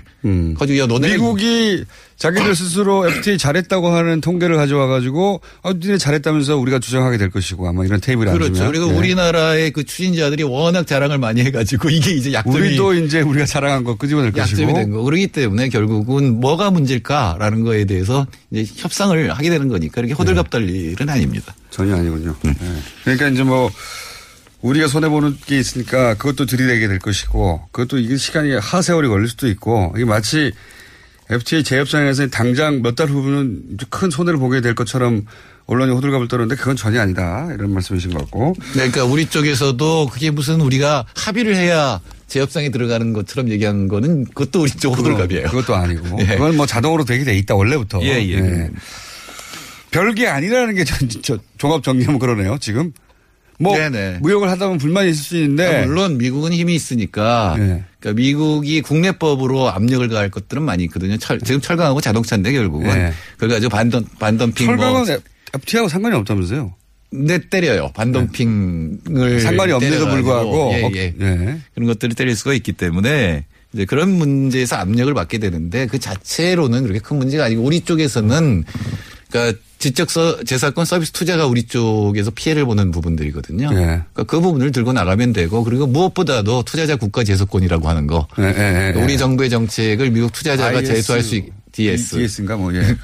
가지고 0.58 0.78
야 0.78 0.86
너네 0.86 1.08
음. 1.08 1.12
미국이 1.12 1.84
자기들 2.16 2.54
스스로 2.54 3.08
FTA 3.08 3.38
잘했다고 3.38 3.88
하는 3.88 4.20
통계를 4.20 4.56
가져와 4.56 4.86
가지고 4.86 5.40
아, 5.62 5.72
니네 5.72 5.96
잘했다면서 5.96 6.56
우리가 6.58 6.78
주장하게 6.78 7.16
될 7.16 7.30
것이고 7.30 7.66
아마 7.66 7.84
이런 7.84 8.00
테이블에 8.00 8.30
그렇죠. 8.30 8.62
앉으면. 8.62 8.72
그리고 8.72 8.92
예. 8.92 8.98
우리나라의 8.98 9.70
그 9.70 9.84
추진자들이 9.84 10.42
워낙 10.42 10.86
자랑을 10.86 11.18
많이 11.18 11.42
해가지고 11.42 11.88
이게 11.90 12.12
이제 12.12 12.32
약점이 12.32 12.56
우리도 12.56 12.94
이제 12.94 13.20
우리가 13.22 13.46
자랑한 13.46 13.84
거 13.84 13.96
끄집어낼 13.96 14.32
것이고. 14.32 14.62
약점이 14.62 14.74
된 14.78 14.90
거. 14.90 15.02
그렇기 15.02 15.28
때문에 15.28 15.68
결국은 15.70 16.40
뭐가 16.40 16.70
문제일까라는 16.70 17.64
거에 17.64 17.86
대해서 17.86 18.26
이제 18.50 18.70
협상을 18.76 19.30
하게 19.30 19.48
되는 19.48 19.68
거니까 19.68 20.00
이렇게 20.00 20.14
호들갑 20.14 20.50
떨 20.50 20.68
일은 20.68 21.08
아닙니다. 21.08 21.54
전혀 21.70 21.96
아니군요. 21.96 22.34
음. 22.44 22.54
예. 22.60 22.66
그러니까 23.04 23.28
이제 23.28 23.42
뭐 23.42 23.70
우리가 24.62 24.88
손해보는 24.88 25.38
게 25.46 25.58
있으니까 25.58 26.14
그것도 26.14 26.46
들이대게 26.46 26.86
될 26.88 26.98
것이고 26.98 27.62
그것도 27.72 27.98
이게 27.98 28.16
시간이 28.16 28.52
하세월이 28.56 29.08
걸릴 29.08 29.28
수도 29.28 29.48
있고 29.48 29.92
이게 29.96 30.04
마치 30.04 30.52
FTA 31.30 31.62
재협상에서 31.64 32.26
당장 32.28 32.82
몇 32.82 32.94
달 32.96 33.08
후면 33.08 33.78
큰 33.88 34.10
손해를 34.10 34.38
보게 34.38 34.60
될 34.60 34.74
것처럼 34.74 35.24
언론이 35.66 35.92
호들갑을 35.92 36.26
떨었는데 36.26 36.58
그건 36.58 36.74
전혀 36.74 37.00
아니다. 37.00 37.48
이런 37.54 37.72
말씀이신 37.72 38.10
것 38.10 38.18
같고. 38.22 38.54
네, 38.74 38.90
그러니까 38.90 39.04
우리 39.04 39.26
쪽에서도 39.26 40.08
그게 40.12 40.30
무슨 40.32 40.60
우리가 40.60 41.06
합의를 41.14 41.54
해야 41.54 42.00
재협상에 42.26 42.70
들어가는 42.70 43.12
것처럼 43.12 43.48
얘기한 43.50 43.86
거는 43.86 44.24
그것도 44.24 44.62
우리 44.62 44.70
쪽 44.72 44.98
호들갑이에요. 44.98 45.46
그것도 45.48 45.76
아니고. 45.76 46.18
예. 46.22 46.26
그건 46.26 46.56
뭐 46.56 46.66
자동으로 46.66 47.04
되게 47.04 47.22
돼 47.22 47.38
있다, 47.38 47.54
원래부터. 47.54 48.00
예, 48.02 48.16
예. 48.32 48.70
별게 49.92 50.26
아니라는 50.26 50.74
게 50.74 50.82
전, 50.84 51.08
저, 51.22 51.38
종합 51.58 51.84
정리하면 51.84 52.18
그러네요, 52.18 52.58
지금. 52.60 52.92
뭐, 53.60 53.76
네네. 53.76 54.18
무역을 54.22 54.48
하다 54.48 54.66
보면 54.66 54.78
불만이 54.78 55.10
있을 55.10 55.22
수 55.22 55.36
있는데. 55.36 55.82
아, 55.82 55.86
물론 55.86 56.16
미국은 56.16 56.52
힘이 56.52 56.74
있으니까 56.74 57.56
네. 57.58 57.84
그러니까 58.00 58.20
미국이 58.20 58.80
국내법으로 58.80 59.68
압력을 59.68 60.08
가할 60.08 60.30
것들은 60.30 60.62
많이 60.62 60.84
있거든요. 60.84 61.18
철, 61.18 61.38
지금 61.40 61.60
철강하고 61.60 62.00
자동차인데 62.00 62.52
결국은 62.52 62.88
네. 62.88 63.12
그걸 63.34 63.50
가지고 63.50 63.70
반덤 63.70 64.06
반덤핑 64.18 64.66
철강은 64.66 65.06
뭐 65.06 65.18
FTA하고 65.54 65.88
상관이 65.88 66.16
없다면서요? 66.16 66.74
네, 67.12 67.38
때려요. 67.50 67.90
반덤핑을 67.94 69.40
상관이 69.40 69.72
없는데도. 69.72 70.08
불구하고. 70.08 70.70
예, 70.74 70.82
어, 70.82 70.90
예. 70.94 71.14
예. 71.20 71.58
그런 71.74 71.86
것들을 71.86 72.14
때릴 72.14 72.36
수가 72.36 72.54
있기 72.54 72.72
때문에 72.72 73.44
이제 73.72 73.84
그런 73.84 74.10
문제에서 74.10 74.76
압력을 74.76 75.12
받게 75.12 75.38
되는데 75.38 75.86
그 75.86 75.98
자체로는 75.98 76.82
그렇게 76.82 77.00
큰 77.00 77.18
문제가 77.18 77.44
아니고 77.44 77.62
우리 77.62 77.80
쪽에서는 77.80 78.64
그러니까 79.30 79.58
지적 79.80 80.10
서, 80.10 80.44
재산권 80.44 80.84
서비스 80.84 81.10
투자가 81.10 81.46
우리 81.46 81.64
쪽에서 81.64 82.30
피해를 82.30 82.66
보는 82.66 82.90
부분들이거든요. 82.90 83.70
예. 83.72 83.76
그러니까 83.76 84.24
그 84.24 84.40
부분을 84.40 84.72
들고 84.72 84.92
나가면 84.92 85.32
되고 85.32 85.64
그리고 85.64 85.86
무엇보다도 85.86 86.64
투자자 86.64 86.96
국가 86.96 87.24
제소권이라고 87.24 87.88
하는 87.88 88.06
거. 88.06 88.28
예, 88.38 88.44
예, 88.44 88.94
예. 88.94 89.02
우리 89.02 89.16
정부의 89.16 89.48
정책을 89.48 90.10
미국 90.10 90.32
투자자가 90.32 90.78
IS, 90.78 90.92
제소할 90.92 91.22
수 91.22 91.36
있, 91.36 91.46
DS. 91.72 92.16
DS인가 92.16 92.56
뭐, 92.56 92.74
예. 92.74 92.80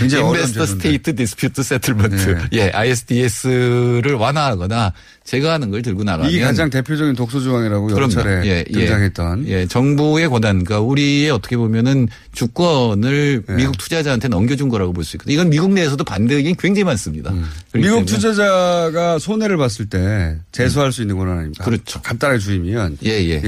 굉장히 0.00 0.26
Investor. 0.26 0.66
State 0.66 1.14
Dispute 1.14 1.62
Settlement. 1.62 2.48
예, 2.52 2.70
ISDS를 2.70 4.14
완화하거나 4.14 4.92
제거하는 5.24 5.70
걸 5.70 5.82
들고 5.82 6.04
나가면 6.04 6.30
이게 6.30 6.40
가장 6.42 6.70
대표적인 6.70 7.14
독소 7.14 7.40
조항이라고 7.40 7.90
여러. 7.92 8.08
차례 8.08 8.46
예, 8.46 8.64
예. 8.68 8.72
등장했던. 8.72 9.46
예, 9.48 9.66
정부의 9.66 10.28
권한, 10.28 10.64
그러니까 10.64 10.80
우리의 10.80 11.30
어떻게 11.30 11.56
보면은 11.56 12.08
주권을 12.32 13.42
예. 13.48 13.52
미국 13.54 13.76
투자자한테 13.78 14.28
넘겨준 14.28 14.68
거라고 14.68 14.92
볼 14.92 15.04
수 15.04 15.16
있거든요. 15.16 15.34
이건 15.34 15.50
미국 15.50 15.72
내에서도 15.72 16.02
반대 16.04 16.34
의견이 16.34 16.56
굉장히 16.58 16.84
많습니다. 16.84 17.30
음. 17.32 17.46
미국 17.74 18.04
투자자가 18.06 19.18
손해를 19.18 19.56
봤을 19.56 19.86
때 19.86 20.36
제소할 20.52 20.92
수 20.92 21.02
있는 21.02 21.16
권한 21.16 21.38
아닙니까? 21.38 21.64
그렇죠. 21.64 22.00
간단하게 22.02 22.38
주의면. 22.38 22.98
예, 23.04 23.10
예. 23.28 23.42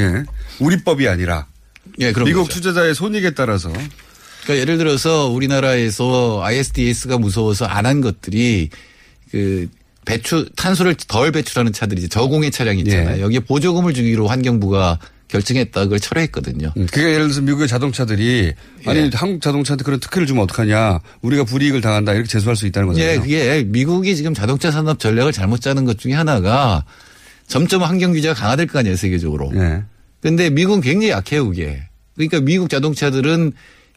우리 0.60 0.82
법이 0.82 1.08
아니라. 1.08 1.46
예, 1.98 2.12
그런 2.12 2.26
미국 2.26 2.44
거죠. 2.44 2.54
투자자의 2.54 2.94
손익에 2.94 3.30
따라서. 3.34 3.72
그러니까 4.42 4.60
예를 4.60 4.78
들어서 4.78 5.26
우리나라에서 5.28 6.42
ISDS가 6.42 7.18
무서워서 7.18 7.66
안 7.66 7.86
한 7.86 8.00
것들이 8.00 8.70
그 9.30 9.68
배출 10.04 10.48
탄소를 10.56 10.94
덜 11.08 11.30
배출하는 11.32 11.72
차들이 11.72 12.08
저공해 12.08 12.50
차량이 12.50 12.80
있잖아요. 12.80 13.18
예. 13.18 13.20
여기에 13.22 13.40
보조금을 13.40 13.94
주기로 13.94 14.26
환경부가 14.28 14.98
결정했다 15.28 15.84
그걸 15.84 16.00
철회했거든요. 16.00 16.72
그게 16.74 17.02
예를 17.02 17.26
들어서 17.26 17.40
미국의 17.42 17.68
자동차들이 17.68 18.52
아니 18.86 18.98
예. 18.98 19.10
한국 19.14 19.40
자동차한테 19.40 19.84
그런 19.84 20.00
특혜를 20.00 20.26
주면 20.26 20.42
어떡하냐. 20.44 21.00
우리가 21.22 21.44
불이익을 21.44 21.80
당한다. 21.80 22.14
이렇게 22.14 22.28
제소할 22.28 22.56
수 22.56 22.66
있다는 22.66 22.88
거잖아요. 22.88 23.14
예, 23.14 23.18
그게 23.18 23.64
미국이 23.64 24.16
지금 24.16 24.34
자동차 24.34 24.70
산업 24.70 24.98
전략을 24.98 25.32
잘못 25.32 25.60
짜는 25.60 25.84
것 25.84 25.98
중에 25.98 26.14
하나가 26.14 26.84
점점 27.46 27.82
환경 27.82 28.12
규제가 28.12 28.34
강화될 28.34 28.66
거 28.66 28.80
아니에요, 28.80 28.96
세계적으로. 28.96 29.52
예. 29.54 29.82
근데 30.20 30.50
미국은 30.50 30.80
굉장히 30.80 31.10
약해요, 31.10 31.46
그게. 31.46 31.82
그러니까 32.14 32.40
미국 32.40 32.68
자동차들은 32.68 33.52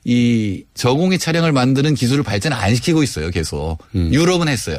이 0.05 0.63
저공해 0.73 1.17
차량을 1.17 1.51
만드는 1.51 1.95
기술을 1.95 2.23
발전 2.23 2.53
안 2.53 2.75
시키고 2.75 3.03
있어요, 3.03 3.29
계속. 3.29 3.77
유럽은 3.93 4.47
했어요. 4.47 4.77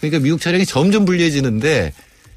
그러니까 0.00 0.22
미국 0.22 0.40
차량이 0.40 0.66
점점 0.66 1.04
불리해지는데 1.04 1.92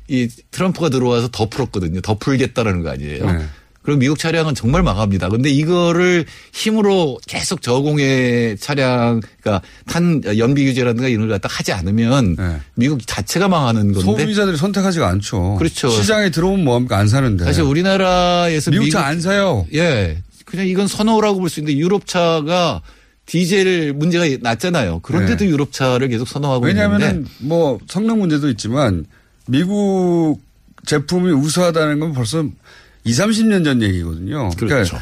이 0.08 0.28
트럼프가 0.52 0.90
들어와서 0.90 1.30
더 1.32 1.50
풀었거든요. 1.50 2.02
더 2.02 2.18
풀겠다라는 2.18 2.84
거 2.84 2.90
아니에요. 2.92 3.32
네. 3.32 3.46
그럼 3.82 4.00
미국 4.00 4.20
차량은 4.20 4.56
정말 4.56 4.84
망합니다. 4.84 5.30
근데 5.30 5.50
이거를 5.50 6.26
힘으로 6.54 7.18
계속 7.28 7.62
저공해 7.62 8.56
차량, 8.60 9.22
그러니까 9.42 9.66
탄 9.88 10.22
연비 10.38 10.66
규제라든가 10.66 11.08
이런 11.08 11.28
걸 11.28 11.40
갖다 11.40 11.48
하지 11.52 11.72
않으면 11.72 12.36
미국 12.76 13.08
자체가 13.08 13.48
망하는 13.48 13.94
건데. 13.94 14.22
소비자들이 14.22 14.58
선택하지가 14.58 15.08
않죠. 15.08 15.56
그렇죠. 15.58 15.90
시장에 15.90 16.30
들어오면 16.30 16.66
뭐합니까? 16.66 16.98
안 16.98 17.08
사는데. 17.08 17.46
사실 17.46 17.64
우리나라에서 17.64 18.70
미국 18.70 18.90
차 18.92 19.06
안 19.06 19.22
사요. 19.22 19.66
예. 19.74 20.18
그냥 20.50 20.68
이건 20.68 20.88
선호라고 20.88 21.40
볼 21.40 21.50
수 21.50 21.60
있는데 21.60 21.78
유럽 21.80 22.06
차가 22.08 22.82
디젤 23.26 23.94
문제가 23.94 24.26
났잖아요. 24.42 25.00
그런데도 25.02 25.46
네. 25.46 25.52
유럽 25.52 25.72
차를 25.72 26.08
계속 26.10 26.28
선호하고 26.28 26.66
왜냐하면 26.66 27.02
있는데 27.02 27.30
뭐 27.40 27.80
성능 27.88 28.20
문제도 28.20 28.50
있지만 28.50 29.06
미국 29.48 30.40
제품이 30.86 31.32
우수하다는 31.32 32.00
건 32.00 32.14
벌써 32.14 32.44
2, 33.04 33.12
30년 33.12 33.64
전 33.64 33.82
얘기거든요. 33.84 34.50
그러니까 34.58 34.66
그렇죠. 34.68 35.00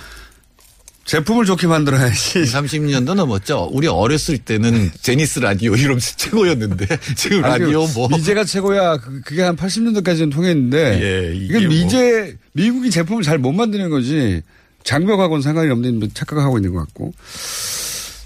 제품을 1.05 1.45
좋게 1.45 1.67
만들어야지. 1.67 2.39
30년도 2.41 3.13
넘었죠. 3.13 3.69
우리 3.71 3.87
어렸을 3.87 4.37
때는 4.39 4.91
제니스 5.01 5.39
라디오 5.39 5.73
이러면 5.75 5.99
최고였는데 6.17 6.85
지금 7.15 7.45
아니, 7.45 7.63
라디오 7.63 7.87
뭐 7.87 8.09
미제가 8.09 8.43
최고야. 8.43 8.97
그- 8.97 9.21
그게 9.21 9.41
한 9.41 9.55
80년도까지는 9.55 10.33
통했는데. 10.33 10.99
예, 11.01 11.33
이게 11.33 11.45
이건 11.59 11.61
뭐. 11.63 11.69
미제 11.69 12.35
미국이 12.51 12.89
제품을 12.91 13.23
잘 13.23 13.37
못 13.37 13.53
만드는 13.53 13.89
거지. 13.89 14.41
장벽하고는 14.87 15.41
상관이 15.41 15.69
없는 15.69 16.09
착각하고 16.13 16.57
있는 16.57 16.73
것 16.73 16.79
같고. 16.79 17.13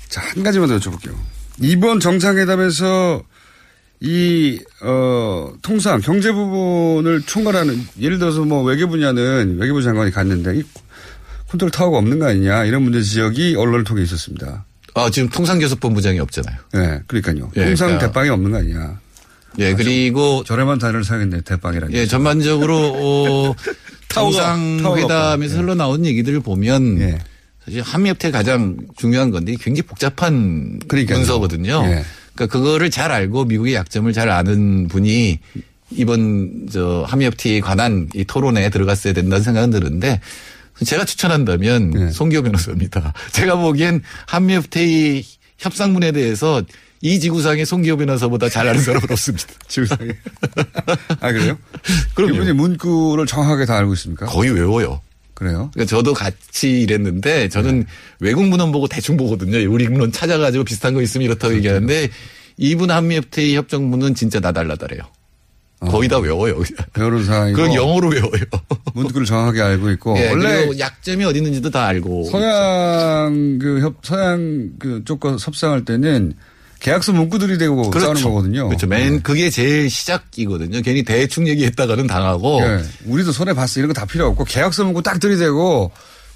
자, 0.10 0.22
한 0.22 0.44
가지만 0.44 0.70
더 0.70 0.78
여쭤볼게요. 0.78 1.16
이번 1.60 2.00
정상회담에서 2.00 3.24
이, 4.00 4.60
어, 4.82 5.54
통상 5.62 6.00
경제 6.02 6.32
부분을 6.32 7.22
총괄하는 7.24 7.82
예를 8.00 8.20
들어서 8.20 8.42
뭐 8.46 8.64
외교 8.64 8.88
분야는 8.88 9.58
외교부 9.60 9.82
장관이 9.82 10.12
갔는데 10.12 10.58
이 10.60 10.64
컨트롤 11.50 11.72
타워가 11.72 11.98
없는 11.98 12.20
거 12.20 12.28
아니냐 12.28 12.66
이런 12.66 12.84
문제 12.84 13.02
지적이 13.02 13.56
언론을 13.58 13.84
통해 13.84 14.04
있었습니다. 14.04 14.66
아, 14.94 15.10
지금 15.10 15.30
통상교섭본부장이 15.30 16.20
없잖아요. 16.20 16.58
네, 16.74 17.00
그러니까요. 17.08 17.52
예, 17.58 17.66
통상 17.66 17.88
그러니까- 17.90 18.08
대빵이 18.08 18.30
없는 18.30 18.52
거 18.52 18.58
아니냐. 18.58 19.00
예, 19.60 19.74
그리고 19.74 20.44
저렴한 20.46 20.80
단어를 20.80 21.04
사용했네, 21.04 21.42
대빵이라는. 21.42 21.94
예, 21.96 22.06
전반적으로 22.06 22.76
어, 22.96 23.56
정상회담에서 24.14 25.58
흘러나온 25.58 26.06
얘기들을 26.06 26.40
보면 26.42 27.00
예. 27.02 27.18
사실 27.66 27.82
한미협회 27.82 28.32
가장 28.32 28.78
중요한 28.98 29.32
건데 29.32 29.56
굉장히 29.60 29.84
복잡한 29.88 30.80
그러니까요. 30.88 31.20
문서거든요. 31.20 31.84
예. 31.86 32.04
그러니까 32.34 32.58
그거를 32.58 32.90
잘 32.90 33.12
알고 33.12 33.46
미국의 33.46 33.74
약점을 33.76 34.12
잘 34.14 34.30
아는 34.30 34.88
분이 34.88 35.40
이번 35.92 36.68
저 36.72 37.04
한미협회에 37.08 37.60
관한 37.60 38.10
이 38.16 38.24
토론에 38.24 38.70
들어갔어야 38.70 39.14
된다는 39.14 39.44
생각은 39.44 39.72
드는데 39.72 40.22
제가 40.86 41.06
추천한다면 41.06 41.92
네. 41.92 42.12
송기호 42.12 42.44
변호사입니다. 42.44 43.14
제가 43.34 43.56
보기엔 43.58 44.02
한미협회의 44.28 45.24
협상문에 45.60 46.12
대해서 46.12 46.64
이 47.02 47.20
지구상의 47.20 47.66
송기호 47.66 47.98
변호사보다 47.98 48.48
잘 48.50 48.68
아는 48.68 48.82
사람은 48.82 49.08
없습니다. 49.12 49.48
지구상에. 49.68 50.12
아, 51.20 51.32
그래요? 51.32 51.58
그럼요. 52.14 52.36
이분이 52.36 52.54
문구를 52.54 53.26
정확하게 53.26 53.66
다 53.66 53.78
알고 53.78 53.94
있습니까? 53.94 54.28
거의 54.28 54.52
외워요. 54.52 55.02
그래요? 55.34 55.72
그러니까 55.74 55.90
저도 55.90 56.14
같이 56.14 56.82
일했는데 56.82 57.50
저는 57.50 57.86
외국 58.20 58.46
문헌 58.46 58.72
보고 58.72 58.88
대충 58.88 59.18
보거든요. 59.18 59.58
우리 59.72 59.88
문헌 59.88 60.12
찾아가지고 60.12 60.64
비슷한 60.64 60.94
거 60.94 61.02
있으면 61.02 61.26
이렇다고 61.26 61.56
얘기하는데 61.56 62.10
이분 62.58 62.92
한미협회의 62.92 63.56
협정문은 63.56 64.14
진짜 64.14 64.40
나달라달해요. 64.40 65.02
거의 65.90 66.08
다 66.08 66.20
외워요. 66.20 66.58
그냥. 66.58 66.86
변호사이고. 66.94 67.56
그건 67.56 67.74
영어로 67.74 68.10
외워요. 68.10 68.44
문구를 68.94 69.26
정확하게 69.26 69.62
알고 69.62 69.90
있고. 69.92 70.16
예, 70.20 70.30
원래 70.30 70.78
약점이 70.78 71.26
어디 71.26 71.40
있는지도 71.40 71.72
다 71.72 71.88
알고. 71.88 72.30
서양 72.30 73.58
그 73.60 73.80
협, 73.82 73.96
서양 74.04 74.70
그 74.78 75.02
쪽과 75.06 75.38
협상할 75.38 75.84
때는 75.86 76.36
계약서 76.82 77.14
문구들이 77.14 77.58
되고 77.58 77.84
싸우는 77.92 78.22
거거든요. 78.24 78.68
그렇죠. 78.68 78.88
맨 78.88 79.22
그게 79.22 79.50
제일 79.50 79.90
시작이거든요. 79.90 80.82
괜히 80.82 81.04
대충 81.04 81.48
얘기했다가는 81.48 82.08
당하고. 82.08 82.60
예. 82.64 82.84
우리도 83.06 83.32
손해 83.32 83.54
봤어. 83.54 83.80
이런 83.80 83.88
거 83.88 83.94
다 83.94 84.06
필요 84.06 84.26
없고 84.28 84.46
계약서 84.46 84.84
문구 84.84 85.04
딱 85.04 85.20
들이대고 85.20 85.92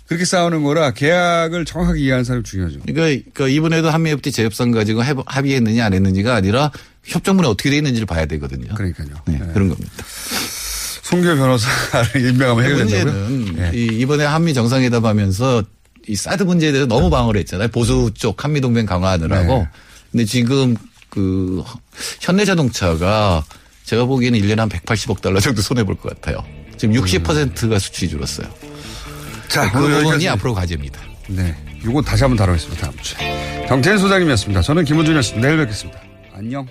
그렇게 0.08 0.24
싸우는 0.24 0.62
거라 0.64 0.92
계약을 0.92 1.66
정확하게 1.66 2.00
이해하는 2.02 2.24
사람이 2.24 2.44
중요하죠. 2.44 2.80
그러니까, 2.86 3.24
그러니까 3.34 3.48
이번에도 3.48 3.90
한미협회 3.90 4.30
재협상 4.30 4.70
가지고 4.70 5.02
합- 5.02 5.18
합의했느냐 5.26 5.84
안 5.84 5.94
했느냐가 5.94 6.36
아니라 6.36 6.72
협정문에 7.06 7.48
어떻게 7.48 7.72
돼 7.72 7.78
있는지를 7.78 8.06
봐야 8.06 8.28
되거든요. 8.28 8.72
그러니까요. 8.76 9.08
네, 9.26 9.40
그런 9.52 9.70
겁니다. 9.70 9.92
송교 11.04 11.36
변호사를 11.36 12.22
임명하면 12.30 12.66
해결된다고요? 12.66 13.74
이 13.74 13.86
이번에 14.00 14.26
한미 14.26 14.54
정상회담 14.54 15.06
하면서 15.06 15.64
이 16.08 16.16
사드 16.16 16.44
문제에 16.44 16.72
대해서 16.72 16.88
너무 16.88 17.10
방어를 17.10 17.40
했잖아요. 17.42 17.70
보수 17.70 18.12
쪽 18.14 18.44
한미 18.44 18.62
동맹 18.62 18.86
강화하느라고. 18.86 19.54
네. 19.58 19.68
근데 20.16 20.24
지금 20.24 20.78
그 21.10 21.62
현대 22.22 22.46
자동차가 22.46 23.44
제가 23.84 24.06
보기에는 24.06 24.40
1년에 24.40 24.56
한 24.60 24.70
180억 24.70 25.20
달러 25.20 25.42
정도 25.42 25.62
손해 25.62 25.84
볼 25.84 25.98
것 25.98 26.08
같아요. 26.10 26.42
지금 26.78 26.96
60%가 26.96 27.78
수출이 27.78 28.10
줄었어요. 28.10 28.48
자, 29.50 29.70
그 29.74 29.80
부분이. 29.82 30.26
앞으로 30.30 30.54
과제입니다. 30.54 31.02
네. 31.28 31.54
요거 31.84 32.02
다시 32.04 32.24
한번 32.24 32.38
다루겠습니다. 32.38 32.82
다음 32.82 32.98
주에. 33.02 33.66
정태인 33.68 33.98
소장님이었습니다. 33.98 34.62
저는 34.62 34.86
김원준이었습니다. 34.86 35.46
내일 35.46 35.60
뵙겠습니다. 35.60 36.00
안녕. 36.34 36.66